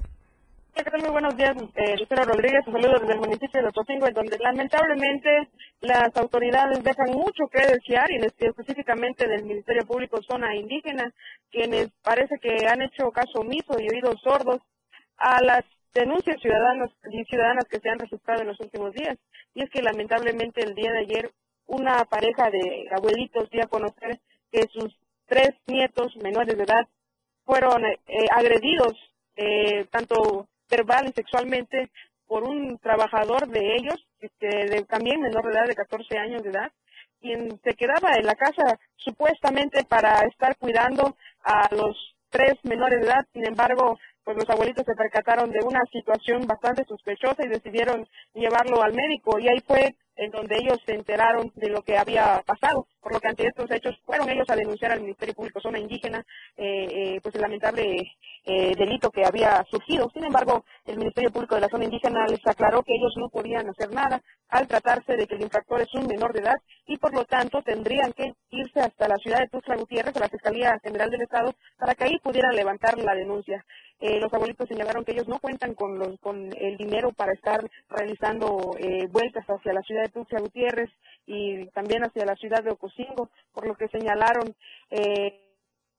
Muy 0.99 1.09
buenos 1.09 1.37
días, 1.37 1.55
eh, 1.75 1.95
Lucero 1.97 2.25
Rodríguez, 2.25 2.65
saludos 2.65 2.99
desde 2.99 3.13
el 3.13 3.19
municipio 3.19 3.61
de 3.61 3.69
Ocosingo, 3.69 4.07
en 4.07 4.13
donde 4.13 4.37
lamentablemente 4.39 5.47
las 5.79 6.15
autoridades 6.17 6.83
dejan 6.83 7.11
mucho 7.11 7.47
que 7.49 7.65
desear, 7.65 8.11
y 8.11 8.19
específicamente 8.45 9.25
del 9.25 9.45
Ministerio 9.45 9.85
Público 9.85 10.21
Zona 10.29 10.53
Indígena, 10.53 11.13
quienes 11.49 11.91
parece 12.03 12.35
que 12.41 12.67
han 12.67 12.81
hecho 12.81 13.09
caso 13.11 13.39
omiso 13.39 13.79
y 13.79 13.87
oídos 13.89 14.19
sordos 14.21 14.59
a 15.17 15.41
las 15.41 15.63
denuncias 15.93 16.41
ciudadanas 16.41 16.91
y 17.09 17.23
ciudadanas 17.23 17.65
que 17.69 17.79
se 17.79 17.89
han 17.89 17.99
registrado 17.99 18.41
en 18.41 18.47
los 18.47 18.59
últimos 18.59 18.93
días. 18.93 19.17
Y 19.53 19.63
es 19.63 19.69
que 19.69 19.81
lamentablemente 19.81 20.61
el 20.61 20.75
día 20.75 20.91
de 20.91 20.99
ayer 20.99 21.31
una 21.67 22.06
pareja 22.06 22.49
de 22.49 22.88
abuelitos 22.91 23.49
dio 23.49 23.63
a 23.63 23.67
conocer 23.67 24.19
que 24.51 24.63
sus 24.71 24.95
tres 25.25 25.51
nietos 25.67 26.15
menores 26.17 26.56
de 26.58 26.63
edad 26.63 26.88
fueron 27.45 27.86
eh, 27.86 27.97
agredidos 28.32 28.93
eh, 29.36 29.86
tanto 29.91 30.47
verbal 30.69 31.08
y 31.08 31.13
sexualmente 31.13 31.89
por 32.28 32.43
un 32.43 32.78
trabajador 32.80 33.47
de 33.47 33.75
ellos, 33.75 33.95
este, 34.19 34.47
de, 34.47 34.84
también 34.86 35.21
menor 35.21 35.45
de 35.45 35.51
edad 35.51 35.67
de 35.67 35.75
14 35.75 36.17
años 36.17 36.43
de 36.43 36.49
edad, 36.49 36.71
quien 37.21 37.60
se 37.63 37.73
quedaba 37.75 38.15
en 38.15 38.25
la 38.25 38.36
casa 38.36 38.80
supuestamente 38.95 39.84
para 39.84 40.21
estar 40.21 40.58
cuidando 40.58 41.15
a 41.43 41.67
los 41.75 42.15
tres 42.30 42.54
menores 42.63 43.01
de 43.01 43.08
edad. 43.08 43.25
Sin 43.34 43.45
embargo, 43.47 43.97
pues 44.23 44.38
los 44.38 44.49
abuelitos 44.49 44.86
se 44.86 44.95
percataron 44.95 45.51
de 45.51 45.60
una 45.63 45.82
situación 45.91 46.47
bastante 46.47 46.84
sospechosa 46.86 47.45
y 47.45 47.49
decidieron 47.49 48.08
llevarlo 48.34 48.82
al 48.82 48.93
médico 48.93 49.39
y 49.39 49.47
ahí 49.47 49.60
fue 49.65 49.95
en 50.15 50.32
donde 50.32 50.58
ellos 50.58 50.80
se 50.86 50.93
enteraron 50.93 51.51
de 51.56 51.69
lo 51.69 51.82
que 51.84 51.97
había 51.97 52.41
pasado, 52.45 52.88
por 53.05 53.13
lo 53.13 53.19
que 53.19 53.27
ante 53.27 53.45
estos 53.45 53.69
hechos 53.69 53.95
fueron 54.03 54.27
ellos 54.31 54.49
a 54.49 54.55
denunciar 54.55 54.91
al 54.91 55.01
Ministerio 55.01 55.35
Público 55.35 55.61
Zona 55.61 55.77
Indígena 55.77 56.25
eh, 56.57 56.87
eh, 56.89 57.19
pues 57.21 57.35
el 57.35 57.41
lamentable 57.41 57.97
eh, 58.43 58.73
delito 58.75 59.11
que 59.11 59.23
había 59.23 59.63
surgido. 59.69 60.09
Sin 60.11 60.23
embargo, 60.23 60.65
el 60.87 60.97
Ministerio 60.97 61.29
Público 61.29 61.53
de 61.53 61.61
la 61.61 61.69
Zona 61.69 61.83
Indígena 61.83 62.25
les 62.25 62.39
aclaró 62.47 62.81
que 62.81 62.95
ellos 62.95 63.13
no 63.17 63.29
podían 63.29 63.69
hacer 63.69 63.91
nada 63.93 64.19
al 64.49 64.67
tratarse 64.67 65.15
de 65.15 65.27
que 65.27 65.35
el 65.35 65.43
infractor 65.43 65.81
es 65.81 65.93
un 65.93 66.07
menor 66.07 66.33
de 66.33 66.39
edad 66.39 66.55
y 66.87 66.97
por 66.97 67.13
lo 67.13 67.25
tanto 67.25 67.61
tendrían 67.61 68.11
que 68.13 68.33
irse 68.49 68.79
hasta 68.79 69.07
la 69.07 69.17
ciudad 69.17 69.37
de 69.37 69.49
Tuxtla 69.49 69.75
Gutiérrez, 69.75 70.15
a 70.15 70.21
la 70.21 70.29
Fiscalía 70.29 70.79
General 70.83 71.11
del 71.11 71.21
Estado, 71.21 71.53
para 71.77 71.93
que 71.93 72.05
ahí 72.05 72.17
pudieran 72.23 72.55
levantar 72.55 72.97
la 72.97 73.13
denuncia. 73.13 73.63
los 73.99 74.33
abuelitos 74.33 74.67
señalaron 74.67 75.05
que 75.05 75.11
ellos 75.11 75.27
no 75.27 75.39
cuentan 75.39 75.75
con, 75.75 76.17
con 76.17 76.49
el 76.57 76.77
dinero 76.77 77.11
para 77.11 77.33
estar 77.33 77.59
realizando 77.89 78.71
vueltas 79.11 79.45
hacia 79.47 79.73
la 79.73 79.81
ciudad 79.81 80.03
de 80.03 80.09
Tuxtla 80.09 80.39
Gutiérrez 80.39 80.89
y 81.25 81.65
también 81.67 82.03
hacia 82.03 82.25
la 82.25 82.35
ciudad 82.35 82.63
de 82.63 82.71
Ocosingo, 82.71 83.29
por 83.53 83.67
lo 83.67 83.75
que 83.75 83.88
señalaron, 83.88 84.55
eh, 84.91 85.41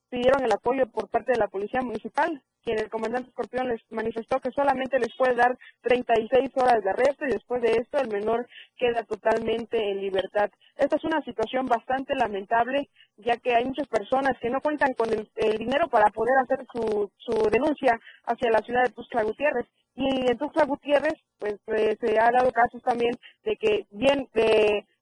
pidieron 0.09 0.45
el 0.45 0.53
apoyo 0.53 0.87
por 0.87 1.09
parte 1.09 1.33
de 1.33 1.39
la 1.39 1.49
Policía 1.49 1.81
Municipal, 1.83 2.41
quien 2.63 2.79
el 2.79 2.91
comandante 2.91 3.29
Escorpión 3.29 3.69
les 3.69 3.81
manifestó 3.91 4.41
que 4.41 4.51
solamente 4.51 4.99
les 4.99 5.15
puede 5.17 5.35
dar 5.35 5.57
36 5.83 6.51
horas 6.57 6.83
de 6.83 6.91
arresto 6.91 7.25
y 7.25 7.33
después 7.33 7.63
de 7.63 7.73
esto 7.73 7.99
el 7.99 8.09
menor 8.09 8.49
queda 8.77 9.05
totalmente 9.05 9.79
en 9.91 10.01
libertad. 10.01 10.51
Esta 10.77 10.97
es 10.97 11.05
una 11.05 11.23
situación 11.23 11.67
bastante 11.67 12.15
lamentable, 12.15 12.89
ya 13.17 13.37
que 13.37 13.55
hay 13.55 13.65
muchas 13.65 13.87
personas 13.89 14.37
que 14.41 14.51
no 14.51 14.61
cuentan 14.61 14.95
con 14.95 15.09
el, 15.13 15.29
dinero 15.59 15.89
para 15.89 16.11
poder 16.11 16.35
hacer 16.43 16.67
su, 16.73 17.11
su 17.19 17.49
denuncia 17.51 17.99
hacia 18.27 18.51
la 18.51 18.61
ciudad 18.61 18.85
de 18.85 18.93
Tuxtla 18.93 19.23
Gutiérrez 19.23 19.67
y 19.97 20.31
en 20.31 20.37
Tuxtla 20.37 20.67
Gutiérrez, 20.67 21.15
pues, 21.39 21.55
pues, 21.65 21.99
se 22.01 22.19
ha 22.19 22.31
dado 22.31 22.51
casos 22.53 22.83
también 22.83 23.13
de 23.45 23.57
que 23.57 23.87
bien 23.91 24.29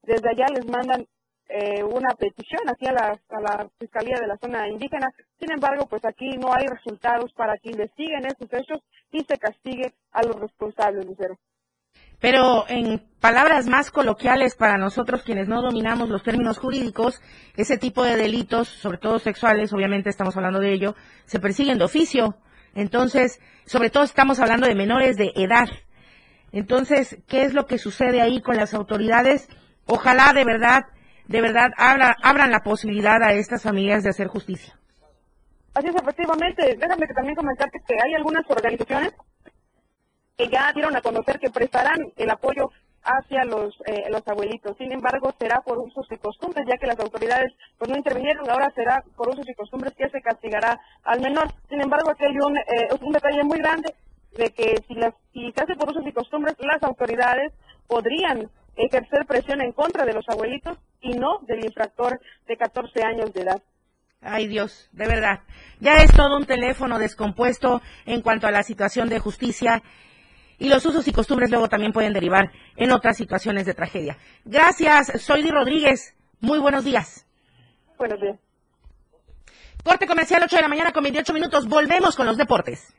desde 0.06 0.30
allá 0.30 0.46
les 0.54 0.66
mandan 0.66 1.06
eh, 1.48 1.82
una 1.84 2.14
petición 2.14 2.62
aquí 2.68 2.86
a 2.86 2.92
la, 2.92 3.20
a 3.28 3.40
la 3.40 3.68
Fiscalía 3.78 4.16
de 4.20 4.26
la 4.26 4.36
zona 4.38 4.68
indígena. 4.68 5.08
Sin 5.38 5.52
embargo, 5.52 5.86
pues 5.86 6.04
aquí 6.04 6.36
no 6.38 6.52
hay 6.54 6.66
resultados 6.66 7.32
para 7.34 7.56
que 7.58 7.70
investiguen 7.70 8.26
estos 8.26 8.48
hechos 8.52 8.80
y 9.12 9.22
se 9.24 9.38
castigue 9.38 9.92
a 10.12 10.22
los 10.22 10.36
responsables, 10.40 11.06
Lucero. 11.06 11.38
Pero 12.20 12.64
en 12.68 13.02
palabras 13.20 13.66
más 13.66 13.90
coloquiales 13.90 14.56
para 14.56 14.78
nosotros 14.78 15.22
quienes 15.22 15.46
no 15.46 15.60
dominamos 15.60 16.08
los 16.08 16.22
términos 16.22 16.58
jurídicos, 16.58 17.20
ese 17.56 17.76
tipo 17.76 18.02
de 18.02 18.16
delitos, 18.16 18.68
sobre 18.68 18.98
todo 18.98 19.18
sexuales, 19.18 19.72
obviamente 19.72 20.08
estamos 20.08 20.36
hablando 20.36 20.60
de 20.60 20.72
ello, 20.72 20.94
se 21.26 21.38
persiguen 21.38 21.78
de 21.78 21.84
oficio. 21.84 22.38
Entonces, 22.74 23.40
sobre 23.66 23.90
todo 23.90 24.04
estamos 24.04 24.40
hablando 24.40 24.66
de 24.66 24.74
menores 24.74 25.16
de 25.16 25.32
edad. 25.36 25.68
Entonces, 26.50 27.18
¿qué 27.28 27.42
es 27.42 27.52
lo 27.52 27.66
que 27.66 27.78
sucede 27.78 28.20
ahí 28.20 28.40
con 28.40 28.56
las 28.56 28.74
autoridades? 28.74 29.48
Ojalá 29.86 30.32
de 30.32 30.44
verdad, 30.44 30.86
de 31.26 31.40
verdad 31.40 31.72
abran 31.76 32.50
la 32.50 32.60
posibilidad 32.60 33.22
a 33.22 33.32
estas 33.32 33.62
familias 33.62 34.02
de 34.02 34.10
hacer 34.10 34.28
justicia. 34.28 34.74
Así 35.74 35.88
es, 35.88 35.96
efectivamente. 35.96 36.76
Déjame 36.78 37.06
que 37.06 37.14
también 37.14 37.34
comentarte 37.34 37.80
que 37.86 37.94
hay 37.94 38.14
algunas 38.14 38.48
organizaciones 38.48 39.12
que 40.36 40.48
ya 40.48 40.72
dieron 40.72 40.96
a 40.96 41.00
conocer 41.00 41.38
que 41.38 41.50
prestarán 41.50 41.98
el 42.16 42.30
apoyo 42.30 42.70
hacia 43.04 43.44
los, 43.44 43.74
eh, 43.86 44.04
los 44.10 44.26
abuelitos. 44.26 44.76
Sin 44.78 44.92
embargo, 44.92 45.32
será 45.38 45.60
por 45.60 45.78
usos 45.78 46.06
y 46.10 46.16
costumbres, 46.16 46.64
ya 46.66 46.78
que 46.78 46.86
las 46.86 46.98
autoridades 46.98 47.52
pues 47.78 47.90
no 47.90 47.96
intervinieron, 47.96 48.48
ahora 48.48 48.72
será 48.74 49.04
por 49.16 49.28
usos 49.28 49.48
y 49.48 49.54
costumbres 49.54 49.92
que 49.94 50.08
se 50.08 50.22
castigará 50.22 50.80
al 51.02 51.20
menor. 51.20 51.48
Sin 51.68 51.80
embargo, 51.80 52.10
aquí 52.10 52.24
hay 52.24 52.38
un, 52.38 52.56
eh, 52.56 52.88
un 53.00 53.12
detalle 53.12 53.44
muy 53.44 53.58
grande 53.58 53.94
de 54.36 54.50
que 54.50 54.76
si, 54.88 54.94
las, 54.94 55.14
si 55.32 55.52
se 55.52 55.62
hace 55.62 55.76
por 55.76 55.90
usos 55.90 56.06
y 56.06 56.12
costumbres, 56.12 56.54
las 56.60 56.82
autoridades 56.82 57.52
podrían 57.86 58.48
ejercer 58.76 59.26
presión 59.26 59.60
en 59.60 59.72
contra 59.72 60.04
de 60.04 60.14
los 60.14 60.28
abuelitos 60.28 60.78
y 61.00 61.14
no 61.14 61.40
del 61.46 61.64
infractor 61.64 62.20
de 62.46 62.56
14 62.56 63.02
años 63.02 63.32
de 63.32 63.42
edad. 63.42 63.62
Ay 64.20 64.46
Dios, 64.46 64.88
de 64.92 65.06
verdad. 65.06 65.40
Ya 65.80 65.96
es 65.96 66.12
todo 66.12 66.36
un 66.36 66.46
teléfono 66.46 66.98
descompuesto 66.98 67.82
en 68.06 68.22
cuanto 68.22 68.46
a 68.46 68.50
la 68.50 68.62
situación 68.62 69.08
de 69.08 69.18
justicia 69.18 69.82
y 70.58 70.68
los 70.68 70.84
usos 70.86 71.06
y 71.06 71.12
costumbres 71.12 71.50
luego 71.50 71.68
también 71.68 71.92
pueden 71.92 72.12
derivar 72.12 72.50
en 72.76 72.92
otras 72.92 73.16
situaciones 73.16 73.66
de 73.66 73.74
tragedia. 73.74 74.16
Gracias, 74.44 75.12
soy 75.22 75.42
Di 75.42 75.50
Rodríguez. 75.50 76.14
Muy 76.40 76.58
buenos 76.58 76.84
días. 76.84 77.26
Buenos 77.98 78.20
días. 78.20 78.38
Corte 79.82 80.06
comercial 80.06 80.42
8 80.42 80.56
de 80.56 80.62
la 80.62 80.68
mañana 80.68 80.92
con 80.92 81.02
28 81.02 81.32
minutos. 81.34 81.68
Volvemos 81.68 82.16
con 82.16 82.26
los 82.26 82.38
deportes. 82.38 82.94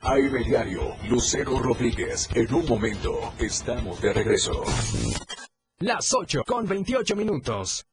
Aire 0.00 0.44
Diario, 0.44 0.96
Lucero 1.08 1.58
Rodríguez. 1.58 2.28
En 2.34 2.52
un 2.54 2.66
momento 2.66 3.32
estamos 3.38 4.00
de 4.00 4.12
regreso. 4.12 4.64
Las 5.78 6.12
8 6.12 6.44
con 6.46 6.66
28 6.66 7.16
minutos. 7.16 7.86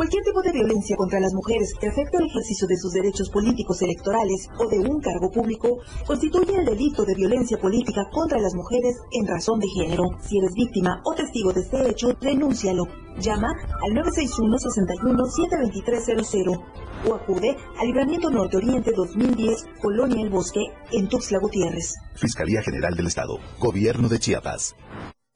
Cualquier 0.00 0.24
tipo 0.24 0.40
de 0.40 0.52
violencia 0.52 0.96
contra 0.96 1.20
las 1.20 1.34
mujeres 1.34 1.74
que 1.78 1.88
afecta 1.88 2.16
el 2.16 2.24
ejercicio 2.24 2.66
de 2.66 2.78
sus 2.78 2.90
derechos 2.90 3.28
políticos 3.28 3.82
electorales 3.82 4.48
o 4.56 4.66
de 4.66 4.78
un 4.78 4.98
cargo 4.98 5.30
público 5.30 5.76
constituye 6.06 6.56
el 6.56 6.64
delito 6.64 7.04
de 7.04 7.14
violencia 7.14 7.58
política 7.58 8.08
contra 8.10 8.40
las 8.40 8.54
mujeres 8.54 8.96
en 9.12 9.26
razón 9.26 9.60
de 9.60 9.68
género. 9.68 10.04
Si 10.22 10.38
eres 10.38 10.54
víctima 10.54 11.02
o 11.04 11.12
testigo 11.12 11.52
de 11.52 11.60
este 11.60 11.86
hecho, 11.86 12.14
denúncialo. 12.18 12.86
Llama 13.18 13.52
al 13.82 13.92
961-61-72300 13.92 16.64
o 17.06 17.14
acude 17.14 17.54
al 17.78 17.86
Libramiento 17.86 18.30
Norte 18.30 18.56
Oriente 18.56 18.92
2010, 18.96 19.66
Colonia 19.82 20.22
El 20.22 20.30
Bosque, 20.30 20.64
en 20.92 21.10
Tuxtla 21.10 21.40
Gutiérrez. 21.40 21.92
Fiscalía 22.14 22.62
General 22.62 22.96
del 22.96 23.08
Estado, 23.08 23.38
Gobierno 23.58 24.08
de 24.08 24.18
Chiapas. 24.18 24.74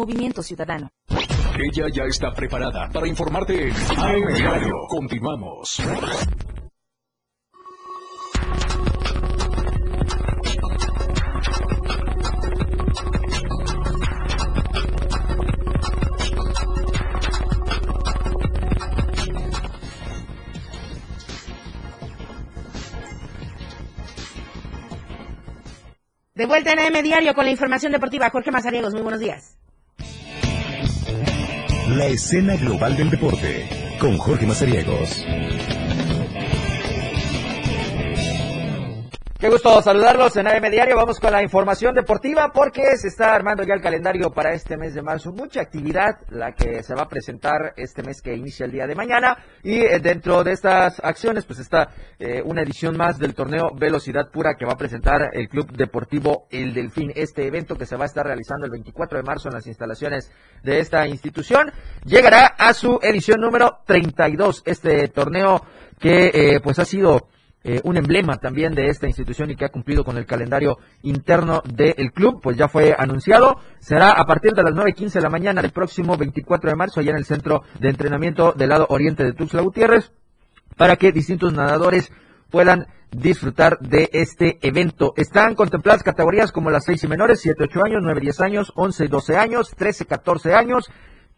Movimiento 0.00 0.42
Ciudadano. 0.42 0.88
Ella 1.58 1.86
ya 1.92 2.04
está 2.04 2.32
preparada 2.32 2.88
para 2.88 3.06
informarte 3.06 3.68
en 3.68 3.74
AM 3.98 4.34
Diario. 4.34 4.74
Continuamos. 4.88 5.76
De 26.34 26.46
vuelta 26.46 26.72
en 26.72 26.78
AM 26.78 27.02
Diario 27.02 27.34
con 27.34 27.44
la 27.44 27.50
información 27.50 27.92
deportiva. 27.92 28.30
Jorge 28.30 28.50
Mazariegos, 28.50 28.94
muy 28.94 29.02
buenos 29.02 29.20
días. 29.20 29.59
La 31.96 32.06
escena 32.06 32.54
global 32.54 32.96
del 32.96 33.10
deporte 33.10 33.68
con 33.98 34.16
Jorge 34.16 34.46
Mazariegos. 34.46 35.26
Qué 39.40 39.48
gusto 39.48 39.80
saludarlos 39.80 40.36
en 40.36 40.46
AM 40.48 40.70
Diario. 40.70 40.96
Vamos 40.96 41.18
con 41.18 41.32
la 41.32 41.42
información 41.42 41.94
deportiva 41.94 42.52
porque 42.52 42.98
se 42.98 43.08
está 43.08 43.34
armando 43.34 43.62
ya 43.62 43.72
el 43.72 43.80
calendario 43.80 44.30
para 44.30 44.52
este 44.52 44.76
mes 44.76 44.92
de 44.92 45.00
marzo. 45.00 45.32
Mucha 45.32 45.62
actividad 45.62 46.18
la 46.28 46.52
que 46.52 46.82
se 46.82 46.94
va 46.94 47.04
a 47.04 47.08
presentar 47.08 47.72
este 47.78 48.02
mes 48.02 48.20
que 48.20 48.34
inicia 48.34 48.66
el 48.66 48.72
día 48.72 48.86
de 48.86 48.94
mañana. 48.94 49.38
Y 49.62 49.80
eh, 49.80 49.98
dentro 49.98 50.44
de 50.44 50.52
estas 50.52 51.00
acciones, 51.02 51.46
pues 51.46 51.58
está 51.58 51.88
eh, 52.18 52.42
una 52.44 52.60
edición 52.60 52.98
más 52.98 53.18
del 53.18 53.34
torneo 53.34 53.70
Velocidad 53.74 54.30
Pura 54.30 54.56
que 54.58 54.66
va 54.66 54.74
a 54.74 54.76
presentar 54.76 55.30
el 55.32 55.48
Club 55.48 55.72
Deportivo 55.72 56.46
El 56.50 56.74
Delfín. 56.74 57.10
Este 57.14 57.46
evento 57.46 57.76
que 57.76 57.86
se 57.86 57.96
va 57.96 58.02
a 58.02 58.08
estar 58.08 58.26
realizando 58.26 58.66
el 58.66 58.72
24 58.72 59.16
de 59.16 59.24
marzo 59.24 59.48
en 59.48 59.54
las 59.54 59.66
instalaciones 59.66 60.30
de 60.62 60.80
esta 60.80 61.08
institución 61.08 61.72
llegará 62.04 62.44
a 62.44 62.74
su 62.74 62.98
edición 63.00 63.40
número 63.40 63.78
32. 63.86 64.64
Este 64.66 65.08
torneo 65.08 65.64
que 65.98 66.26
eh, 66.26 66.60
pues 66.60 66.78
ha 66.78 66.84
sido 66.84 67.30
eh, 67.62 67.80
un 67.84 67.96
emblema 67.98 68.38
también 68.38 68.74
de 68.74 68.86
esta 68.86 69.06
institución 69.06 69.50
y 69.50 69.56
que 69.56 69.66
ha 69.66 69.68
cumplido 69.68 70.02
con 70.02 70.16
el 70.16 70.24
calendario 70.24 70.78
interno 71.02 71.62
del 71.66 72.10
club, 72.12 72.40
pues 72.42 72.56
ya 72.56 72.68
fue 72.68 72.94
anunciado. 72.96 73.60
Será 73.80 74.12
a 74.12 74.24
partir 74.24 74.52
de 74.52 74.62
las 74.62 74.72
9.15 74.72 75.12
de 75.12 75.20
la 75.20 75.28
mañana 75.28 75.60
del 75.60 75.70
próximo 75.70 76.16
24 76.16 76.70
de 76.70 76.76
marzo, 76.76 77.00
allá 77.00 77.10
en 77.10 77.18
el 77.18 77.26
centro 77.26 77.62
de 77.78 77.90
entrenamiento 77.90 78.52
del 78.52 78.70
lado 78.70 78.86
oriente 78.88 79.24
de 79.24 79.34
Tuxtla 79.34 79.60
Gutiérrez, 79.60 80.10
para 80.76 80.96
que 80.96 81.12
distintos 81.12 81.52
nadadores 81.52 82.10
puedan 82.48 82.86
disfrutar 83.10 83.78
de 83.80 84.08
este 84.12 84.58
evento. 84.62 85.12
Están 85.16 85.54
contempladas 85.54 86.02
categorías 86.02 86.52
como 86.52 86.70
las 86.70 86.84
6 86.84 87.04
y 87.04 87.08
menores, 87.08 87.40
7, 87.40 87.64
8 87.64 87.80
años, 87.84 88.00
9, 88.02 88.20
10 88.20 88.40
años, 88.40 88.72
11, 88.74 89.08
12 89.08 89.36
años, 89.36 89.74
13, 89.76 90.06
14 90.06 90.54
años, 90.54 90.90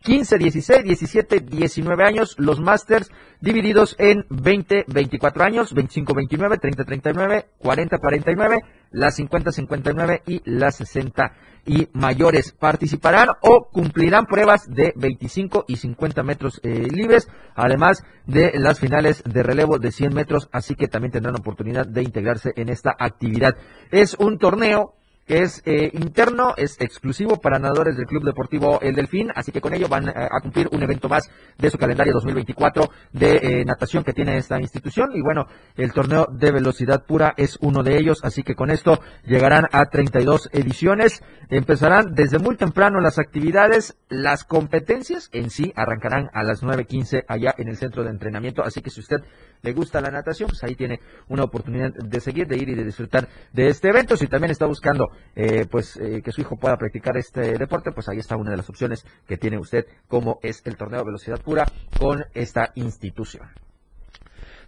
15, 0.03 0.39
16, 0.39 0.85
17, 0.85 1.41
19 1.41 2.05
años, 2.05 2.35
los 2.39 2.61
Masters 2.61 3.11
divididos 3.41 3.97
en 3.99 4.25
20, 4.31 4.85
24 4.89 5.45
años, 5.45 5.73
25, 5.73 6.15
29, 6.15 6.59
30, 6.59 6.85
39, 6.85 7.47
40, 7.59 7.99
49, 7.99 8.59
las 8.91 9.17
50, 9.17 9.53
59 9.53 10.23
y 10.27 10.43
las 10.45 10.77
60 10.77 11.33
y 11.65 11.89
mayores 11.93 12.53
participarán 12.53 13.29
o 13.41 13.69
cumplirán 13.71 14.27
pruebas 14.27 14.69
de 14.69 14.93
25 14.97 15.65
y 15.69 15.77
50 15.77 16.23
metros 16.23 16.61
eh, 16.65 16.89
libres, 16.91 17.29
además 17.55 18.03
de 18.27 18.53
las 18.59 18.81
finales 18.81 19.23
de 19.25 19.43
relevo 19.43 19.79
de 19.79 19.93
100 19.93 20.15
metros, 20.15 20.49
así 20.53 20.75
que 20.75 20.89
también 20.89 21.13
tendrán 21.13 21.37
oportunidad 21.37 21.87
de 21.87 22.03
integrarse 22.03 22.53
en 22.57 22.69
esta 22.69 22.95
actividad. 22.99 23.57
Es 23.91 24.15
un 24.15 24.39
torneo 24.39 24.95
es 25.27 25.63
eh, 25.65 25.91
interno, 25.93 26.55
es 26.57 26.81
exclusivo 26.81 27.41
para 27.41 27.59
nadadores 27.59 27.97
del 27.97 28.07
Club 28.07 28.25
Deportivo 28.25 28.81
El 28.81 28.95
Delfín, 28.95 29.31
así 29.35 29.53
que 29.53 29.61
con 29.61 29.75
ello 29.75 29.89
van 29.89 30.09
eh, 30.09 30.13
a 30.15 30.41
cumplir 30.41 30.69
un 30.73 30.83
evento 30.83 31.09
más 31.09 31.31
de 31.59 31.71
su 31.71 31.79
calendario 31.79 32.13
2024 32.15 32.91
de 33.13 33.37
eh, 33.37 33.65
natación 33.65 34.05
que 34.05 34.13
tiene 34.13 34.37
esta 34.37 34.61
institución. 34.61 35.11
Y 35.15 35.23
bueno, 35.23 35.47
el 35.77 35.93
torneo 35.93 36.27
de 36.31 36.51
velocidad 36.51 37.05
pura 37.07 37.35
es 37.37 37.59
uno 37.61 37.83
de 37.83 37.99
ellos, 37.99 38.21
así 38.25 38.43
que 38.43 38.55
con 38.55 38.71
esto 38.71 39.01
llegarán 39.25 39.67
a 39.73 39.87
32 39.87 40.51
ediciones, 40.53 41.23
empezarán 41.49 42.15
desde 42.15 42.39
muy 42.39 42.57
temprano 42.57 43.01
las 43.01 43.19
actividades, 43.19 43.97
las 44.09 44.45
competencias 44.45 45.29
en 45.33 45.51
sí 45.51 45.73
arrancarán 45.77 46.31
a 46.33 46.43
las 46.43 46.63
9.15 46.63 47.25
allá 47.29 47.55
en 47.59 47.69
el 47.69 47.77
centro 47.77 48.03
de 48.03 48.11
entrenamiento, 48.11 48.63
así 48.63 48.81
que 48.81 48.91
si 48.91 49.01
usted 49.01 49.23
le 49.63 49.73
gusta 49.73 50.01
la 50.01 50.11
natación, 50.11 50.49
pues 50.49 50.63
ahí 50.65 50.75
tiene 50.75 51.01
una 51.29 51.45
oportunidad 51.45 51.93
de 51.93 52.21
seguir, 52.21 52.49
de 52.49 52.57
ir 52.57 52.69
y 52.69 52.75
de 52.75 52.85
disfrutar 52.85 53.29
de 53.53 53.69
este 53.69 53.89
evento. 53.89 54.17
Si 54.17 54.27
también 54.27 54.51
está 54.51 54.67
buscando 54.67 55.12
eh, 55.35 55.67
pues 55.71 55.97
eh, 55.97 56.23
que 56.23 56.33
su 56.33 56.41
hijo 56.41 56.57
pueda 56.57 56.77
practicar 56.77 57.17
este 57.17 57.59
deporte, 57.59 57.93
pues 57.93 58.09
ahí 58.09 58.19
está 58.19 58.37
una 58.37 58.51
de 58.51 58.57
las 58.57 58.69
opciones 58.69 59.05
que 59.27 59.37
tiene 59.37 59.59
usted, 59.59 59.87
como 60.09 60.39
es 60.43 60.63
el 60.65 60.77
torneo 60.77 61.01
de 61.01 61.07
velocidad 61.07 61.41
pura 61.41 61.67
con 61.99 62.25
esta 62.35 62.73
institución. 62.75 63.49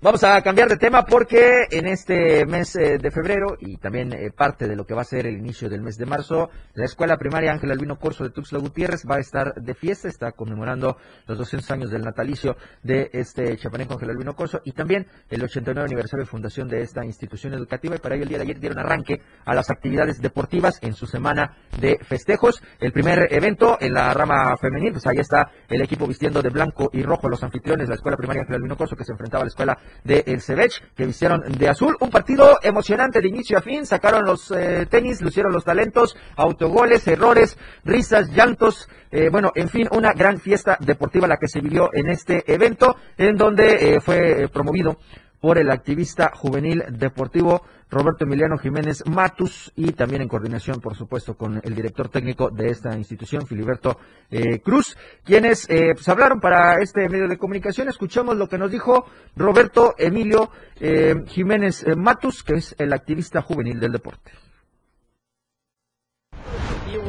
Vamos 0.05 0.23
a 0.23 0.43
cambiar 0.43 0.69
de 0.69 0.77
tema 0.77 1.07
porque 1.07 1.67
en 1.71 1.87
este 1.87 2.45
mes 2.45 2.77
eh, 2.77 2.99
de 2.99 3.11
febrero 3.11 3.57
y 3.59 3.79
también 3.79 4.13
eh, 4.13 4.31
parte 4.31 4.69
de 4.69 4.77
lo 4.77 4.85
que 4.85 4.93
va 4.93 5.01
a 5.01 5.07
ser 5.07 5.27
el 5.27 5.39
inicio 5.39 5.71
del 5.71 5.81
mes 5.81 5.97
de 5.97 6.05
marzo, 6.05 6.51
la 6.75 6.85
Escuela 6.85 7.17
Primaria 7.17 7.53
Ángel 7.53 7.71
Albino 7.71 7.99
Corso 7.99 8.23
de 8.23 8.29
Tuxtla 8.29 8.59
Gutiérrez 8.59 9.07
va 9.11 9.17
a 9.17 9.21
estar 9.21 9.55
de 9.55 9.73
fiesta, 9.73 10.09
está 10.09 10.33
conmemorando 10.33 10.99
los 11.27 11.39
200 11.39 11.71
años 11.71 11.91
del 11.91 12.03
natalicio 12.03 12.55
de 12.83 13.09
este 13.15 13.57
chapaneco 13.57 13.95
Ángel 13.95 14.11
Albino 14.11 14.37
Corso 14.37 14.61
y 14.63 14.73
también 14.73 15.07
el 15.31 15.43
89 15.43 15.87
aniversario 15.87 16.27
de 16.27 16.31
fundación 16.31 16.69
de 16.69 16.83
esta 16.83 17.03
institución 17.03 17.55
educativa 17.55 17.97
y 17.97 17.99
para 17.99 18.17
ello 18.17 18.25
el 18.25 18.29
día 18.29 18.37
de 18.37 18.45
ayer 18.45 18.61
dieron 18.61 18.81
arranque 18.81 19.23
a 19.47 19.55
las 19.55 19.71
actividades 19.71 20.21
deportivas 20.21 20.81
en 20.83 20.93
su 20.93 21.07
semana 21.07 21.57
de 21.81 21.99
festejos. 22.05 22.63
El 22.79 22.93
primer 22.93 23.33
evento 23.33 23.79
en 23.81 23.95
la 23.95 24.13
rama 24.13 24.55
femenil, 24.59 24.93
pues 24.93 25.07
ahí 25.07 25.17
está 25.17 25.51
el 25.67 25.81
equipo 25.81 26.07
vistiendo 26.07 26.43
de 26.43 26.51
blanco 26.51 26.91
y 26.93 27.03
rojo 27.03 27.31
los 27.31 27.43
anfitriones, 27.43 27.89
la 27.89 27.95
Escuela 27.95 28.19
Primaria 28.19 28.43
Ángel 28.43 28.57
Albino 28.57 28.77
Corso 28.77 28.97
que 28.97 29.05
se 29.05 29.13
enfrentaba 29.13 29.41
a 29.41 29.47
la 29.47 29.49
Escuela 29.49 29.79
de 30.03 30.25
El 30.27 30.41
Cebech, 30.41 30.83
que 30.95 31.07
vistieron 31.07 31.43
de 31.59 31.69
azul. 31.69 31.97
Un 32.01 32.11
partido 32.11 32.59
emocionante 32.63 33.21
de 33.21 33.29
inicio 33.29 33.59
a 33.59 33.63
fin. 33.63 33.87
Sacaron 33.87 34.25
los 34.25 34.51
eh, 34.51 34.87
tenis, 34.91 35.21
lucieron 35.23 35.53
los 35.53 35.65
talentos, 35.65 36.17
autogoles, 36.37 37.07
errores, 37.07 37.57
risas, 37.85 38.31
llantos. 38.31 38.89
Eh, 39.11 39.29
bueno, 39.31 39.53
en 39.55 39.69
fin, 39.69 39.89
una 39.93 40.13
gran 40.13 40.39
fiesta 40.39 40.77
deportiva 40.81 41.27
la 41.27 41.37
que 41.37 41.49
se 41.49 41.61
vivió 41.61 41.91
en 41.93 42.11
este 42.11 42.45
evento, 42.53 42.97
en 43.17 43.37
donde 43.37 43.95
eh, 43.95 44.01
fue 44.01 44.49
promovido 44.53 44.99
por 45.41 45.59
el 45.59 45.71
activista 45.71 46.31
juvenil 46.35 46.83
deportivo 46.89 47.63
Roberto 47.95 48.25
Emiliano 48.25 48.59
Jiménez 48.59 49.05
Matus 49.07 49.73
y 49.77 49.93
también 49.93 50.23
en 50.23 50.29
coordinación, 50.29 50.81
por 50.81 50.97
supuesto, 50.97 51.37
con 51.37 51.61
el 51.63 51.75
director 51.75 52.09
técnico 52.09 52.51
de 52.51 52.67
esta 52.67 52.97
institución, 52.97 53.47
Filiberto 53.47 53.99
eh, 54.31 54.59
Cruz, 54.59 54.97
quienes 55.25 55.71
eh, 55.71 55.93
pues, 55.95 56.09
hablaron 56.09 56.41
para 56.41 56.81
este 56.83 57.09
medio 57.09 57.29
de 57.29 57.39
comunicación. 57.39 57.89
Escuchamos 57.89 58.37
lo 58.37 58.49
que 58.49 58.59
nos 58.59 58.71
dijo 58.71 59.07
Roberto 59.37 59.95
Emilio 59.97 60.51
eh, 60.81 61.15
Jiménez 61.29 61.87
Matus, 61.97 62.43
que 62.43 62.55
es 62.55 62.75
el 62.79 62.93
activista 62.93 63.43
juvenil 63.43 63.79
del 63.79 63.93
deporte. 63.93 64.33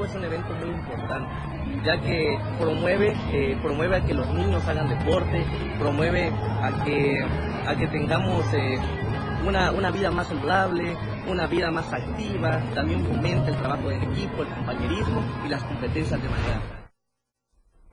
Es 0.04 0.16
un 0.16 0.24
evento 0.24 0.54
muy 0.54 0.70
importante 0.70 1.56
ya 1.84 2.00
que 2.02 2.40
promueve, 2.60 3.16
promueve 3.62 3.98
a 3.98 4.06
que 4.06 4.14
los 4.14 4.28
niños 4.34 4.68
hagan 4.68 4.90
deporte, 4.90 5.46
promueve 5.78 6.30
a 6.30 6.84
que, 6.84 7.20
a 7.68 7.76
que 7.76 7.88
tengamos 7.88 8.44
una, 9.46 9.72
una 9.72 9.92
vida 9.92 10.12
más 10.12 10.28
saludable, 10.28 10.98
una 11.28 11.48
vida 11.48 11.72
más 11.72 11.92
activa, 11.94 12.62
también 12.74 13.06
fomenta 13.06 13.50
el 13.50 13.58
trabajo 13.58 13.92
en 13.92 14.04
equipo, 14.04 14.44
el 14.44 14.50
compañerismo 14.50 15.24
y 15.46 15.50
las 15.50 15.64
competencias 15.64 16.22
de 16.22 16.30
manera 16.30 16.85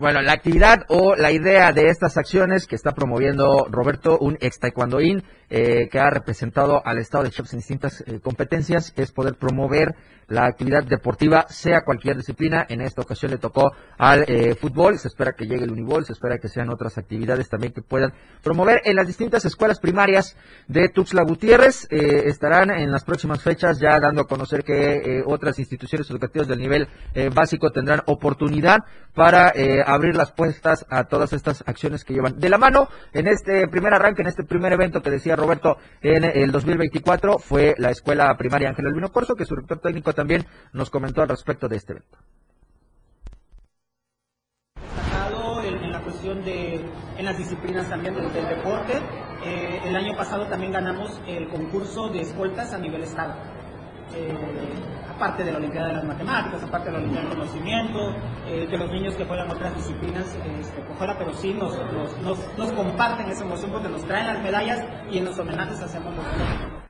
bueno, 0.03 0.21
la 0.21 0.33
actividad 0.33 0.85
o 0.89 1.15
la 1.15 1.31
idea 1.31 1.73
de 1.73 1.89
estas 1.89 2.17
acciones 2.17 2.67
que 2.67 2.75
está 2.75 2.91
promoviendo 2.91 3.69
Roberto, 3.71 4.19
un 4.19 4.37
ex 4.41 4.59
taekwondoín 4.59 5.23
eh, 5.55 5.91
que 5.91 6.01
ha 6.01 6.09
representado 6.09 6.81
al 6.83 6.97
Estado 6.97 7.25
de 7.25 7.31
Chiapas 7.31 7.53
en 7.53 7.59
distintas 7.59 8.03
eh, 8.07 8.21
competencias, 8.21 8.95
es 8.97 9.13
poder 9.13 9.35
promover 9.35 9.95
la 10.27 10.47
actividad 10.47 10.83
deportiva, 10.83 11.45
sea 11.51 11.83
cualquier 11.83 12.17
disciplina. 12.17 12.65
En 12.69 12.81
esta 12.81 13.03
ocasión 13.03 13.33
le 13.33 13.37
tocó 13.37 13.71
al 13.99 14.25
eh, 14.27 14.55
fútbol, 14.55 14.99
se 14.99 15.09
espera 15.09 15.35
que 15.37 15.45
llegue 15.45 15.65
el 15.65 15.71
unibol, 15.73 16.07
se 16.07 16.15
espera 16.15 16.39
que 16.39 16.49
sean 16.49 16.71
otras 16.71 16.97
actividades 16.97 17.51
también 17.51 17.75
que 17.75 17.83
puedan 17.83 18.15
promover 18.43 18.81
en 18.85 18.97
las 18.97 19.07
distintas 19.07 19.45
escuelas 19.45 19.79
primarias 19.79 20.37
de 20.69 20.89
Tuxtla 20.89 21.23
Gutiérrez. 21.23 21.87
estarán 21.91 22.71
en 22.71 22.91
las 22.91 23.05
próximas 23.05 23.43
fechas 23.43 23.79
ya 23.79 24.01
dando 24.01 24.23
a 24.23 24.27
conocer 24.27 24.65
que 24.65 25.23
otras 25.27 25.59
instituciones 25.59 26.09
educativas 26.09 26.49
del 26.49 26.61
nivel 26.61 26.89
básico 27.35 27.71
tendrán 27.71 28.01
oportunidad 28.07 28.79
para 29.15 29.53
abrir 29.95 30.17
las 30.17 30.33
puestas 30.33 30.87
a 30.91 31.05
todas 31.05 31.33
estas 31.33 31.63
acciones 31.67 32.05
que 32.05 32.15
llevan 32.15 32.39
de 32.39 32.49
la 32.49 32.59
mano. 32.59 32.89
En 33.13 33.27
este 33.27 33.67
primer 33.69 33.95
arranque, 33.95 34.23
en 34.23 34.29
este 34.29 34.45
primer 34.45 34.73
evento 34.73 35.03
que 35.03 35.11
decía 35.11 35.37
Roberto 35.37 35.79
en 36.01 36.25
el 36.25 36.53
2024, 36.53 37.39
fue 37.39 37.75
la 37.79 37.91
escuela 37.91 38.35
primaria 38.37 38.69
Ángel 38.69 38.87
Albino 38.87 39.11
Corso, 39.11 39.35
que 39.35 39.45
su 39.45 39.55
director 39.55 39.81
técnico 39.81 40.13
también 40.13 40.47
nos 40.73 40.91
comentó 40.91 41.23
al 41.23 41.29
respecto 41.29 41.69
de 41.69 41.77
este 41.77 41.93
evento. 41.93 42.19
en, 45.65 45.93
la 45.93 46.01
cuestión 46.01 46.45
de, 46.45 46.85
en 47.17 47.25
las 47.25 47.37
disciplinas 47.37 47.89
también 47.89 48.15
del, 48.15 48.33
deporte. 48.33 48.95
Eh, 49.45 49.81
el 49.85 49.97
año 49.97 50.17
pasado 50.17 50.47
también 50.47 50.73
ganamos 50.73 51.21
el 51.27 51.49
concurso 51.49 52.09
de 52.09 52.21
escoltas 52.21 52.73
a 52.73 52.79
nivel 52.79 53.03
estado. 53.03 53.35
Eh, 54.15 54.33
aparte 55.09 55.45
de 55.45 55.53
la 55.53 55.59
Olimpiada 55.59 55.89
de 55.89 55.95
las 55.95 56.05
Matemáticas, 56.05 56.63
aparte 56.63 56.87
de 56.87 56.93
la 56.93 56.99
Olimpiada 56.99 57.29
del 57.29 57.39
Conocimiento, 57.39 57.99
eh, 58.47 58.67
de 58.69 58.79
los 58.79 58.91
niños 58.91 59.15
que 59.15 59.25
juegan 59.25 59.51
otras 59.51 59.75
disciplinas 59.77 60.27
este, 60.61 60.83
fuera, 60.99 61.17
pero 61.17 61.33
sí 61.35 61.55
nos, 61.55 61.79
nos, 62.23 62.59
nos, 62.59 62.73
comparten 62.73 63.29
esa 63.31 63.45
emoción 63.45 63.71
porque 63.71 63.89
nos 63.89 64.05
traen 64.07 64.27
las 64.27 64.43
medallas 64.43 64.85
y 65.11 65.19
en 65.19 65.25
los 65.25 65.39
homenajes 65.39 65.81
hacemos 65.81 66.15
lo 66.17 66.23
mismo. 66.23 66.83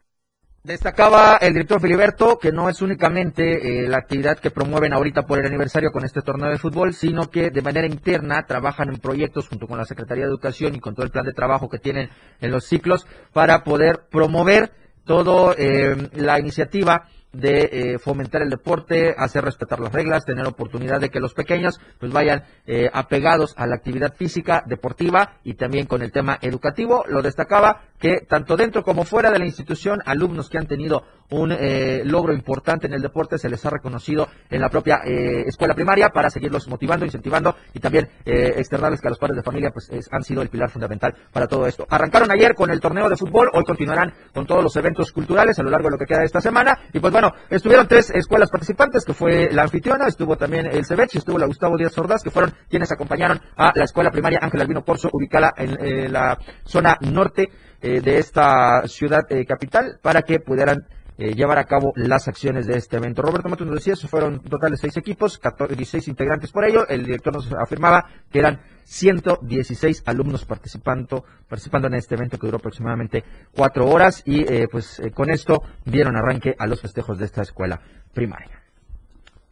Destacaba 0.65 1.39
el 1.41 1.55
director 1.55 1.81
Filiberto 1.81 2.39
que 2.39 2.53
no 2.53 2.69
es 2.69 2.81
únicamente 2.83 3.83
eh, 3.83 3.89
la 3.89 3.99
actividad 3.99 4.39
que 4.39 4.53
promueven 4.53 4.93
ahorita 4.93 5.27
por 5.27 5.41
el 5.41 5.47
aniversario 5.47 5.91
con 5.91 6.05
este 6.05 6.23
torneo 6.23 6.51
de 6.51 6.59
fútbol, 6.59 6.95
sino 6.95 7.31
que 7.31 7.51
de 7.51 7.63
manera 7.63 7.89
interna 7.89 8.47
trabajan 8.47 8.89
en 8.89 9.01
proyectos 9.01 9.49
junto 9.49 9.67
con 9.67 9.77
la 9.77 9.85
Secretaría 9.85 10.25
de 10.25 10.31
Educación 10.31 10.77
y 10.77 10.81
con 10.81 10.95
todo 10.95 11.05
el 11.05 11.11
plan 11.11 11.27
de 11.27 11.33
trabajo 11.33 11.69
que 11.69 11.79
tienen 11.79 12.11
en 12.41 12.53
los 12.53 12.65
ciclos 12.65 13.09
para 13.33 13.65
poder 13.65 14.07
promover 14.09 14.71
toda 15.05 15.55
eh, 15.59 16.09
la 16.15 16.39
iniciativa 16.39 17.09
de 17.33 17.71
eh, 17.73 17.99
fomentar 17.99 18.43
el 18.43 18.51
deporte, 18.51 19.15
hacer 19.17 19.45
respetar 19.45 19.81
las 19.81 19.93
reglas, 19.93 20.25
tener 20.25 20.47
oportunidad 20.47 21.01
de 21.01 21.09
que 21.09 21.21
los 21.21 21.33
pequeños 21.33 21.81
pues 21.99 22.13
vayan 22.13 22.45
eh, 22.67 22.91
apegados 22.93 23.55
a 23.57 23.67
la 23.67 23.77
actividad 23.77 24.15
física, 24.15 24.63
deportiva 24.67 25.39
y 25.43 25.55
también 25.55 25.87
con 25.87 26.03
el 26.03 26.13
tema 26.13 26.39
educativo. 26.43 27.05
Lo 27.09 27.23
destacaba 27.23 27.83
que 27.99 28.27
tanto 28.29 28.57
dentro 28.57 28.83
como 28.83 29.05
fuera 29.05 29.31
de 29.31 29.39
la 29.39 29.47
institución, 29.47 30.01
alumnos 30.05 30.51
que 30.51 30.59
han 30.59 30.67
tenido 30.67 31.05
un 31.33 31.53
eh, 31.53 32.03
logro 32.05 32.33
importante 32.33 32.87
en 32.87 32.93
el 32.95 33.03
deporte 33.03 33.39
se 33.39 33.49
les 33.49 33.65
ha 33.67 33.71
reconocido 33.71 34.29
en 34.51 34.61
la 34.61 34.69
propia 34.69 35.01
eh, 35.05 35.45
escuela 35.47 35.75
primaria 35.75 36.11
para 36.11 36.31
seguirlos 36.31 36.69
motivando, 36.69 37.05
incentivando 37.05 37.57
y 37.75 37.81
también 37.81 38.09
eh, 38.25 38.55
externarles 38.57 39.01
que 39.01 39.09
a 39.09 39.11
los 39.11 39.19
padres 39.19 39.37
de 39.37 39.43
familia 39.43 39.71
pues 39.73 39.89
es- 39.91 40.09
han 40.13 40.23
sido 40.23 40.43
el 40.43 40.49
pilar 40.49 40.71
fundamental 40.71 41.15
para 41.33 41.47
todo 41.47 41.67
esto. 41.67 41.87
Arrancaron 41.89 42.31
ayer 42.31 42.55
con 42.55 42.71
el 42.71 42.81
torneo 42.81 43.09
de 43.09 43.17
fútbol, 43.17 43.49
hoy 43.53 43.65
continuarán 43.65 44.13
con 44.35 44.47
todos 44.47 44.63
los 44.63 44.77
eventos 44.77 45.11
culturales 45.13 45.59
a 45.59 45.63
lo 45.63 45.71
largo 45.71 45.89
de 45.89 45.93
lo 45.93 45.99
que 45.99 46.07
queda 46.07 46.21
de 46.21 46.27
esta 46.27 46.41
semana 46.41 46.79
y 46.93 47.01
pues 47.01 47.13
bueno, 47.13 47.33
estuvieron 47.51 47.89
tres 47.89 48.11
escuelas 48.11 48.51
participantes 48.51 49.05
que 49.05 49.15
fue 49.15 49.51
la 49.53 49.63
anfitriona, 49.63 50.07
estuvo 50.07 50.37
también 50.37 50.67
el 50.67 50.85
Cebech, 50.85 51.17
estuvo 51.17 51.39
la 51.39 51.47
Gustavo 51.47 51.77
Díaz 51.77 51.97
Ordaz 51.99 52.23
que 52.23 52.31
fueron 52.31 52.53
quienes 52.69 52.93
acompañaron 52.93 53.41
a 53.57 53.73
la 53.75 53.85
escuela 53.85 54.11
primaria 54.11 54.39
Ángel 54.43 54.61
Albino 54.61 54.85
Corso 54.85 55.09
ubicada 55.13 55.53
en 55.57 55.71
eh, 55.83 56.09
la 56.09 56.39
zona 56.65 56.97
norte 57.01 57.49
eh, 57.81 58.01
de 58.01 58.19
esta 58.19 58.87
ciudad 58.87 59.23
eh, 59.31 59.45
capital 59.45 59.99
para 60.03 60.23
que 60.23 60.39
pudieran 60.41 60.79
eh, 61.19 61.35
llevar 61.35 61.59
a 61.59 61.65
cabo 61.65 61.93
las 61.97 62.29
acciones 62.29 62.67
de 62.67 62.77
este 62.77 62.97
evento. 62.97 63.23
Roberto 63.23 63.49
Matos 63.49 63.67
nos 63.67 63.77
decía, 63.77 63.95
fueron 64.09 64.35
un 64.35 64.41
total 64.41 64.73
de 64.73 64.77
seis 64.77 64.97
equipos, 64.97 65.39
14, 65.39 65.75
16 65.75 66.09
integrantes 66.09 66.51
por 66.51 66.65
ello. 66.65 66.87
El 66.89 67.05
director 67.05 67.33
nos 67.33 67.53
afirmaba 67.53 68.07
que 68.31 68.39
eran 68.39 68.61
116 68.85 70.03
alumnos 70.07 70.45
participando, 70.45 71.25
participando 71.49 71.89
en 71.89 71.95
este 71.95 72.15
evento 72.15 72.39
que 72.39 72.47
duró 72.47 72.59
aproximadamente 72.59 73.25
cuatro 73.55 73.89
horas 73.89 74.23
y 74.25 74.41
eh, 74.41 74.69
pues 74.71 74.99
eh, 75.01 75.11
con 75.11 75.31
esto 75.31 75.63
dieron 75.85 76.17
arranque 76.17 76.55
a 76.59 76.67
los 76.67 76.81
festejos 76.81 77.19
de 77.19 77.27
esta 77.27 77.43
escuela 77.43 77.81
primaria. 78.13 78.62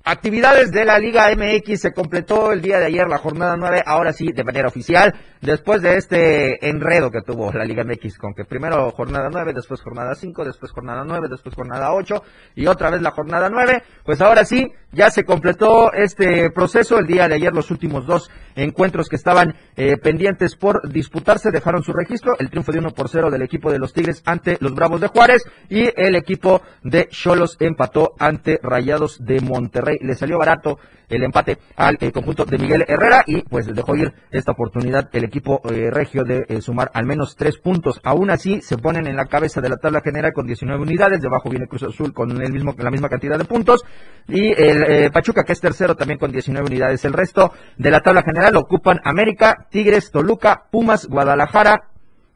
Actividades 0.03 0.73
de 0.73 0.87
la 0.87 0.99
Liga 0.99 1.29
MX 1.37 1.79
se 1.79 1.93
completó 1.93 2.53
el 2.53 2.63
día 2.63 2.79
de 2.79 2.87
ayer 2.87 3.07
la 3.07 3.19
jornada 3.19 3.55
9, 3.59 3.83
ahora 3.85 4.15
sí 4.15 4.33
de 4.33 4.45
manera 4.45 4.69
oficial, 4.69 5.15
después 5.43 5.83
de 5.83 5.99
este 5.99 6.71
enredo 6.71 7.11
que 7.11 7.21
tuvo 7.21 7.53
la 7.53 7.67
Liga 7.67 7.85
MX 7.85 8.17
con 8.17 8.33
que 8.33 8.47
primero 8.47 8.91
jornada 8.93 9.29
9, 9.31 9.53
después 9.53 9.83
jornada 9.83 10.15
5, 10.15 10.43
después 10.43 10.73
jornada 10.73 11.05
9, 11.07 11.29
después 11.31 11.55
jornada 11.55 11.93
8 11.93 12.23
y 12.57 12.67
otra 12.67 12.89
vez 12.89 13.03
la 13.03 13.11
jornada 13.11 13.51
9, 13.51 13.83
pues 14.03 14.23
ahora 14.23 14.47
sí 14.47 14.73
ya 14.91 15.11
se 15.11 15.25
completó 15.25 15.93
este 15.93 16.51
proceso 16.51 16.99
el 16.99 17.07
día 17.07 17.29
de 17.29 17.35
ayer 17.35 17.53
los 17.53 17.71
últimos 17.71 18.07
dos 18.07 18.31
encuentros 18.57 19.09
que 19.09 19.17
estaban 19.17 19.55
eh, 19.77 19.99
pendientes 19.99 20.57
por 20.57 20.91
disputarse 20.91 21.51
dejaron 21.51 21.83
su 21.83 21.93
registro, 21.93 22.37
el 22.39 22.49
triunfo 22.49 22.73
de 22.73 22.79
1 22.79 22.91
por 22.93 23.11
0 23.11 23.31
del 23.31 23.43
equipo 23.43 23.71
de 23.71 23.79
los 23.79 23.93
Tigres 23.93 24.23
ante 24.25 24.57
los 24.61 24.75
Bravos 24.75 25.01
de 25.01 25.09
Juárez 25.09 25.45
y 25.69 25.91
el 25.95 26.17
equipo 26.17 26.63
de 26.83 27.09
Cholos 27.09 27.59
empató 27.61 28.15
ante 28.19 28.59
Rayados 28.63 29.25
de 29.25 29.41
Monterrey. 29.41 29.90
Le 30.01 30.15
salió 30.15 30.39
barato 30.39 30.79
el 31.09 31.25
empate 31.25 31.59
al 31.77 31.99
eh, 32.01 32.13
conjunto 32.13 32.45
de 32.45 32.59
Miguel 32.59 32.85
Herrera 32.87 33.25
y 33.27 33.43
pues 33.43 33.67
dejó 33.67 33.97
ir 33.97 34.13
esta 34.31 34.53
oportunidad 34.53 35.09
el 35.13 35.25
equipo 35.25 35.61
eh, 35.69 35.91
regio 35.91 36.23
de 36.25 36.45
eh, 36.49 36.61
sumar 36.61 36.91
al 36.95 37.07
menos 37.07 37.37
tres 37.37 37.59
puntos. 37.59 38.01
Aún 38.05 38.31
así 38.31 38.61
se 38.63 38.79
ponen 38.79 39.07
en 39.07 39.17
la 39.17 39.27
cabeza 39.27 39.61
de 39.61 39.69
la 39.69 39.77
tabla 39.77 40.01
general 40.03 40.33
con 40.33 40.47
19 40.47 40.81
unidades, 40.81 41.21
debajo 41.21 41.51
viene 41.51 41.67
Cruz 41.67 41.83
Azul 41.83 42.13
con 42.15 42.31
el 42.41 42.53
mismo 42.53 42.75
la 42.79 42.91
misma 42.91 43.09
cantidad 43.09 43.39
de 43.39 43.45
puntos 43.45 43.85
y 44.29 44.53
el 44.53 45.11
Pachuca 45.11 45.45
que 45.45 45.53
es 45.53 45.61
tercero 45.61 45.97
también 45.97 46.19
con 46.19 46.31
19 46.31 46.67
unidades. 46.67 47.05
El 47.05 47.13
resto 47.13 47.53
de 47.77 47.91
la 47.91 48.01
tabla 48.01 48.23
general 48.23 48.57
ocupan 48.57 49.01
América, 49.05 49.67
Tigres, 49.71 50.11
Toluca, 50.11 50.67
Pumas, 50.71 51.07
Guadalajara, 51.07 51.91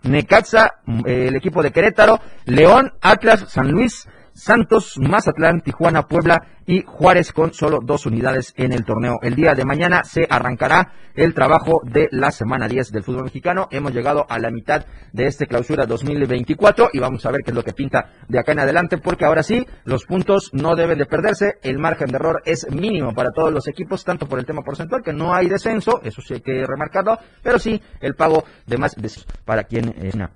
Necaxa, 0.04 0.74
mm, 0.84 1.00
el 1.06 1.36
equipo 1.36 1.62
de 1.62 1.72
Querétaro, 1.72 2.20
León, 2.44 2.92
Atlas, 3.00 3.46
San 3.48 3.70
Luis, 3.70 4.06
Santos, 4.34 4.98
Mazatlán, 4.98 5.60
Tijuana, 5.60 6.08
Puebla 6.08 6.42
y 6.66 6.82
Juárez 6.82 7.32
con 7.32 7.52
solo 7.52 7.78
dos 7.82 8.04
unidades 8.06 8.52
en 8.56 8.72
el 8.72 8.84
torneo. 8.84 9.18
El 9.22 9.36
día 9.36 9.54
de 9.54 9.64
mañana 9.64 10.02
se 10.02 10.26
arrancará 10.28 10.92
el 11.14 11.34
trabajo 11.34 11.80
de 11.84 12.08
la 12.10 12.32
semana 12.32 12.66
10 12.66 12.90
del 12.90 13.04
fútbol 13.04 13.24
mexicano. 13.24 13.68
Hemos 13.70 13.92
llegado 13.92 14.26
a 14.28 14.38
la 14.40 14.50
mitad 14.50 14.84
de 15.12 15.26
este 15.26 15.46
clausura 15.46 15.86
2024 15.86 16.90
y 16.92 16.98
vamos 16.98 17.24
a 17.24 17.30
ver 17.30 17.42
qué 17.44 17.52
es 17.52 17.54
lo 17.54 17.62
que 17.62 17.72
pinta 17.72 18.10
de 18.28 18.40
acá 18.40 18.52
en 18.52 18.60
adelante 18.60 18.98
porque 18.98 19.24
ahora 19.24 19.44
sí, 19.44 19.64
los 19.84 20.04
puntos 20.04 20.50
no 20.52 20.74
deben 20.74 20.98
de 20.98 21.06
perderse. 21.06 21.58
El 21.62 21.78
margen 21.78 22.08
de 22.08 22.16
error 22.16 22.42
es 22.44 22.66
mínimo 22.70 23.14
para 23.14 23.30
todos 23.30 23.52
los 23.52 23.68
equipos, 23.68 24.04
tanto 24.04 24.26
por 24.26 24.40
el 24.40 24.46
tema 24.46 24.62
porcentual 24.62 25.02
que 25.02 25.12
no 25.12 25.32
hay 25.32 25.48
descenso, 25.48 26.00
eso 26.02 26.20
sí 26.22 26.34
hay 26.34 26.40
que 26.40 26.64
remarcarlo, 26.66 27.18
pero 27.42 27.58
sí 27.58 27.80
el 28.00 28.14
pago 28.14 28.44
de 28.66 28.78
más 28.78 28.96
para 29.44 29.64
quien 29.64 29.94
es 30.02 30.14
una 30.14 30.30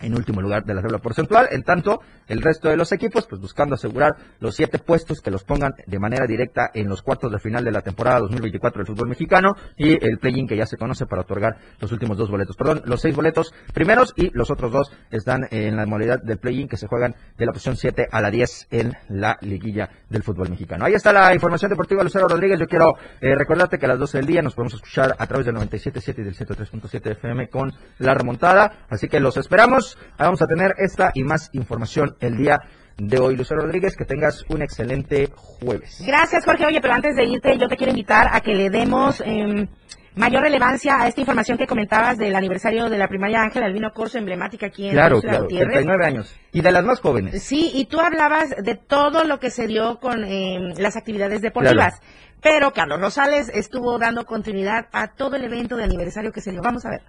en 0.00 0.14
último 0.14 0.40
lugar 0.40 0.64
de 0.64 0.74
la 0.74 0.82
tabla 0.82 0.98
porcentual, 0.98 1.48
en 1.50 1.62
tanto 1.62 2.00
el 2.28 2.42
resto 2.42 2.68
de 2.68 2.76
los 2.76 2.92
equipos 2.92 3.26
pues 3.26 3.40
buscando 3.40 3.74
asegurar 3.74 4.16
los 4.38 4.54
siete 4.54 4.78
puestos 4.78 5.20
que 5.20 5.30
los 5.30 5.44
pongan 5.44 5.74
de 5.86 5.98
manera 5.98 6.26
directa 6.26 6.70
en 6.74 6.88
los 6.88 7.02
cuartos 7.02 7.30
de 7.32 7.38
final 7.38 7.64
de 7.64 7.72
la 7.72 7.82
temporada 7.82 8.20
2024 8.20 8.78
del 8.78 8.86
fútbol 8.86 9.08
mexicano 9.08 9.54
y 9.76 9.92
el 10.04 10.18
play-in 10.18 10.46
que 10.46 10.56
ya 10.56 10.66
se 10.66 10.76
conoce 10.76 11.06
para 11.06 11.22
otorgar 11.22 11.56
los 11.80 11.92
últimos 11.92 12.16
dos 12.16 12.30
boletos, 12.30 12.56
perdón, 12.56 12.82
los 12.84 13.00
seis 13.00 13.14
boletos 13.14 13.52
primeros 13.72 14.12
y 14.16 14.30
los 14.32 14.50
otros 14.50 14.72
dos 14.72 14.92
están 15.10 15.46
en 15.50 15.76
la 15.76 15.86
modalidad 15.86 16.20
del 16.22 16.38
play-in 16.38 16.68
que 16.68 16.76
se 16.76 16.86
juegan 16.86 17.14
de 17.36 17.46
la 17.46 17.52
posición 17.52 17.76
7 17.76 18.08
a 18.10 18.20
la 18.20 18.30
10 18.30 18.68
en 18.70 18.92
la 19.08 19.38
liguilla 19.40 19.90
del 20.10 20.22
fútbol 20.22 20.50
mexicano. 20.50 20.84
Ahí 20.84 20.92
está 20.92 21.12
la 21.12 21.32
información 21.32 21.70
deportiva 21.70 22.00
de 22.00 22.04
Lucero 22.04 22.28
Rodríguez, 22.28 22.60
yo 22.60 22.66
quiero 22.66 22.94
eh, 23.20 23.34
recordarte 23.34 23.78
que 23.78 23.86
a 23.86 23.88
las 23.88 23.98
12 23.98 24.18
del 24.18 24.26
día 24.26 24.42
nos 24.42 24.54
podemos 24.54 24.74
escuchar 24.74 25.14
a 25.18 25.26
través 25.26 25.46
del 25.46 25.54
97.7 25.54 26.18
y 26.18 26.22
del 26.22 26.36
103.7 26.36 27.12
FM 27.12 27.48
con 27.48 27.72
la 27.98 28.12
remontada, 28.12 28.84
así 28.90 29.08
que 29.08 29.20
los 29.20 29.36
esperamos 29.38 29.96
Vamos 30.18 30.42
a 30.42 30.46
tener 30.46 30.74
esta 30.78 31.12
y 31.14 31.22
más 31.22 31.50
información 31.52 32.16
el 32.20 32.36
día 32.36 32.58
de 32.96 33.18
hoy. 33.18 33.36
Lucero 33.36 33.62
Rodríguez, 33.62 33.96
que 33.96 34.04
tengas 34.04 34.44
un 34.48 34.62
excelente 34.62 35.28
jueves. 35.34 36.02
Gracias, 36.06 36.44
Jorge. 36.44 36.66
Oye, 36.66 36.80
pero 36.80 36.94
antes 36.94 37.16
de 37.16 37.24
irte, 37.24 37.56
yo 37.58 37.68
te 37.68 37.76
quiero 37.76 37.92
invitar 37.92 38.28
a 38.32 38.40
que 38.40 38.54
le 38.54 38.68
demos 38.68 39.20
eh, 39.24 39.68
mayor 40.14 40.42
relevancia 40.42 41.00
a 41.00 41.08
esta 41.08 41.20
información 41.20 41.56
que 41.56 41.66
comentabas 41.66 42.18
del 42.18 42.34
aniversario 42.34 42.88
de 42.88 42.98
la 42.98 43.08
primaria 43.08 43.42
Ángel 43.42 43.62
Albino 43.62 43.92
Corso, 43.92 44.18
emblemática 44.18 44.66
aquí 44.66 44.86
en 44.86 44.92
Claro, 44.92 45.20
claro, 45.20 45.42
Gutiérrez. 45.44 45.72
39 45.74 46.06
años. 46.06 46.36
Y 46.52 46.60
de 46.60 46.72
las 46.72 46.84
más 46.84 47.00
jóvenes. 47.00 47.42
Sí, 47.42 47.70
y 47.74 47.86
tú 47.86 48.00
hablabas 48.00 48.50
de 48.50 48.74
todo 48.74 49.24
lo 49.24 49.38
que 49.38 49.50
se 49.50 49.66
dio 49.66 49.98
con 50.00 50.24
eh, 50.24 50.74
las 50.78 50.96
actividades 50.96 51.40
deportivas. 51.40 52.00
Pero 52.42 52.72
Carlos 52.72 53.00
Rosales 53.00 53.50
estuvo 53.52 53.98
dando 53.98 54.24
continuidad 54.24 54.88
a 54.92 55.08
todo 55.08 55.36
el 55.36 55.44
evento 55.44 55.76
de 55.76 55.84
aniversario 55.84 56.32
que 56.32 56.40
se 56.40 56.50
dio. 56.50 56.62
Vamos 56.62 56.86
a 56.86 56.90
ver. 56.90 57.02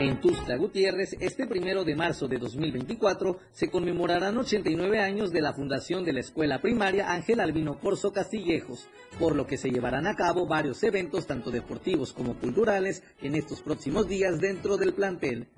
En 0.00 0.20
Tuxtla 0.20 0.56
Gutiérrez, 0.56 1.16
este 1.18 1.48
primero 1.48 1.82
de 1.82 1.96
marzo 1.96 2.28
de 2.28 2.38
2024, 2.38 3.36
se 3.50 3.68
conmemorarán 3.68 4.38
89 4.38 5.00
años 5.00 5.32
de 5.32 5.40
la 5.40 5.52
fundación 5.52 6.04
de 6.04 6.12
la 6.12 6.20
escuela 6.20 6.62
primaria 6.62 7.10
Ángel 7.10 7.40
Albino 7.40 7.80
Corso 7.80 8.12
Castillejos, 8.12 8.86
por 9.18 9.34
lo 9.34 9.48
que 9.48 9.56
se 9.56 9.70
llevarán 9.70 10.06
a 10.06 10.14
cabo 10.14 10.46
varios 10.46 10.84
eventos, 10.84 11.26
tanto 11.26 11.50
deportivos 11.50 12.12
como 12.12 12.38
culturales, 12.38 13.02
en 13.22 13.34
estos 13.34 13.60
próximos 13.60 14.06
días 14.06 14.38
dentro 14.40 14.76
del 14.76 14.94
plantel. 14.94 15.48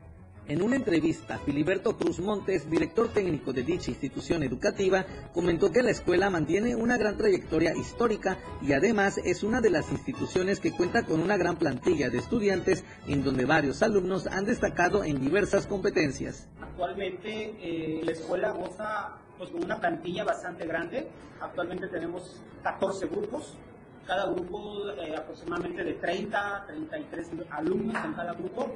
En 0.50 0.62
una 0.62 0.74
entrevista, 0.74 1.38
Filiberto 1.38 1.96
Cruz 1.96 2.18
Montes, 2.18 2.68
director 2.68 3.06
técnico 3.06 3.52
de 3.52 3.62
dicha 3.62 3.92
institución 3.92 4.42
educativa, 4.42 5.06
comentó 5.32 5.70
que 5.70 5.80
la 5.80 5.92
escuela 5.92 6.28
mantiene 6.28 6.74
una 6.74 6.98
gran 6.98 7.16
trayectoria 7.16 7.72
histórica 7.76 8.36
y 8.60 8.72
además 8.72 9.18
es 9.18 9.44
una 9.44 9.60
de 9.60 9.70
las 9.70 9.92
instituciones 9.92 10.58
que 10.58 10.72
cuenta 10.72 11.04
con 11.04 11.20
una 11.20 11.36
gran 11.36 11.56
plantilla 11.56 12.10
de 12.10 12.18
estudiantes 12.18 12.82
en 13.06 13.22
donde 13.22 13.44
varios 13.44 13.80
alumnos 13.84 14.26
han 14.26 14.44
destacado 14.44 15.04
en 15.04 15.20
diversas 15.20 15.68
competencias. 15.68 16.48
Actualmente 16.60 17.54
eh, 17.60 18.00
la 18.02 18.10
escuela 18.10 18.50
goza 18.50 19.18
pues, 19.38 19.50
con 19.50 19.62
una 19.62 19.78
plantilla 19.78 20.24
bastante 20.24 20.66
grande. 20.66 21.06
Actualmente 21.40 21.86
tenemos 21.86 22.42
14 22.64 23.06
grupos, 23.06 23.56
cada 24.04 24.26
grupo 24.32 24.88
eh, 24.98 25.14
aproximadamente 25.16 25.84
de 25.84 25.92
30, 25.92 26.64
33 26.66 27.28
alumnos 27.50 28.04
en 28.04 28.12
cada 28.14 28.32
grupo. 28.32 28.74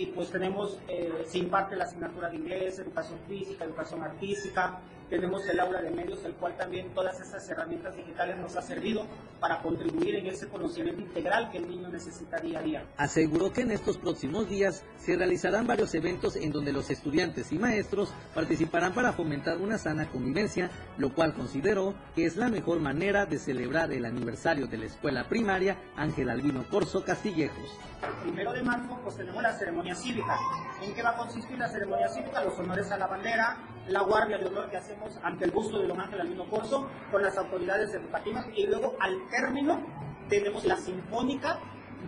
Y 0.00 0.06
pues 0.06 0.30
tenemos, 0.30 0.78
eh, 0.88 1.26
se 1.26 1.36
imparte 1.36 1.76
la 1.76 1.84
asignatura 1.84 2.30
de 2.30 2.36
inglés, 2.36 2.78
educación 2.78 3.18
física, 3.28 3.66
educación 3.66 4.02
artística, 4.02 4.80
tenemos 5.10 5.44
el 5.48 5.58
aula 5.58 5.82
de 5.82 5.90
medios, 5.90 6.24
el 6.24 6.34
cual 6.34 6.56
también 6.56 6.94
todas 6.94 7.20
esas 7.20 7.46
herramientas 7.50 7.96
digitales 7.96 8.36
nos 8.38 8.56
ha 8.56 8.62
servido 8.62 9.04
para 9.40 9.60
contribuir 9.60 10.14
en 10.14 10.26
ese 10.28 10.46
conocimiento 10.46 11.00
integral 11.00 11.50
que 11.50 11.58
el 11.58 11.68
niño 11.68 11.88
necesita 11.88 12.38
día 12.38 12.60
a 12.60 12.62
día. 12.62 12.84
Aseguró 12.96 13.52
que 13.52 13.62
en 13.62 13.72
estos 13.72 13.98
próximos 13.98 14.48
días 14.48 14.84
se 14.98 15.16
realizarán 15.16 15.66
varios 15.66 15.92
eventos 15.94 16.36
en 16.36 16.52
donde 16.52 16.72
los 16.72 16.90
estudiantes 16.90 17.50
y 17.50 17.58
maestros 17.58 18.14
participarán 18.34 18.94
para 18.94 19.12
fomentar 19.12 19.58
una 19.58 19.78
sana 19.78 20.08
convivencia, 20.08 20.70
lo 20.96 21.12
cual 21.12 21.34
consideró 21.34 21.94
que 22.14 22.24
es 22.24 22.36
la 22.36 22.48
mejor 22.48 22.78
manera 22.78 23.26
de 23.26 23.40
celebrar 23.40 23.92
el 23.92 24.04
aniversario 24.04 24.68
de 24.68 24.78
la 24.78 24.86
escuela 24.86 25.28
primaria 25.28 25.76
Ángel 25.96 26.30
Albino 26.30 26.64
Corso 26.70 27.04
Castillejos. 27.04 27.76
Primero 28.22 28.52
de 28.52 28.62
marzo, 28.62 28.98
pues 29.02 29.16
tenemos 29.16 29.42
la 29.42 29.52
ceremonia 29.58 29.89
cívica. 29.94 30.38
¿En 30.82 30.94
qué 30.94 31.02
va 31.02 31.10
a 31.10 31.16
consistir 31.16 31.58
la 31.58 31.68
ceremonia 31.68 32.08
cívica? 32.08 32.42
Los 32.42 32.58
honores 32.58 32.90
a 32.90 32.98
la 32.98 33.06
bandera, 33.06 33.56
la 33.88 34.02
guardia 34.02 34.38
de 34.38 34.46
honor 34.46 34.70
que 34.70 34.76
hacemos 34.76 35.18
ante 35.22 35.44
el 35.44 35.50
busto 35.50 35.78
de 35.78 35.88
don 35.88 36.00
Ángel 36.00 36.20
Albino 36.20 36.48
Corso 36.48 36.88
con 37.10 37.22
las 37.22 37.36
autoridades 37.36 37.92
educativas 37.94 38.46
y 38.54 38.66
luego 38.66 38.96
al 39.00 39.16
término 39.30 39.80
tenemos 40.28 40.64
la 40.64 40.76
sinfónica 40.76 41.58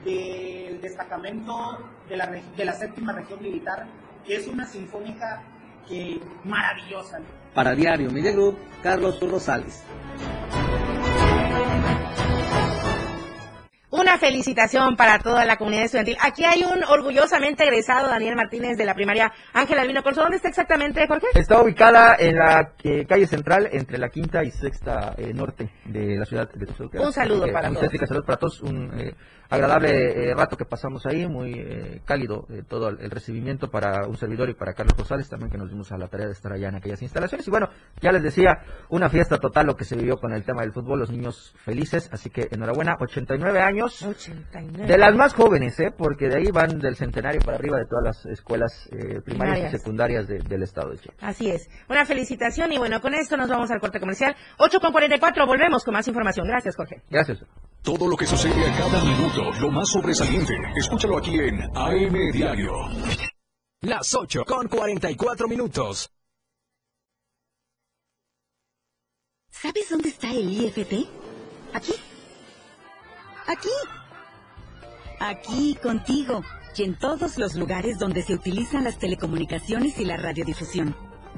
del 0.04 0.80
destacamento 0.80 1.78
de 2.08 2.16
la, 2.16 2.26
de 2.26 2.64
la 2.64 2.72
séptima 2.72 3.12
región 3.12 3.42
militar, 3.42 3.86
que 4.24 4.36
es 4.36 4.46
una 4.46 4.64
sinfónica 4.66 5.42
maravillosa. 6.44 7.18
Para 7.54 7.74
Diario 7.74 8.10
Media 8.10 8.32
Group, 8.32 8.58
Carlos 8.82 9.20
Rosales. 9.20 9.82
Una 13.92 14.16
felicitación 14.16 14.96
para 14.96 15.18
toda 15.18 15.44
la 15.44 15.58
comunidad 15.58 15.84
estudiantil. 15.84 16.16
Aquí 16.22 16.46
hay 16.46 16.64
un 16.64 16.82
orgullosamente 16.82 17.64
egresado, 17.64 18.08
Daniel 18.08 18.36
Martínez, 18.36 18.78
de 18.78 18.86
la 18.86 18.94
primaria 18.94 19.30
Ángel 19.52 19.78
Albino 19.78 20.02
Corso. 20.02 20.22
¿Dónde 20.22 20.36
está 20.36 20.48
exactamente, 20.48 21.06
Jorge? 21.06 21.26
Está 21.34 21.60
ubicada 21.60 22.16
en 22.18 22.36
la 22.36 22.72
eh, 22.84 23.04
calle 23.06 23.26
central, 23.26 23.68
entre 23.70 23.98
la 23.98 24.08
quinta 24.08 24.42
y 24.44 24.50
sexta 24.50 25.12
eh, 25.18 25.34
norte 25.34 25.70
de 25.84 26.16
la 26.16 26.24
ciudad 26.24 26.50
de 26.50 26.64
Tuxtla. 26.64 27.02
Un 27.02 27.12
saludo 27.12 27.52
para 27.52 27.68
un 27.68 27.74
todos. 27.74 27.90
Salud 28.08 28.24
para 28.24 28.38
todos. 28.38 28.62
Un 28.62 28.98
eh, 28.98 29.14
agradable 29.52 30.30
eh, 30.30 30.34
rato 30.34 30.56
que 30.56 30.64
pasamos 30.64 31.04
ahí, 31.04 31.28
muy 31.28 31.52
eh, 31.52 32.00
cálido 32.06 32.46
eh, 32.48 32.62
todo 32.66 32.88
el, 32.88 33.00
el 33.00 33.10
recibimiento 33.10 33.70
para 33.70 34.06
un 34.06 34.16
servidor 34.16 34.48
y 34.48 34.54
para 34.54 34.72
Carlos 34.72 34.96
Rosales 34.96 35.28
también 35.28 35.50
que 35.50 35.58
nos 35.58 35.68
dimos 35.68 35.92
a 35.92 35.98
la 35.98 36.08
tarea 36.08 36.26
de 36.26 36.32
estar 36.32 36.52
allá 36.52 36.68
en 36.68 36.76
aquellas 36.76 37.02
instalaciones. 37.02 37.46
Y 37.46 37.50
bueno, 37.50 37.68
ya 38.00 38.12
les 38.12 38.22
decía, 38.22 38.62
una 38.88 39.10
fiesta 39.10 39.36
total 39.36 39.66
lo 39.66 39.76
que 39.76 39.84
se 39.84 39.94
vivió 39.94 40.16
con 40.16 40.32
el 40.32 40.44
tema 40.44 40.62
del 40.62 40.72
fútbol, 40.72 41.00
los 41.00 41.10
niños 41.10 41.54
felices, 41.64 42.08
así 42.12 42.30
que 42.30 42.48
enhorabuena, 42.50 42.96
89 42.98 43.60
años. 43.60 43.81
89. 43.84 44.86
De 44.86 44.98
las 44.98 45.14
más 45.14 45.34
jóvenes, 45.34 45.78
¿eh? 45.80 45.92
porque 45.96 46.28
de 46.28 46.36
ahí 46.36 46.50
van 46.52 46.78
del 46.78 46.96
centenario 46.96 47.40
para 47.40 47.56
arriba 47.58 47.78
de 47.78 47.86
todas 47.86 48.04
las 48.04 48.26
escuelas 48.26 48.88
eh, 48.92 49.20
primarias 49.24 49.72
y 49.72 49.76
secundarias 49.78 50.26
de- 50.28 50.38
del 50.40 50.62
estado 50.62 50.90
de 50.90 50.98
Chiapas. 50.98 51.22
Así 51.22 51.50
es. 51.50 51.68
Una 51.88 52.04
felicitación 52.06 52.72
y 52.72 52.78
bueno, 52.78 53.00
con 53.00 53.14
esto 53.14 53.36
nos 53.36 53.48
vamos 53.48 53.70
al 53.70 53.80
corte 53.80 53.98
comercial. 54.00 54.34
8 54.58 54.80
con 54.80 54.92
44, 54.92 55.46
volvemos 55.46 55.84
con 55.84 55.94
más 55.94 56.06
información. 56.08 56.46
Gracias, 56.46 56.76
Jorge. 56.76 57.02
Gracias. 57.10 57.38
Todo 57.82 58.08
lo 58.08 58.16
que 58.16 58.26
sucede 58.26 58.64
a 58.70 58.76
cada 58.78 59.02
minuto, 59.04 59.50
lo 59.60 59.70
más 59.70 59.88
sobresaliente, 59.90 60.54
escúchalo 60.76 61.18
aquí 61.18 61.38
en 61.38 61.60
AM 61.76 62.30
Diario. 62.32 62.72
Las 63.80 64.14
8 64.14 64.44
con 64.46 64.68
44 64.68 65.48
minutos. 65.48 66.08
¿Sabes 69.50 69.88
dónde 69.90 70.08
está 70.08 70.30
el 70.30 70.50
IFT? 70.50 71.08
Aquí. 71.74 71.92
Aquí. 73.46 73.68
Aquí, 75.20 75.78
contigo. 75.82 76.42
Y 76.76 76.84
en 76.84 76.98
todos 76.98 77.36
los 77.36 77.54
lugares 77.54 77.98
donde 77.98 78.22
se 78.22 78.34
utilizan 78.34 78.84
las 78.84 78.98
telecomunicaciones 78.98 79.98
y 79.98 80.04
la 80.04 80.16
radiodifusión. 80.16 80.96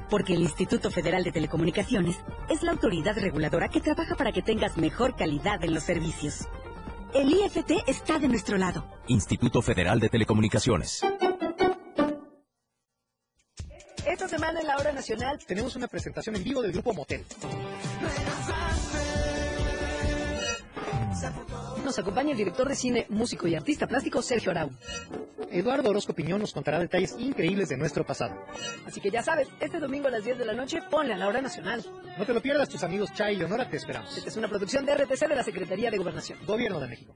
Porque 0.09 0.33
el 0.33 0.41
Instituto 0.41 0.91
Federal 0.91 1.23
de 1.23 1.31
Telecomunicaciones 1.31 2.17
es 2.49 2.63
la 2.63 2.71
autoridad 2.71 3.17
reguladora 3.17 3.69
que 3.69 3.81
trabaja 3.81 4.15
para 4.15 4.31
que 4.31 4.41
tengas 4.41 4.77
mejor 4.77 5.15
calidad 5.15 5.63
en 5.63 5.73
los 5.73 5.83
servicios. 5.83 6.47
El 7.13 7.31
IFT 7.31 7.71
está 7.87 8.19
de 8.19 8.27
nuestro 8.27 8.57
lado. 8.57 8.85
Instituto 9.07 9.61
Federal 9.61 9.99
de 9.99 10.09
Telecomunicaciones. 10.09 11.01
Esta 14.05 14.27
semana 14.27 14.61
en 14.61 14.67
la 14.67 14.77
hora 14.77 14.91
nacional 14.91 15.39
tenemos 15.45 15.75
una 15.75 15.87
presentación 15.87 16.35
en 16.35 16.43
vivo 16.43 16.61
del 16.61 16.71
grupo 16.71 16.93
Motel. 16.93 17.25
Nos 21.85 21.99
acompaña 21.99 22.31
el 22.31 22.37
director 22.37 22.67
de 22.67 22.75
cine, 22.75 23.05
músico 23.09 23.47
y 23.47 23.53
artista 23.53 23.85
plástico 23.85 24.19
Sergio 24.19 24.49
Arau. 24.49 24.71
Eduardo 25.51 25.91
Orozco 25.91 26.13
Piñón 26.13 26.41
nos 26.41 26.51
contará 26.51 26.79
detalles 26.79 27.15
increíbles 27.19 27.69
de 27.69 27.77
nuestro 27.77 28.03
pasado. 28.03 28.35
Así 28.87 28.99
que 28.99 29.11
ya 29.11 29.21
sabes, 29.21 29.47
este 29.59 29.79
domingo 29.79 30.07
a 30.07 30.11
las 30.11 30.23
10 30.23 30.39
de 30.39 30.45
la 30.45 30.53
noche 30.53 30.79
ponle 30.89 31.13
a 31.13 31.17
la 31.17 31.27
hora 31.27 31.41
nacional. 31.41 31.85
No 32.17 32.25
te 32.25 32.33
lo 32.33 32.41
pierdas, 32.41 32.69
tus 32.69 32.83
amigos 32.83 33.13
Chay 33.13 33.35
y 33.35 33.37
Leonora 33.37 33.69
te 33.69 33.77
esperamos. 33.77 34.17
Esta 34.17 34.31
es 34.31 34.35
una 34.35 34.47
producción 34.47 34.83
de 34.83 34.95
RTC 34.95 35.27
de 35.27 35.35
la 35.35 35.43
Secretaría 35.43 35.91
de 35.91 35.97
Gobernación. 35.97 36.39
Gobierno 36.47 36.79
de 36.79 36.87
México. 36.87 37.15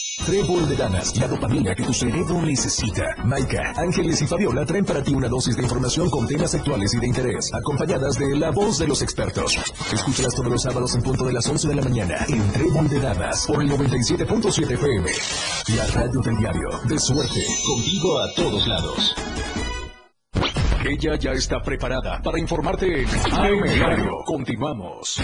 Trébol 0.17 0.67
de 0.67 0.75
ganas, 0.75 1.15
la 1.17 1.27
dopamina 1.27 1.73
que 1.73 1.83
tu 1.83 1.93
cerebro 1.93 2.41
necesita. 2.41 3.15
Maika, 3.23 3.73
Ángeles 3.77 4.21
y 4.21 4.27
Fabiola 4.27 4.65
traen 4.65 4.85
para 4.85 5.01
ti 5.01 5.13
una 5.13 5.27
dosis 5.27 5.55
de 5.55 5.63
información 5.63 6.09
con 6.09 6.27
temas 6.27 6.53
actuales 6.53 6.93
y 6.93 6.99
de 6.99 7.07
interés, 7.07 7.49
acompañadas 7.53 8.15
de 8.19 8.37
la 8.37 8.51
voz 8.51 8.77
de 8.77 8.87
los 8.87 9.01
expertos. 9.01 9.57
Escúchalas 9.91 10.35
todos 10.35 10.51
los 10.51 10.61
sábados 10.61 10.95
en 10.95 11.01
punto 11.01 11.25
de 11.25 11.33
las 11.33 11.47
11 11.47 11.67
de 11.69 11.75
la 11.75 11.81
mañana 11.81 12.15
en 12.27 12.51
Trébol 12.51 12.89
de 12.89 12.99
Damas 12.99 13.45
por 13.47 13.63
el 13.63 13.71
97.7 13.71 14.71
FM. 14.71 15.11
La 15.75 15.87
radio 15.87 16.19
del 16.19 16.37
diario, 16.37 16.69
de 16.87 16.99
suerte, 16.99 17.45
contigo 17.65 18.19
a 18.19 18.33
todos 18.33 18.67
lados. 18.67 19.15
Ella 20.85 21.15
ya 21.17 21.31
está 21.31 21.61
preparada 21.61 22.21
para 22.21 22.39
informarte 22.39 23.03
en 23.03 23.07
AM 23.07 23.63
Diario. 23.63 24.11
Continuamos. 24.25 25.21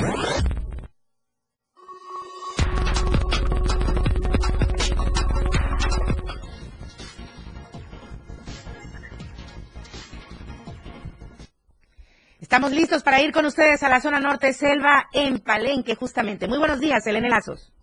Estamos 12.48 12.72
listos 12.72 13.04
para 13.04 13.22
ir 13.22 13.34
con 13.34 13.46
ustedes 13.46 13.84
a 13.84 13.90
la 13.90 14.00
zona 14.00 14.22
norte 14.22 14.54
selva 14.54 15.10
en 15.12 15.40
Palenque, 15.40 15.96
justamente. 15.96 16.48
Muy 16.48 16.58
buenos 16.58 16.80
días, 16.80 17.06
Elena 17.06 17.28
Lazos. 17.28 17.74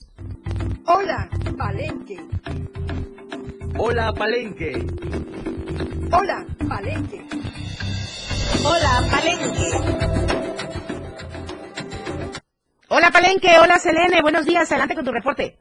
Hola, 0.87 1.29
Palenque. 1.59 2.19
Hola, 3.77 4.11
Palenque. 4.15 4.87
Hola, 6.11 6.47
Palenque. 6.67 7.27
Hola, 8.65 9.07
Palenque. 9.11 9.71
Hola, 12.89 13.11
Palenque. 13.11 13.59
Hola, 13.59 13.79
Selene. 13.79 14.23
Buenos 14.23 14.47
días. 14.47 14.73
Adelante 14.73 14.95
con 14.95 15.05
tu 15.05 15.12
reporte. 15.12 15.59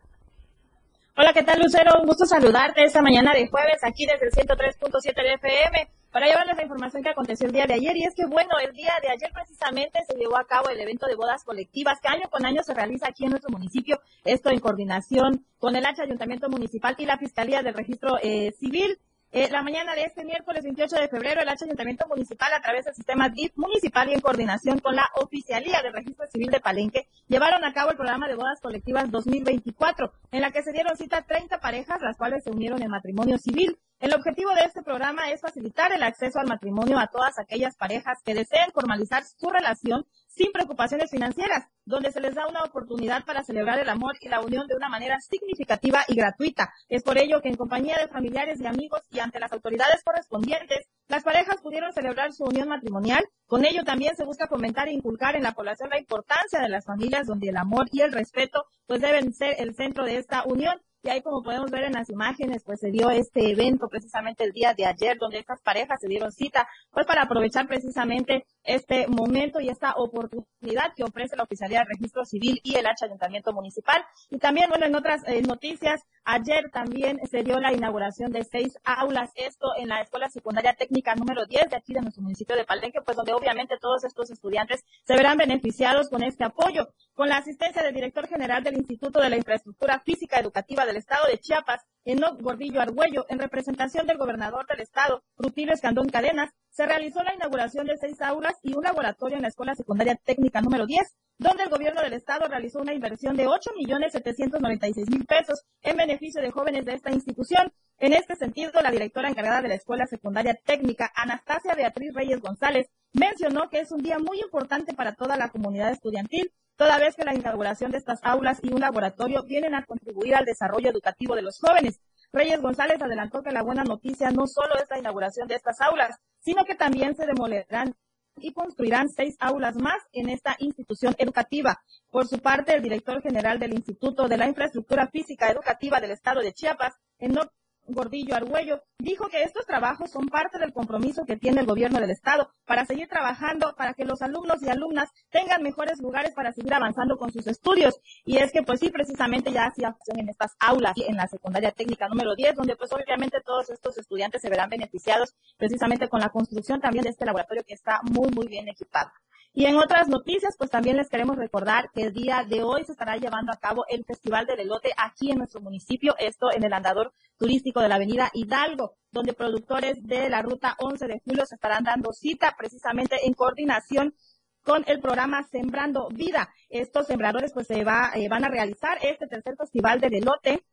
Hola, 1.17 1.33
¿qué 1.33 1.43
tal, 1.43 1.59
Lucero? 1.61 1.99
Un 1.99 2.07
gusto 2.07 2.25
saludarte 2.25 2.85
esta 2.85 3.01
mañana 3.01 3.33
de 3.33 3.49
jueves 3.49 3.83
aquí 3.83 4.05
desde 4.05 4.27
el 4.27 4.31
103.7 4.31 5.13
de 5.13 5.33
FM 5.33 5.89
para 6.13 6.27
llevarles 6.27 6.55
la 6.55 6.63
información 6.63 7.01
que 7.01 7.09
aconteció 7.09 7.47
el 7.47 7.53
día 7.53 7.65
de 7.65 7.73
ayer. 7.73 7.97
Y 7.97 8.03
es 8.03 8.13
que, 8.15 8.25
bueno, 8.27 8.51
el 8.63 8.71
día 8.73 8.93
de 9.01 9.09
ayer 9.09 9.31
precisamente 9.33 9.99
se 10.07 10.15
llevó 10.15 10.37
a 10.37 10.45
cabo 10.45 10.69
el 10.69 10.79
evento 10.79 11.07
de 11.07 11.15
bodas 11.15 11.43
colectivas 11.43 11.99
que 11.99 12.07
año 12.07 12.29
con 12.29 12.45
año 12.45 12.61
se 12.63 12.73
realiza 12.73 13.07
aquí 13.07 13.25
en 13.25 13.31
nuestro 13.31 13.49
municipio. 13.49 13.99
Esto 14.23 14.51
en 14.51 14.59
coordinación 14.59 15.43
con 15.57 15.75
el 15.75 15.85
H 15.85 16.03
Ayuntamiento 16.03 16.49
Municipal 16.49 16.95
y 16.99 17.07
la 17.07 17.17
Fiscalía 17.17 17.63
del 17.63 17.73
Registro 17.73 18.19
eh, 18.21 18.53
Civil. 18.59 18.99
Eh, 19.31 19.49
la 19.49 19.63
mañana 19.63 19.95
de 19.95 20.03
este 20.03 20.23
miércoles 20.23 20.63
28 20.63 20.95
de 20.95 21.07
febrero, 21.07 21.41
el 21.41 21.49
H 21.49 21.65
Ayuntamiento 21.65 22.05
Municipal, 22.07 22.53
a 22.53 22.61
través 22.61 22.85
del 22.85 22.93
sistema 22.93 23.29
DIF 23.29 23.57
municipal 23.57 24.07
y 24.07 24.13
en 24.13 24.21
coordinación 24.21 24.77
con 24.77 24.95
la 24.95 25.09
Oficialía 25.15 25.81
del 25.81 25.93
Registro 25.93 26.27
Civil 26.27 26.51
de 26.51 26.59
Palenque, 26.59 27.07
llevaron 27.27 27.65
a 27.65 27.73
cabo 27.73 27.89
el 27.89 27.97
programa 27.97 28.27
de 28.27 28.35
bodas 28.35 28.61
colectivas 28.61 29.09
2024, 29.09 30.13
en 30.31 30.41
la 30.41 30.51
que 30.51 30.61
se 30.61 30.71
dieron 30.71 30.95
cita 30.95 31.23
30 31.23 31.59
parejas, 31.59 31.99
las 32.03 32.15
cuales 32.15 32.43
se 32.43 32.51
unieron 32.51 32.83
en 32.83 32.91
matrimonio 32.91 33.39
civil. 33.39 33.79
El 34.03 34.13
objetivo 34.13 34.53
de 34.53 34.65
este 34.65 34.83
programa 34.83 35.31
es 35.31 35.39
facilitar 35.39 35.93
el 35.93 36.03
acceso 36.03 36.37
al 36.37 36.49
matrimonio 36.49 36.99
a 36.99 37.07
todas 37.07 37.39
aquellas 37.39 37.77
parejas 37.77 38.21
que 38.25 38.33
deseen 38.33 38.69
formalizar 38.73 39.23
su 39.23 39.49
relación 39.49 40.05
sin 40.27 40.51
preocupaciones 40.51 41.09
financieras, 41.09 41.69
donde 41.85 42.11
se 42.11 42.19
les 42.19 42.35
da 42.35 42.45
una 42.49 42.65
oportunidad 42.65 43.23
para 43.23 43.45
celebrar 43.45 43.79
el 43.79 43.87
amor 43.87 44.17
y 44.19 44.27
la 44.27 44.41
unión 44.41 44.67
de 44.67 44.75
una 44.75 44.89
manera 44.89 45.21
significativa 45.21 46.03
y 46.09 46.15
gratuita. 46.15 46.73
Es 46.89 47.01
por 47.01 47.17
ello 47.17 47.39
que 47.41 47.47
en 47.47 47.55
compañía 47.55 47.95
de 47.97 48.09
familiares 48.09 48.59
y 48.59 48.67
amigos 48.67 49.03
y 49.09 49.19
ante 49.19 49.39
las 49.39 49.53
autoridades 49.53 50.03
correspondientes, 50.03 50.85
las 51.07 51.23
parejas 51.23 51.61
pudieron 51.61 51.93
celebrar 51.93 52.33
su 52.33 52.43
unión 52.43 52.67
matrimonial. 52.67 53.23
Con 53.47 53.63
ello 53.63 53.85
también 53.85 54.17
se 54.17 54.25
busca 54.25 54.49
fomentar 54.49 54.89
e 54.89 54.91
inculcar 54.91 55.37
en 55.37 55.43
la 55.43 55.53
población 55.53 55.89
la 55.89 55.99
importancia 55.99 56.59
de 56.59 56.67
las 56.67 56.83
familias 56.83 57.25
donde 57.25 57.47
el 57.47 57.55
amor 57.55 57.87
y 57.93 58.01
el 58.01 58.11
respeto 58.11 58.65
pues 58.85 58.99
deben 58.99 59.31
ser 59.33 59.55
el 59.59 59.75
centro 59.75 60.03
de 60.03 60.17
esta 60.17 60.43
unión. 60.43 60.81
Y 61.05 61.09
ahí 61.09 61.21
como 61.21 61.43
podemos 61.43 61.69
ver 61.69 61.83
en 61.83 61.91
las 61.91 62.09
imágenes, 62.09 62.63
pues 62.63 62.79
se 62.79 62.89
dio 62.89 63.09
este 63.09 63.51
evento 63.51 63.89
precisamente 63.89 64.45
el 64.45 64.53
día 64.53 64.73
de 64.73 64.85
ayer, 64.85 65.17
donde 65.17 65.37
estas 65.37 65.61
parejas 65.61 65.99
se 65.99 66.07
dieron 66.07 66.31
cita, 66.31 66.65
pues 66.91 67.05
para 67.05 67.23
aprovechar 67.23 67.67
precisamente 67.67 68.45
este 68.63 69.07
momento 69.07 69.59
y 69.59 69.67
esta 69.67 69.95
oportunidad 69.97 70.93
que 70.95 71.03
ofrece 71.03 71.35
la 71.35 71.43
Oficialía 71.43 71.79
de 71.79 71.93
Registro 71.95 72.23
Civil 72.23 72.61
y 72.63 72.75
el 72.75 72.85
H 72.85 73.03
Ayuntamiento 73.03 73.51
Municipal. 73.51 74.01
Y 74.29 74.37
también, 74.37 74.69
bueno, 74.69 74.85
en 74.85 74.95
otras 74.95 75.27
eh, 75.27 75.41
noticias, 75.41 76.03
ayer 76.23 76.71
también 76.71 77.19
se 77.29 77.43
dio 77.43 77.59
la 77.59 77.73
inauguración 77.73 78.31
de 78.31 78.45
seis 78.45 78.79
aulas, 78.85 79.29
esto 79.35 79.75
en 79.75 79.89
la 79.89 79.99
Escuela 79.99 80.29
Secundaria 80.29 80.73
Técnica 80.73 81.15
número 81.15 81.45
10 81.45 81.69
de 81.69 81.75
aquí 81.75 81.91
de 81.91 81.99
nuestro 81.99 82.23
municipio 82.23 82.55
de 82.55 82.63
Palenque, 82.63 83.01
pues 83.01 83.17
donde 83.17 83.33
obviamente 83.33 83.75
todos 83.77 84.05
estos 84.05 84.31
estudiantes 84.31 84.85
se 85.03 85.17
verán 85.17 85.37
beneficiados 85.37 86.09
con 86.09 86.23
este 86.23 86.45
apoyo. 86.45 86.87
Con 87.13 87.27
la 87.27 87.37
asistencia 87.37 87.83
del 87.83 87.93
director 87.93 88.25
general 88.27 88.63
del 88.63 88.77
Instituto 88.77 89.19
de 89.19 89.29
la 89.29 89.35
Infraestructura 89.35 89.99
Física 89.99 90.39
Educativa 90.39 90.85
del 90.93 90.99
Estado 90.99 91.25
de 91.27 91.39
Chiapas, 91.39 91.81
Enoc 92.05 92.39
Gordillo 92.39 92.79
Argüello, 92.79 93.25
en 93.27 93.39
representación 93.39 94.05
del 94.05 94.17
gobernador 94.17 94.67
del 94.67 94.81
Estado, 94.81 95.23
Rutilio 95.37 95.73
Escandón 95.73 96.07
Cadenas, 96.07 96.51
se 96.69 96.85
realizó 96.85 97.23
la 97.23 97.33
inauguración 97.33 97.87
de 97.87 97.97
seis 97.97 98.21
aulas 98.21 98.53
y 98.61 98.75
un 98.75 98.83
laboratorio 98.83 99.37
en 99.37 99.41
la 99.41 99.47
Escuela 99.47 99.73
Secundaria 99.73 100.15
Técnica 100.23 100.61
número 100.61 100.85
10, 100.85 101.01
donde 101.39 101.63
el 101.63 101.69
gobierno 101.69 102.01
del 102.01 102.13
estado 102.13 102.47
realizó 102.47 102.79
una 102.79 102.93
inversión 102.93 103.35
de 103.35 103.47
8 103.47 103.71
millones 103.75 104.11
796 104.11 105.09
mil 105.09 105.25
pesos 105.25 105.63
en 105.81 105.97
beneficio 105.97 106.43
de 106.43 106.51
jóvenes 106.51 106.85
de 106.85 106.93
esta 106.93 107.11
institución. 107.11 107.73
En 107.97 108.13
este 108.13 108.35
sentido, 108.35 108.71
la 108.83 108.91
directora 108.91 109.29
encargada 109.29 109.63
de 109.63 109.69
la 109.69 109.75
Escuela 109.75 110.05
Secundaria 110.05 110.53
Técnica, 110.63 111.11
Anastasia 111.15 111.73
Beatriz 111.73 112.13
Reyes 112.13 112.39
González, 112.39 112.87
mencionó 113.13 113.69
que 113.69 113.79
es 113.79 113.91
un 113.91 114.03
día 114.03 114.19
muy 114.19 114.39
importante 114.41 114.93
para 114.93 115.15
toda 115.15 115.37
la 115.37 115.49
comunidad 115.49 115.91
estudiantil, 115.91 116.51
toda 116.75 116.97
vez 116.97 117.15
que 117.15 117.23
la 117.23 117.35
inauguración 117.35 117.91
de 117.91 117.97
estas 117.97 118.19
aulas 118.23 118.59
y 118.61 118.73
un 118.73 118.81
laboratorio 118.81 119.43
vienen 119.43 119.75
a 119.75 119.85
contribuir 119.85 120.35
al 120.35 120.45
desarrollo 120.45 120.89
educativo 120.89 121.35
de 121.35 121.41
los 121.41 121.59
jóvenes. 121.59 121.99
Reyes 122.31 122.61
González 122.61 123.01
adelantó 123.01 123.43
que 123.43 123.51
la 123.51 123.61
buena 123.61 123.83
noticia 123.83 124.31
no 124.31 124.47
solo 124.47 124.75
es 124.75 124.89
la 124.89 124.99
inauguración 124.99 125.47
de 125.47 125.55
estas 125.55 125.79
aulas, 125.81 126.17
sino 126.39 126.65
que 126.65 126.75
también 126.75 127.15
se 127.15 127.27
demolerán 127.27 127.95
y 128.37 128.51
construirán 128.53 129.09
seis 129.09 129.35
aulas 129.39 129.75
más 129.75 130.01
en 130.11 130.29
esta 130.29 130.55
institución 130.59 131.15
educativa. 131.17 131.81
Por 132.09 132.27
su 132.27 132.39
parte, 132.39 132.73
el 132.73 132.81
director 132.81 133.21
general 133.21 133.59
del 133.59 133.73
Instituto 133.73 134.27
de 134.27 134.37
la 134.37 134.47
Infraestructura 134.47 135.07
Física 135.07 135.49
Educativa 135.49 135.99
del 135.99 136.11
Estado 136.11 136.41
de 136.41 136.53
Chiapas, 136.53 136.95
Enoch 137.19 137.51
Gordillo 137.87 138.35
Argüello, 138.35 138.81
dijo 138.97 139.27
que 139.27 139.43
estos 139.43 139.65
trabajos 139.65 140.11
son 140.11 140.27
parte 140.27 140.57
del 140.57 140.73
compromiso 140.73 141.25
que 141.25 141.35
tiene 141.35 141.61
el 141.61 141.67
gobierno 141.67 141.99
del 141.99 142.11
Estado 142.11 142.49
para 142.65 142.85
seguir 142.85 143.07
trabajando 143.07 143.75
para 143.75 143.93
que 143.93 144.05
los 144.05 144.21
alumnos 144.21 144.61
y 144.61 144.69
alumnas 144.69 145.09
tengan 145.29 145.61
mejores 145.61 145.99
lugares 145.99 146.33
para 146.33 146.53
seguir 146.53 146.73
avanzando 146.73 147.17
con 147.17 147.31
sus 147.31 147.45
estudios. 147.47 147.99
Y 148.25 148.37
es 148.37 148.51
que, 148.51 148.63
pues 148.63 148.79
sí, 148.79 148.89
precisamente 148.89 149.51
ya 149.51 149.65
hacía 149.65 149.95
en 150.15 150.29
estas 150.29 150.55
aulas, 150.59 150.93
en 150.97 151.17
la 151.17 151.27
secundaria 151.27 151.71
técnica 151.71 152.07
número 152.07 152.35
10, 152.35 152.55
donde 152.55 152.75
pues 152.75 152.91
obviamente 152.93 153.39
todos 153.45 153.69
estos 153.69 153.97
estudiantes 153.97 154.41
se 154.41 154.49
verán 154.49 154.69
beneficiados 154.69 155.35
precisamente 155.57 156.07
con 156.07 156.21
la 156.21 156.29
construcción 156.29 156.79
también 156.79 157.03
de 157.03 157.09
este 157.09 157.25
laboratorio 157.25 157.63
que 157.65 157.73
está 157.73 157.99
muy, 158.03 158.29
muy 158.31 158.47
bien 158.47 158.67
equipado. 158.69 159.11
Y 159.55 159.65
en 159.65 159.75
otras 159.75 160.07
noticias, 160.07 160.55
pues 160.57 160.71
también 160.71 160.97
les 160.97 161.09
queremos 161.09 161.37
recordar 161.37 161.91
que 161.93 162.01
el 162.01 162.13
día 162.13 162.43
de 162.43 162.63
hoy 162.63 162.85
se 162.85 162.93
estará 162.93 163.17
llevando 163.17 163.51
a 163.51 163.57
cabo 163.57 163.85
el 163.87 164.03
Festival 164.03 164.47
del 164.47 164.61
Elote 164.61 164.89
aquí 164.97 165.29
en 165.29 165.37
nuestro 165.37 165.61
municipio, 165.61 166.15
esto 166.17 166.51
en 166.51 166.63
el 166.63 166.73
andador 166.73 167.13
turístico 167.37 167.72
de 167.81 167.89
la 167.89 167.95
Avenida 167.95 168.29
Hidalgo, 168.33 168.95
donde 169.11 169.33
productores 169.33 170.01
de 170.03 170.29
la 170.29 170.41
Ruta 170.41 170.75
11 170.79 171.07
de 171.07 171.21
julio 171.23 171.45
se 171.45 171.55
estarán 171.55 171.83
dando 171.83 172.11
cita 172.13 172.55
precisamente 172.57 173.25
en 173.25 173.33
coordinación 173.33 174.15
con 174.63 174.83
el 174.87 174.99
programa 174.99 175.43
Sembrando 175.43 176.07
Vida. 176.09 176.49
Estos 176.69 177.07
sembradores 177.07 177.51
pues 177.53 177.67
se 177.67 177.83
va, 177.83 178.11
eh, 178.15 178.27
van 178.29 178.45
a 178.45 178.49
realizar 178.49 178.97
este 179.01 179.27
tercer 179.27 179.55
Festival 179.57 179.99
del 179.99 180.15
Elote 180.15 180.63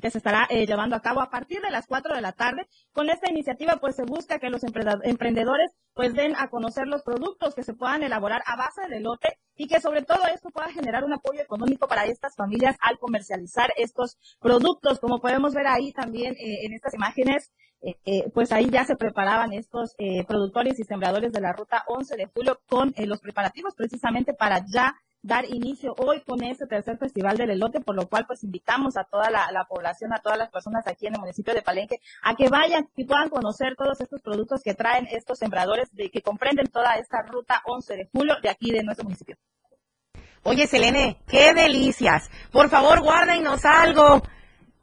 que 0.00 0.10
se 0.10 0.18
estará 0.18 0.46
eh, 0.48 0.66
llevando 0.66 0.96
a 0.96 1.00
cabo 1.00 1.20
a 1.20 1.30
partir 1.30 1.60
de 1.60 1.70
las 1.70 1.86
4 1.86 2.14
de 2.14 2.20
la 2.20 2.32
tarde. 2.32 2.66
Con 2.92 3.10
esta 3.10 3.30
iniciativa, 3.30 3.76
pues 3.76 3.96
se 3.96 4.04
busca 4.04 4.38
que 4.38 4.50
los 4.50 4.62
emprendedores 4.64 5.72
pues 5.94 6.14
den 6.14 6.34
a 6.36 6.48
conocer 6.48 6.86
los 6.86 7.02
productos 7.02 7.54
que 7.54 7.62
se 7.62 7.74
puedan 7.74 8.02
elaborar 8.02 8.42
a 8.46 8.56
base 8.56 8.88
de 8.88 9.00
lote 9.00 9.38
y 9.56 9.68
que 9.68 9.80
sobre 9.80 10.02
todo 10.02 10.26
esto 10.32 10.48
pueda 10.50 10.70
generar 10.70 11.04
un 11.04 11.12
apoyo 11.12 11.40
económico 11.40 11.86
para 11.86 12.06
estas 12.06 12.34
familias 12.34 12.76
al 12.80 12.98
comercializar 12.98 13.70
estos 13.76 14.16
productos. 14.40 14.98
Como 15.00 15.20
podemos 15.20 15.52
ver 15.54 15.66
ahí 15.66 15.92
también 15.92 16.34
eh, 16.34 16.64
en 16.64 16.72
estas 16.72 16.94
imágenes, 16.94 17.52
eh, 17.82 18.30
pues 18.32 18.52
ahí 18.52 18.70
ya 18.70 18.84
se 18.84 18.94
preparaban 18.94 19.52
estos 19.52 19.96
productores 20.28 20.78
y 20.78 20.84
sembradores 20.84 21.32
de 21.32 21.40
la 21.40 21.52
ruta 21.52 21.82
11 21.88 22.16
de 22.16 22.26
julio 22.26 22.60
con 22.68 22.94
los 22.96 23.20
preparativos 23.20 23.74
precisamente 23.74 24.34
para 24.34 24.64
ya 24.72 24.94
dar 25.22 25.44
inicio 25.48 25.94
hoy 25.98 26.20
con 26.22 26.42
este 26.42 26.66
tercer 26.66 26.98
festival 26.98 27.36
del 27.36 27.50
elote, 27.50 27.80
por 27.80 27.94
lo 27.94 28.08
cual 28.08 28.26
pues 28.26 28.42
invitamos 28.44 28.96
a 28.96 29.04
toda 29.04 29.30
la, 29.30 29.66
población, 29.68 30.12
a 30.12 30.18
todas 30.18 30.38
las 30.38 30.50
personas 30.50 30.86
aquí 30.86 31.06
en 31.06 31.14
el 31.14 31.20
municipio 31.20 31.54
de 31.54 31.62
Palenque, 31.62 32.00
a 32.22 32.34
que 32.34 32.48
vayan 32.48 32.88
y 32.96 33.04
puedan 33.04 33.30
conocer 33.30 33.76
todos 33.76 34.00
estos 34.00 34.20
productos 34.20 34.62
que 34.62 34.74
traen 34.74 35.06
estos 35.10 35.38
sembradores 35.38 35.94
de 35.94 36.10
que 36.10 36.22
comprenden 36.22 36.66
toda 36.66 36.96
esta 36.96 37.22
ruta 37.22 37.62
11 37.64 37.96
de 37.96 38.08
julio 38.12 38.34
de 38.42 38.50
aquí 38.50 38.72
de 38.72 38.82
nuestro 38.82 39.04
municipio. 39.04 39.36
Oye, 40.44 40.66
Selene, 40.66 41.20
qué 41.28 41.54
delicias. 41.54 42.28
Por 42.50 42.68
favor, 42.68 43.00
guárdenos 43.00 43.64
algo 43.64 44.22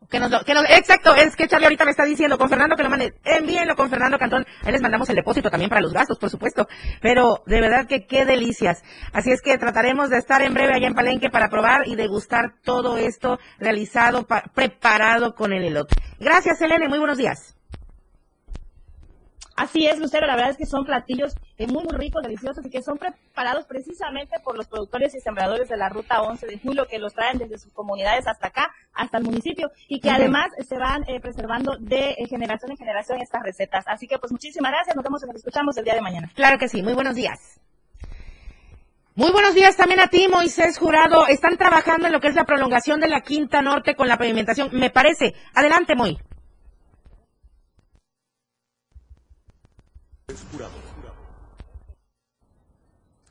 que 0.10 0.20
nos, 0.20 0.44
que 0.44 0.54
nos, 0.54 0.64
exacto, 0.70 1.14
es 1.16 1.36
que 1.36 1.48
Charlie 1.48 1.68
ahorita 1.68 1.86
me 1.86 1.92
está 1.92 2.04
diciendo 2.04 2.38
con 2.38 2.50
Fernando 2.50 2.76
que 2.76 2.84
lo 2.84 2.90
mande, 2.90 3.14
envíenlo 3.24 3.76
con 3.76 3.90
Fernando 3.90 4.18
Cantón, 4.18 4.46
ahí 4.64 4.72
les 4.72 4.82
mandamos 4.82 5.10
el 5.10 5.16
depósito 5.16 5.50
también 5.50 5.70
para 5.70 5.82
los 5.82 5.94
gastos, 5.94 6.18
por 6.18 6.30
supuesto, 6.30 6.68
pero 7.02 7.44
de 7.46 7.62
verdad 7.62 7.86
que 7.88 8.06
qué 8.08 8.26
delicias. 8.26 8.82
Así 9.14 9.32
es 9.32 9.42
que 9.42 9.58
trataremos 9.58 10.10
de 10.10 10.18
estar 10.18 10.42
en 10.42 10.54
breve 10.54 10.74
allá 10.74 10.88
en 10.88 10.96
Palenque 10.96 11.30
para 11.30 11.50
probar 11.50 11.88
y 11.88 11.96
degustar 11.96 12.54
todo 12.64 12.98
esto 12.98 13.40
realizado, 13.60 14.26
preparado 14.54 15.36
con 15.36 15.54
el 15.54 15.64
elote. 15.64 15.96
Gracias, 16.20 16.60
Elene, 16.62 16.90
muy 16.90 17.00
buenos 17.00 17.18
días. 17.18 17.59
Así 19.60 19.86
es, 19.86 20.00
Lucero, 20.00 20.26
la 20.26 20.38
verdad 20.38 20.52
es 20.52 20.58
que 20.58 20.66
son 20.66 20.86
platillos 20.86 21.36
eh, 21.58 21.68
muy, 21.68 21.84
muy 21.84 21.92
ricos, 21.92 22.24
deliciosos 22.24 22.66
y 22.66 22.70
que 22.70 22.82
son 22.82 22.98
preparados 22.98 23.66
precisamente 23.66 24.40
por 24.42 24.56
los 24.56 24.68
productores 24.68 25.14
y 25.16 25.20
sembradores 25.20 25.68
de 25.68 25.76
la 25.76 25.90
Ruta 25.90 26.22
11 26.22 26.48
de 26.48 26.60
Julio 26.60 26.88
que 26.90 26.98
los 26.98 27.14
traen 27.14 27.40
desde 27.40 27.58
sus 27.58 27.74
comunidades 27.74 28.26
hasta 28.26 28.48
acá, 28.48 28.72
hasta 28.94 29.18
el 29.18 29.26
municipio 29.26 29.70
y 29.90 30.00
que 30.00 30.12
además 30.12 30.48
se 30.66 30.78
van 30.78 31.04
eh, 31.10 31.20
preservando 31.20 31.76
de 31.78 32.12
eh, 32.12 32.28
generación 32.30 32.72
en 32.72 32.78
generación 32.78 33.20
estas 33.20 33.44
recetas. 33.44 33.84
Así 33.90 34.08
que 34.08 34.18
pues 34.18 34.32
muchísimas 34.32 34.72
gracias, 34.72 34.96
nos 34.96 35.04
vemos 35.04 35.22
y 35.24 35.28
nos 35.28 35.36
escuchamos 35.36 35.76
el 35.76 35.84
día 35.84 35.96
de 35.96 36.02
mañana. 36.02 36.32
Claro 36.36 36.58
que 36.58 36.70
sí, 36.70 36.82
muy 36.82 36.94
buenos 36.94 37.16
días. 37.16 37.60
Muy 39.16 39.32
buenos 39.32 39.56
días 39.56 39.76
también 39.76 40.00
a 40.00 40.08
ti, 40.08 40.30
Moisés 40.30 40.78
Jurado. 40.78 41.28
Están 41.28 41.58
trabajando 41.58 42.08
en 42.08 42.14
lo 42.14 42.22
que 42.22 42.30
es 42.30 42.36
la 42.36 42.46
prolongación 42.46 43.02
de 43.02 43.10
la 43.10 43.20
Quinta 43.20 43.62
Norte 43.62 43.96
con 43.96 44.08
la 44.08 44.18
pavimentación, 44.18 44.70
me 44.72 44.90
parece. 44.90 45.34
Adelante, 45.54 45.96
Moy. 45.96 46.18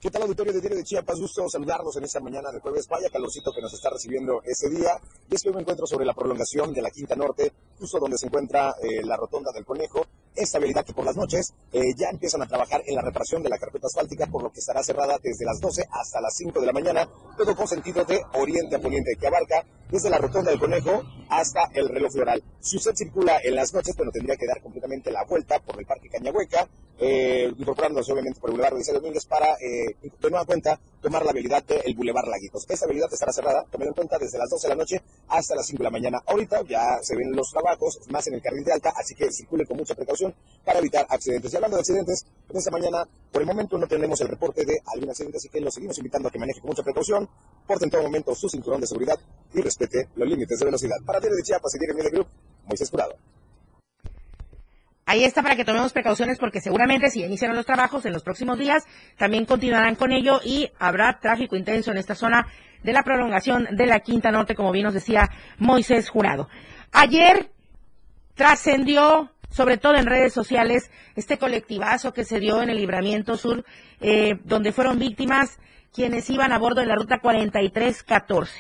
¿Qué 0.00 0.10
tal 0.10 0.22
auditorio 0.22 0.52
de 0.52 0.60
Diario 0.60 0.78
de 0.78 0.84
Chiapas? 0.84 1.20
Gusto 1.20 1.48
saludarlos 1.48 1.96
en 1.96 2.04
esta 2.04 2.18
mañana 2.18 2.50
de 2.50 2.58
jueves. 2.58 2.88
Vaya 2.88 3.08
calorcito 3.08 3.52
que 3.52 3.62
nos 3.62 3.72
está 3.72 3.90
recibiendo 3.90 4.42
este 4.44 4.68
día. 4.68 4.98
Y 5.30 5.34
es 5.36 5.42
que 5.42 5.52
me 5.52 5.60
encuentro 5.60 5.86
sobre 5.86 6.04
la 6.04 6.12
prolongación 6.12 6.72
de 6.72 6.82
la 6.82 6.90
Quinta 6.90 7.14
Norte, 7.14 7.52
justo 7.78 8.00
donde 8.00 8.18
se 8.18 8.26
encuentra 8.26 8.74
eh, 8.82 9.04
la 9.04 9.16
rotonda 9.16 9.52
del 9.52 9.64
Conejo. 9.64 10.06
Esta 10.38 10.58
habilidad 10.58 10.84
que 10.84 10.92
por 10.92 11.04
las 11.04 11.16
noches 11.16 11.52
eh, 11.72 11.92
ya 11.96 12.10
empiezan 12.10 12.42
a 12.42 12.46
trabajar 12.46 12.80
en 12.86 12.94
la 12.94 13.02
reparación 13.02 13.42
de 13.42 13.48
la 13.48 13.58
carpeta 13.58 13.88
asfáltica, 13.88 14.26
por 14.26 14.44
lo 14.44 14.52
que 14.52 14.60
estará 14.60 14.84
cerrada 14.84 15.18
desde 15.20 15.44
las 15.44 15.60
12 15.60 15.84
hasta 15.90 16.20
las 16.20 16.36
5 16.36 16.60
de 16.60 16.66
la 16.66 16.72
mañana, 16.72 17.08
todo 17.36 17.56
con 17.56 17.66
sentido 17.66 18.04
de 18.04 18.22
oriente 18.34 18.76
a 18.76 18.80
poniente, 18.80 19.16
que 19.18 19.26
abarca 19.26 19.64
desde 19.90 20.10
la 20.10 20.18
rotonda 20.18 20.50
del 20.50 20.60
Conejo 20.60 21.02
hasta 21.28 21.70
el 21.74 21.88
reloj 21.88 22.12
floral. 22.12 22.42
Si 22.60 22.76
usted 22.76 22.92
circula 22.94 23.40
en 23.42 23.56
las 23.56 23.74
noches, 23.74 23.96
bueno, 23.96 24.12
tendría 24.12 24.36
que 24.36 24.46
dar 24.46 24.62
completamente 24.62 25.10
la 25.10 25.24
vuelta 25.24 25.58
por 25.58 25.78
el 25.78 25.86
Parque 25.86 26.08
Cañahueca, 26.08 26.68
eh, 27.00 27.52
incorporándose 27.58 28.12
obviamente 28.12 28.40
por 28.40 28.50
el 28.50 28.56
Boulevard 28.56 28.78
de 28.78 28.92
Domínguez 28.92 29.26
para, 29.26 29.54
eh, 29.54 29.96
de 30.02 30.30
nueva 30.30 30.44
cuenta, 30.44 30.78
tomar 31.00 31.24
la 31.24 31.30
habilidad 31.30 31.62
del 31.64 31.94
Boulevard 31.94 32.28
Laguitos. 32.28 32.64
Esta 32.68 32.86
habilidad 32.86 33.12
estará 33.12 33.32
cerrada, 33.32 33.64
tomando 33.70 33.90
en 33.90 33.94
cuenta, 33.94 34.18
desde 34.18 34.38
las 34.38 34.48
12 34.50 34.66
de 34.66 34.74
la 34.74 34.78
noche 34.78 35.02
hasta 35.28 35.54
las 35.54 35.66
5 35.66 35.78
de 35.78 35.84
la 35.84 35.90
mañana. 35.90 36.22
Ahorita 36.26 36.62
ya 36.62 36.98
se 37.02 37.16
ven 37.16 37.32
los 37.32 37.50
trabajos, 37.50 38.00
más 38.10 38.26
en 38.26 38.34
el 38.34 38.42
carril 38.42 38.64
de 38.64 38.72
alta, 38.72 38.92
así 38.96 39.14
que 39.14 39.30
circule 39.30 39.66
con 39.66 39.76
mucha 39.76 39.94
precaución 39.94 40.34
para 40.64 40.78
evitar 40.78 41.06
accidentes. 41.08 41.52
Y 41.52 41.56
hablando 41.56 41.76
de 41.76 41.80
accidentes, 41.80 42.26
en 42.48 42.56
esta 42.56 42.70
mañana, 42.70 43.08
por 43.32 43.42
el 43.42 43.48
momento 43.48 43.78
no 43.78 43.86
tenemos 43.86 44.20
el 44.20 44.28
reporte 44.28 44.64
de 44.64 44.80
algún 44.94 45.10
accidente, 45.10 45.38
así 45.38 45.48
que 45.48 45.60
los 45.60 45.74
seguimos 45.74 45.98
invitando 45.98 46.28
a 46.28 46.30
que 46.30 46.38
maneje 46.38 46.60
con 46.60 46.68
mucha 46.68 46.82
precaución, 46.82 47.28
porte 47.66 47.84
en 47.84 47.90
todo 47.90 48.02
momento 48.02 48.34
su 48.34 48.48
cinturón 48.48 48.80
de 48.80 48.86
seguridad 48.86 49.18
y 49.54 49.60
respete 49.60 50.08
los 50.16 50.28
límites 50.28 50.58
de 50.58 50.64
velocidad. 50.64 50.96
Para 51.04 51.20
Diario 51.20 51.36
de 51.36 51.42
Chiapas 51.42 51.74
y 51.74 51.78
Diario 51.78 51.96
Media 51.96 52.10
Group, 52.10 52.28
Moisés 52.66 52.90
Curado. 52.90 53.16
Ahí 55.08 55.24
está 55.24 55.42
para 55.42 55.56
que 55.56 55.64
tomemos 55.64 55.94
precauciones 55.94 56.36
porque 56.36 56.60
seguramente 56.60 57.08
si 57.08 57.24
iniciaron 57.24 57.56
los 57.56 57.64
trabajos 57.64 58.04
en 58.04 58.12
los 58.12 58.22
próximos 58.22 58.58
días, 58.58 58.84
también 59.16 59.46
continuarán 59.46 59.94
con 59.94 60.12
ello 60.12 60.38
y 60.44 60.70
habrá 60.78 61.18
tráfico 61.18 61.56
intenso 61.56 61.90
en 61.90 61.96
esta 61.96 62.14
zona 62.14 62.46
de 62.82 62.92
la 62.92 63.02
prolongación 63.02 63.68
de 63.70 63.86
la 63.86 64.00
Quinta 64.00 64.30
Norte, 64.30 64.54
como 64.54 64.70
bien 64.70 64.84
nos 64.84 64.92
decía 64.92 65.30
Moisés 65.56 66.10
Jurado. 66.10 66.50
Ayer 66.92 67.50
trascendió, 68.34 69.32
sobre 69.48 69.78
todo 69.78 69.94
en 69.94 70.04
redes 70.04 70.34
sociales, 70.34 70.90
este 71.16 71.38
colectivazo 71.38 72.12
que 72.12 72.26
se 72.26 72.38
dio 72.38 72.60
en 72.60 72.68
el 72.68 72.76
Libramiento 72.76 73.38
Sur, 73.38 73.64
eh, 74.02 74.38
donde 74.44 74.72
fueron 74.72 74.98
víctimas 74.98 75.58
quienes 75.90 76.28
iban 76.28 76.52
a 76.52 76.58
bordo 76.58 76.82
de 76.82 76.86
la 76.86 76.96
ruta 76.96 77.20
4314. 77.20 78.52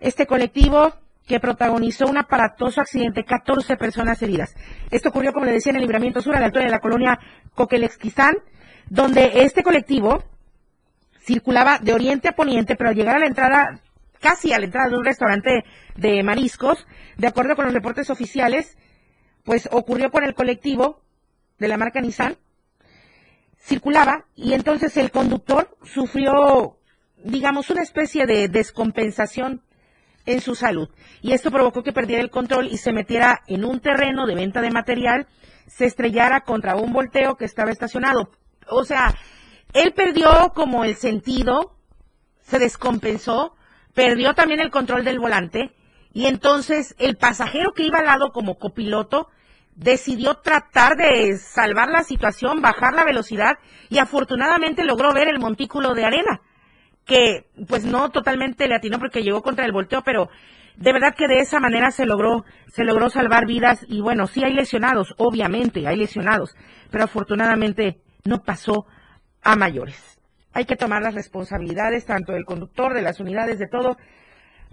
Este 0.00 0.26
colectivo 0.26 0.92
que 1.26 1.40
protagonizó 1.40 2.06
un 2.06 2.18
aparatoso 2.18 2.80
accidente, 2.80 3.24
14 3.24 3.76
personas 3.76 4.22
heridas. 4.22 4.54
Esto 4.90 5.08
ocurrió, 5.08 5.32
como 5.32 5.44
le 5.44 5.52
decía, 5.52 5.70
en 5.70 5.76
el 5.76 5.82
libramiento 5.82 6.22
sur, 6.22 6.36
a 6.36 6.40
la 6.40 6.46
altura 6.46 6.64
de 6.64 6.70
la 6.70 6.80
colonia 6.80 7.18
Coquelexquizán, 7.54 8.36
donde 8.88 9.42
este 9.42 9.62
colectivo 9.62 10.22
circulaba 11.20 11.78
de 11.80 11.92
oriente 11.92 12.28
a 12.28 12.36
poniente, 12.36 12.76
pero 12.76 12.90
al 12.90 12.96
llegar 12.96 13.16
a 13.16 13.18
la 13.18 13.26
entrada, 13.26 13.80
casi 14.20 14.52
a 14.52 14.58
la 14.58 14.66
entrada 14.66 14.88
de 14.88 14.96
un 14.96 15.04
restaurante 15.04 15.64
de 15.96 16.22
mariscos, 16.22 16.86
de 17.16 17.26
acuerdo 17.26 17.56
con 17.56 17.64
los 17.64 17.74
reportes 17.74 18.08
oficiales, 18.10 18.78
pues 19.42 19.68
ocurrió 19.72 20.10
con 20.12 20.22
el 20.22 20.34
colectivo 20.34 21.02
de 21.58 21.68
la 21.68 21.76
marca 21.76 22.00
Nissan, 22.00 22.36
circulaba 23.58 24.26
y 24.36 24.52
entonces 24.52 24.96
el 24.96 25.10
conductor 25.10 25.76
sufrió, 25.82 26.78
digamos, 27.24 27.70
una 27.70 27.82
especie 27.82 28.26
de 28.26 28.48
descompensación 28.48 29.62
en 30.26 30.40
su 30.40 30.54
salud. 30.54 30.88
Y 31.22 31.32
esto 31.32 31.50
provocó 31.50 31.82
que 31.82 31.92
perdiera 31.92 32.22
el 32.22 32.30
control 32.30 32.66
y 32.66 32.76
se 32.76 32.92
metiera 32.92 33.42
en 33.46 33.64
un 33.64 33.80
terreno 33.80 34.26
de 34.26 34.34
venta 34.34 34.60
de 34.60 34.70
material, 34.70 35.26
se 35.66 35.86
estrellara 35.86 36.42
contra 36.42 36.76
un 36.76 36.92
volteo 36.92 37.36
que 37.36 37.44
estaba 37.44 37.70
estacionado. 37.70 38.30
O 38.68 38.84
sea, 38.84 39.14
él 39.72 39.92
perdió 39.94 40.52
como 40.54 40.84
el 40.84 40.96
sentido, 40.96 41.76
se 42.42 42.58
descompensó, 42.58 43.54
perdió 43.94 44.34
también 44.34 44.60
el 44.60 44.70
control 44.70 45.04
del 45.04 45.18
volante 45.18 45.72
y 46.12 46.26
entonces 46.26 46.94
el 46.98 47.16
pasajero 47.16 47.72
que 47.72 47.84
iba 47.84 47.98
al 47.98 48.06
lado 48.06 48.32
como 48.32 48.58
copiloto 48.58 49.28
decidió 49.74 50.36
tratar 50.36 50.96
de 50.96 51.36
salvar 51.36 51.90
la 51.90 52.02
situación, 52.02 52.62
bajar 52.62 52.94
la 52.94 53.04
velocidad 53.04 53.58
y 53.90 53.98
afortunadamente 53.98 54.84
logró 54.84 55.12
ver 55.12 55.28
el 55.28 55.38
montículo 55.38 55.94
de 55.94 56.04
arena 56.04 56.40
que 57.06 57.46
pues 57.68 57.84
no 57.84 58.10
totalmente 58.10 58.68
le 58.68 58.74
atinó 58.74 58.98
porque 58.98 59.22
llegó 59.22 59.42
contra 59.42 59.64
el 59.64 59.72
volteo, 59.72 60.02
pero 60.02 60.28
de 60.76 60.92
verdad 60.92 61.14
que 61.14 61.28
de 61.28 61.38
esa 61.38 61.60
manera 61.60 61.90
se 61.90 62.04
logró, 62.04 62.44
se 62.66 62.84
logró 62.84 63.08
salvar 63.08 63.46
vidas 63.46 63.84
y 63.88 64.00
bueno, 64.00 64.26
sí 64.26 64.44
hay 64.44 64.52
lesionados, 64.52 65.14
obviamente 65.16 65.86
hay 65.86 65.96
lesionados, 65.96 66.54
pero 66.90 67.04
afortunadamente 67.04 68.02
no 68.24 68.42
pasó 68.42 68.86
a 69.42 69.56
mayores. 69.56 70.18
Hay 70.52 70.64
que 70.64 70.76
tomar 70.76 71.02
las 71.02 71.14
responsabilidades 71.14 72.06
tanto 72.06 72.32
del 72.32 72.44
conductor, 72.44 72.92
de 72.92 73.02
las 73.02 73.20
unidades, 73.20 73.58
de 73.58 73.68
todo, 73.68 73.96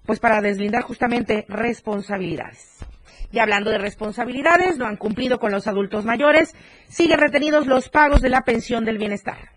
pues 0.05 0.19
para 0.19 0.41
deslindar 0.41 0.81
justamente 0.81 1.45
responsabilidades. 1.47 2.83
Y 3.31 3.39
hablando 3.39 3.69
de 3.69 3.77
responsabilidades, 3.77 4.77
no 4.77 4.85
han 4.85 4.97
cumplido 4.97 5.39
con 5.39 5.51
los 5.51 5.67
adultos 5.67 6.05
mayores, 6.05 6.55
siguen 6.87 7.19
retenidos 7.19 7.67
los 7.67 7.89
pagos 7.89 8.21
de 8.21 8.29
la 8.29 8.41
pensión 8.41 8.85
del 8.85 8.97
bienestar. 8.97 9.49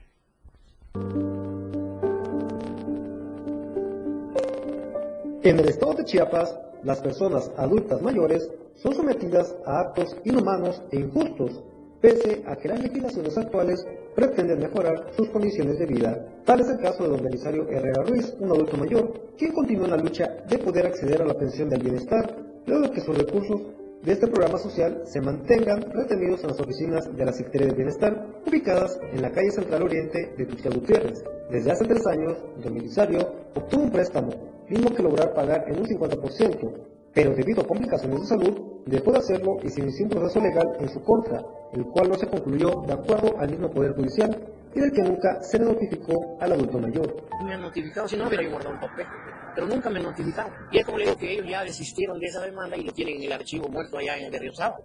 En 5.43 5.59
el 5.59 5.69
estado 5.69 5.95
de 5.95 6.05
Chiapas, 6.05 6.59
las 6.83 7.01
personas 7.01 7.51
adultas 7.57 8.01
mayores 8.03 8.51
son 8.75 8.95
sometidas 8.95 9.55
a 9.65 9.81
actos 9.81 10.17
inhumanos 10.25 10.83
e 10.91 11.01
injustos, 11.01 11.63
pese 12.01 12.43
a 12.47 12.57
que 12.57 12.69
las 12.69 12.81
legislaciones 12.81 13.37
actuales 13.37 13.85
pretenden 14.15 14.61
mejorar 14.61 15.13
sus 15.17 15.29
condiciones 15.31 15.79
de 15.79 15.87
vida. 15.87 16.27
Tal 16.45 16.61
es 16.61 16.69
el 16.69 16.79
caso 16.79 17.05
de 17.05 17.11
don 17.11 17.23
Belisario 17.23 17.69
Herrera 17.69 18.03
Ruiz, 18.05 18.35
un 18.41 18.51
adulto 18.51 18.77
mayor, 18.77 19.13
quien 19.37 19.53
continúa 19.53 19.85
en 19.85 19.91
la 19.93 19.97
lucha 19.99 20.27
de 20.49 20.59
poder 20.59 20.87
acceder 20.87 21.23
a 21.23 21.27
la 21.27 21.35
pensión 21.35 21.69
del 21.69 21.83
bienestar, 21.83 22.37
luego 22.67 22.83
de 22.83 22.91
que 22.91 23.01
sus 23.01 23.17
recursos 23.17 23.61
de 24.03 24.13
este 24.13 24.27
programa 24.27 24.59
social 24.59 25.03
se 25.05 25.21
mantengan 25.21 25.83
retenidos 25.93 26.43
en 26.43 26.49
las 26.49 26.61
oficinas 26.61 27.17
de 27.17 27.25
la 27.25 27.33
Secretaría 27.33 27.69
de 27.69 27.75
Bienestar, 27.75 28.27
ubicadas 28.47 28.99
en 29.13 29.23
la 29.23 29.31
calle 29.31 29.51
Central 29.51 29.83
Oriente 29.83 30.35
de 30.37 30.47
Tuxtla 30.47 30.75
Gutiérrez. 30.75 31.23
Desde 31.51 31.73
hace 31.73 31.85
tres 31.85 32.07
años, 32.07 32.37
don 32.63 32.75
Belisario 32.75 33.19
obtuvo 33.55 33.85
un 33.85 33.91
préstamo 33.91 34.56
mismo 34.69 34.95
que 34.95 35.03
lograr 35.03 35.35
pagar 35.35 35.65
en 35.69 35.79
un 35.79 35.87
50%, 35.87 36.73
pero 37.13 37.35
debido 37.35 37.63
a 37.63 37.67
complicaciones 37.67 38.21
de 38.21 38.27
salud, 38.27 38.83
dejó 38.87 39.13
de 39.13 39.19
hacerlo 39.19 39.57
y 39.63 39.69
se 39.71 39.81
inició 39.81 40.05
un 40.05 40.11
proceso 40.11 40.41
legal 40.41 40.77
en 40.79 40.89
su 40.89 41.03
contra, 41.03 41.43
el 41.73 41.85
cual 41.87 42.11
no 42.11 42.15
se 42.15 42.27
concluyó 42.27 42.83
de 42.87 42.93
acuerdo 42.93 43.39
al 43.39 43.51
mismo 43.51 43.71
Poder 43.71 43.95
Judicial 43.95 44.37
y 44.75 44.81
del 44.81 44.93
que 44.93 45.03
nunca 45.03 45.43
se 45.43 45.59
le 45.59 45.65
notificó 45.65 46.37
al 46.41 46.53
adulto 46.53 46.79
mayor. 46.79 47.17
Me 47.45 47.55
han 47.55 47.63
notificado, 47.63 48.07
si 48.07 48.17
no 48.17 48.29
hubiera 48.29 48.47
guardado 48.49 48.75
el 48.75 48.81
papel, 48.81 49.07
pero 49.55 49.67
nunca 49.67 49.89
me 49.89 50.01
notificaron. 50.01 50.53
Y 50.71 50.79
es 50.79 50.85
como 50.85 50.99
le 50.99 51.05
digo 51.05 51.17
que 51.17 51.33
ellos 51.33 51.47
ya 51.49 51.65
desistieron 51.65 52.21
de 52.21 52.27
esa 52.27 52.43
demanda 52.43 52.77
y 52.77 52.83
lo 52.83 52.93
tienen 52.93 53.17
en 53.17 53.23
el 53.23 53.33
archivo 53.33 53.69
muerto 53.69 53.97
allá 53.97 54.19
en 54.19 54.27
el 54.27 54.39
Río 54.39 54.53
Sábado. 54.53 54.85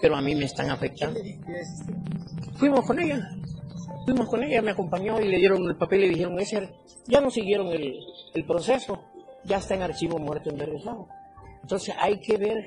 Pero 0.00 0.16
a 0.16 0.22
mí 0.22 0.34
me 0.34 0.46
están 0.46 0.70
afectando. 0.70 1.20
Fuimos 2.56 2.86
con 2.86 2.98
ella, 2.98 3.20
fuimos 4.06 4.28
con 4.28 4.42
ella, 4.42 4.62
me 4.62 4.70
acompañó 4.70 5.20
y 5.20 5.28
le 5.28 5.36
dieron 5.36 5.62
el 5.68 5.76
papel 5.76 6.04
y 6.04 6.06
le 6.06 6.14
dijeron, 6.14 6.38
ese, 6.40 6.70
ya 7.06 7.20
no 7.20 7.30
siguieron 7.30 7.66
el, 7.66 7.94
el 8.34 8.46
proceso, 8.46 9.04
ya 9.48 9.56
está 9.56 9.74
en 9.74 9.82
archivo 9.82 10.18
muerto 10.18 10.50
en 10.50 10.58
regresado. 10.58 11.08
Entonces 11.62 11.94
hay 11.98 12.20
que 12.20 12.36
ver 12.36 12.58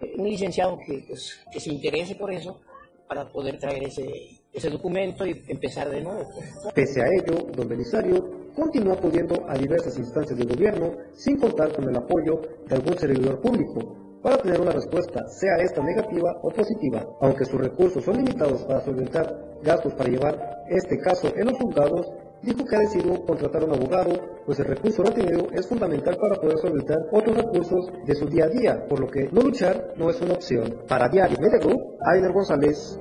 eh, 0.00 0.14
un 0.16 0.28
licenciado 0.28 0.78
que, 0.78 1.04
pues, 1.08 1.40
que 1.50 1.58
se 1.58 1.70
interese 1.70 2.14
por 2.14 2.32
eso 2.32 2.60
para 3.08 3.28
poder 3.28 3.58
traer 3.58 3.82
ese, 3.82 4.40
ese 4.52 4.70
documento 4.70 5.26
y 5.26 5.42
empezar 5.48 5.90
de 5.90 6.00
nuevo. 6.02 6.24
Pues. 6.32 6.74
Pese 6.74 7.02
a 7.02 7.06
ello, 7.06 7.46
don 7.56 7.68
Belisario 7.68 8.50
continúa 8.54 8.94
acudiendo 8.94 9.44
a 9.48 9.56
diversas 9.56 9.96
instancias 9.98 10.38
del 10.38 10.48
gobierno 10.48 10.92
sin 11.12 11.38
contar 11.38 11.72
con 11.74 11.88
el 11.88 11.96
apoyo 11.96 12.40
de 12.66 12.74
algún 12.76 12.98
servidor 12.98 13.40
público 13.40 13.96
para 14.22 14.36
tener 14.36 14.60
una 14.60 14.72
respuesta, 14.72 15.26
sea 15.28 15.56
esta 15.64 15.82
negativa 15.82 16.38
o 16.42 16.50
positiva. 16.50 17.06
Aunque 17.22 17.44
sus 17.46 17.60
recursos 17.60 18.04
son 18.04 18.18
limitados 18.18 18.62
para 18.64 18.84
solventar 18.84 19.58
gastos 19.62 19.94
para 19.94 20.10
llevar 20.10 20.64
este 20.68 20.98
caso 20.98 21.32
en 21.34 21.46
los 21.46 21.58
juzgados, 21.58 22.06
dijo 22.42 22.64
que 22.64 22.76
ha 22.76 22.80
decidido 22.80 23.24
contratar 23.24 23.62
a 23.62 23.66
un 23.66 23.74
abogado, 23.74 24.10
pues 24.46 24.58
el 24.60 24.66
recurso 24.66 25.02
retenido 25.02 25.48
es 25.52 25.66
fundamental 25.66 26.16
para 26.16 26.36
poder 26.40 26.58
solventar 26.58 26.98
otros 27.12 27.36
recursos 27.36 27.90
de 28.06 28.14
su 28.14 28.26
día 28.26 28.44
a 28.44 28.48
día, 28.48 28.86
por 28.88 29.00
lo 29.00 29.06
que 29.08 29.28
no 29.30 29.42
luchar 29.42 29.94
no 29.96 30.10
es 30.10 30.20
una 30.20 30.34
opción. 30.34 30.82
Para 30.88 31.08
Diario 31.08 31.38
Media 31.40 31.58
Group, 31.58 31.96
Ainer 32.12 32.32
González. 32.32 32.98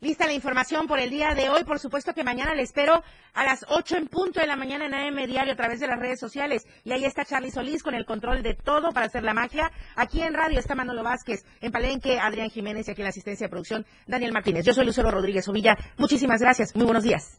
Lista 0.00 0.24
la 0.24 0.32
información 0.32 0.86
por 0.86 0.98
el 0.98 1.10
día 1.10 1.34
de 1.34 1.50
hoy. 1.50 1.62
Por 1.64 1.78
supuesto 1.78 2.14
que 2.14 2.24
mañana 2.24 2.54
le 2.54 2.62
espero 2.62 3.02
a 3.34 3.44
las 3.44 3.66
8 3.68 3.98
en 3.98 4.06
punto 4.06 4.40
de 4.40 4.46
la 4.46 4.56
mañana 4.56 4.86
en 4.86 4.94
AM 4.94 5.26
Diario 5.26 5.52
a 5.52 5.56
través 5.56 5.78
de 5.78 5.86
las 5.86 5.98
redes 5.98 6.18
sociales. 6.18 6.66
Y 6.84 6.92
ahí 6.92 7.04
está 7.04 7.26
Charlie 7.26 7.50
Solís 7.50 7.82
con 7.82 7.94
el 7.94 8.06
control 8.06 8.42
de 8.42 8.54
todo 8.54 8.92
para 8.92 9.06
hacer 9.06 9.24
la 9.24 9.34
magia. 9.34 9.70
Aquí 9.96 10.22
en 10.22 10.32
radio 10.32 10.58
está 10.58 10.74
Manolo 10.74 11.02
Vázquez, 11.02 11.44
en 11.60 11.70
Palenque 11.70 12.18
Adrián 12.18 12.48
Jiménez 12.48 12.88
y 12.88 12.92
aquí 12.92 13.02
en 13.02 13.04
la 13.04 13.10
asistencia 13.10 13.46
de 13.46 13.50
producción 13.50 13.84
Daniel 14.06 14.32
Martínez. 14.32 14.64
Yo 14.64 14.72
soy 14.72 14.86
Lucero 14.86 15.10
Rodríguez 15.10 15.46
Ovilla. 15.48 15.76
Muchísimas 15.98 16.40
gracias. 16.40 16.74
Muy 16.74 16.86
buenos 16.86 17.04
días 17.04 17.38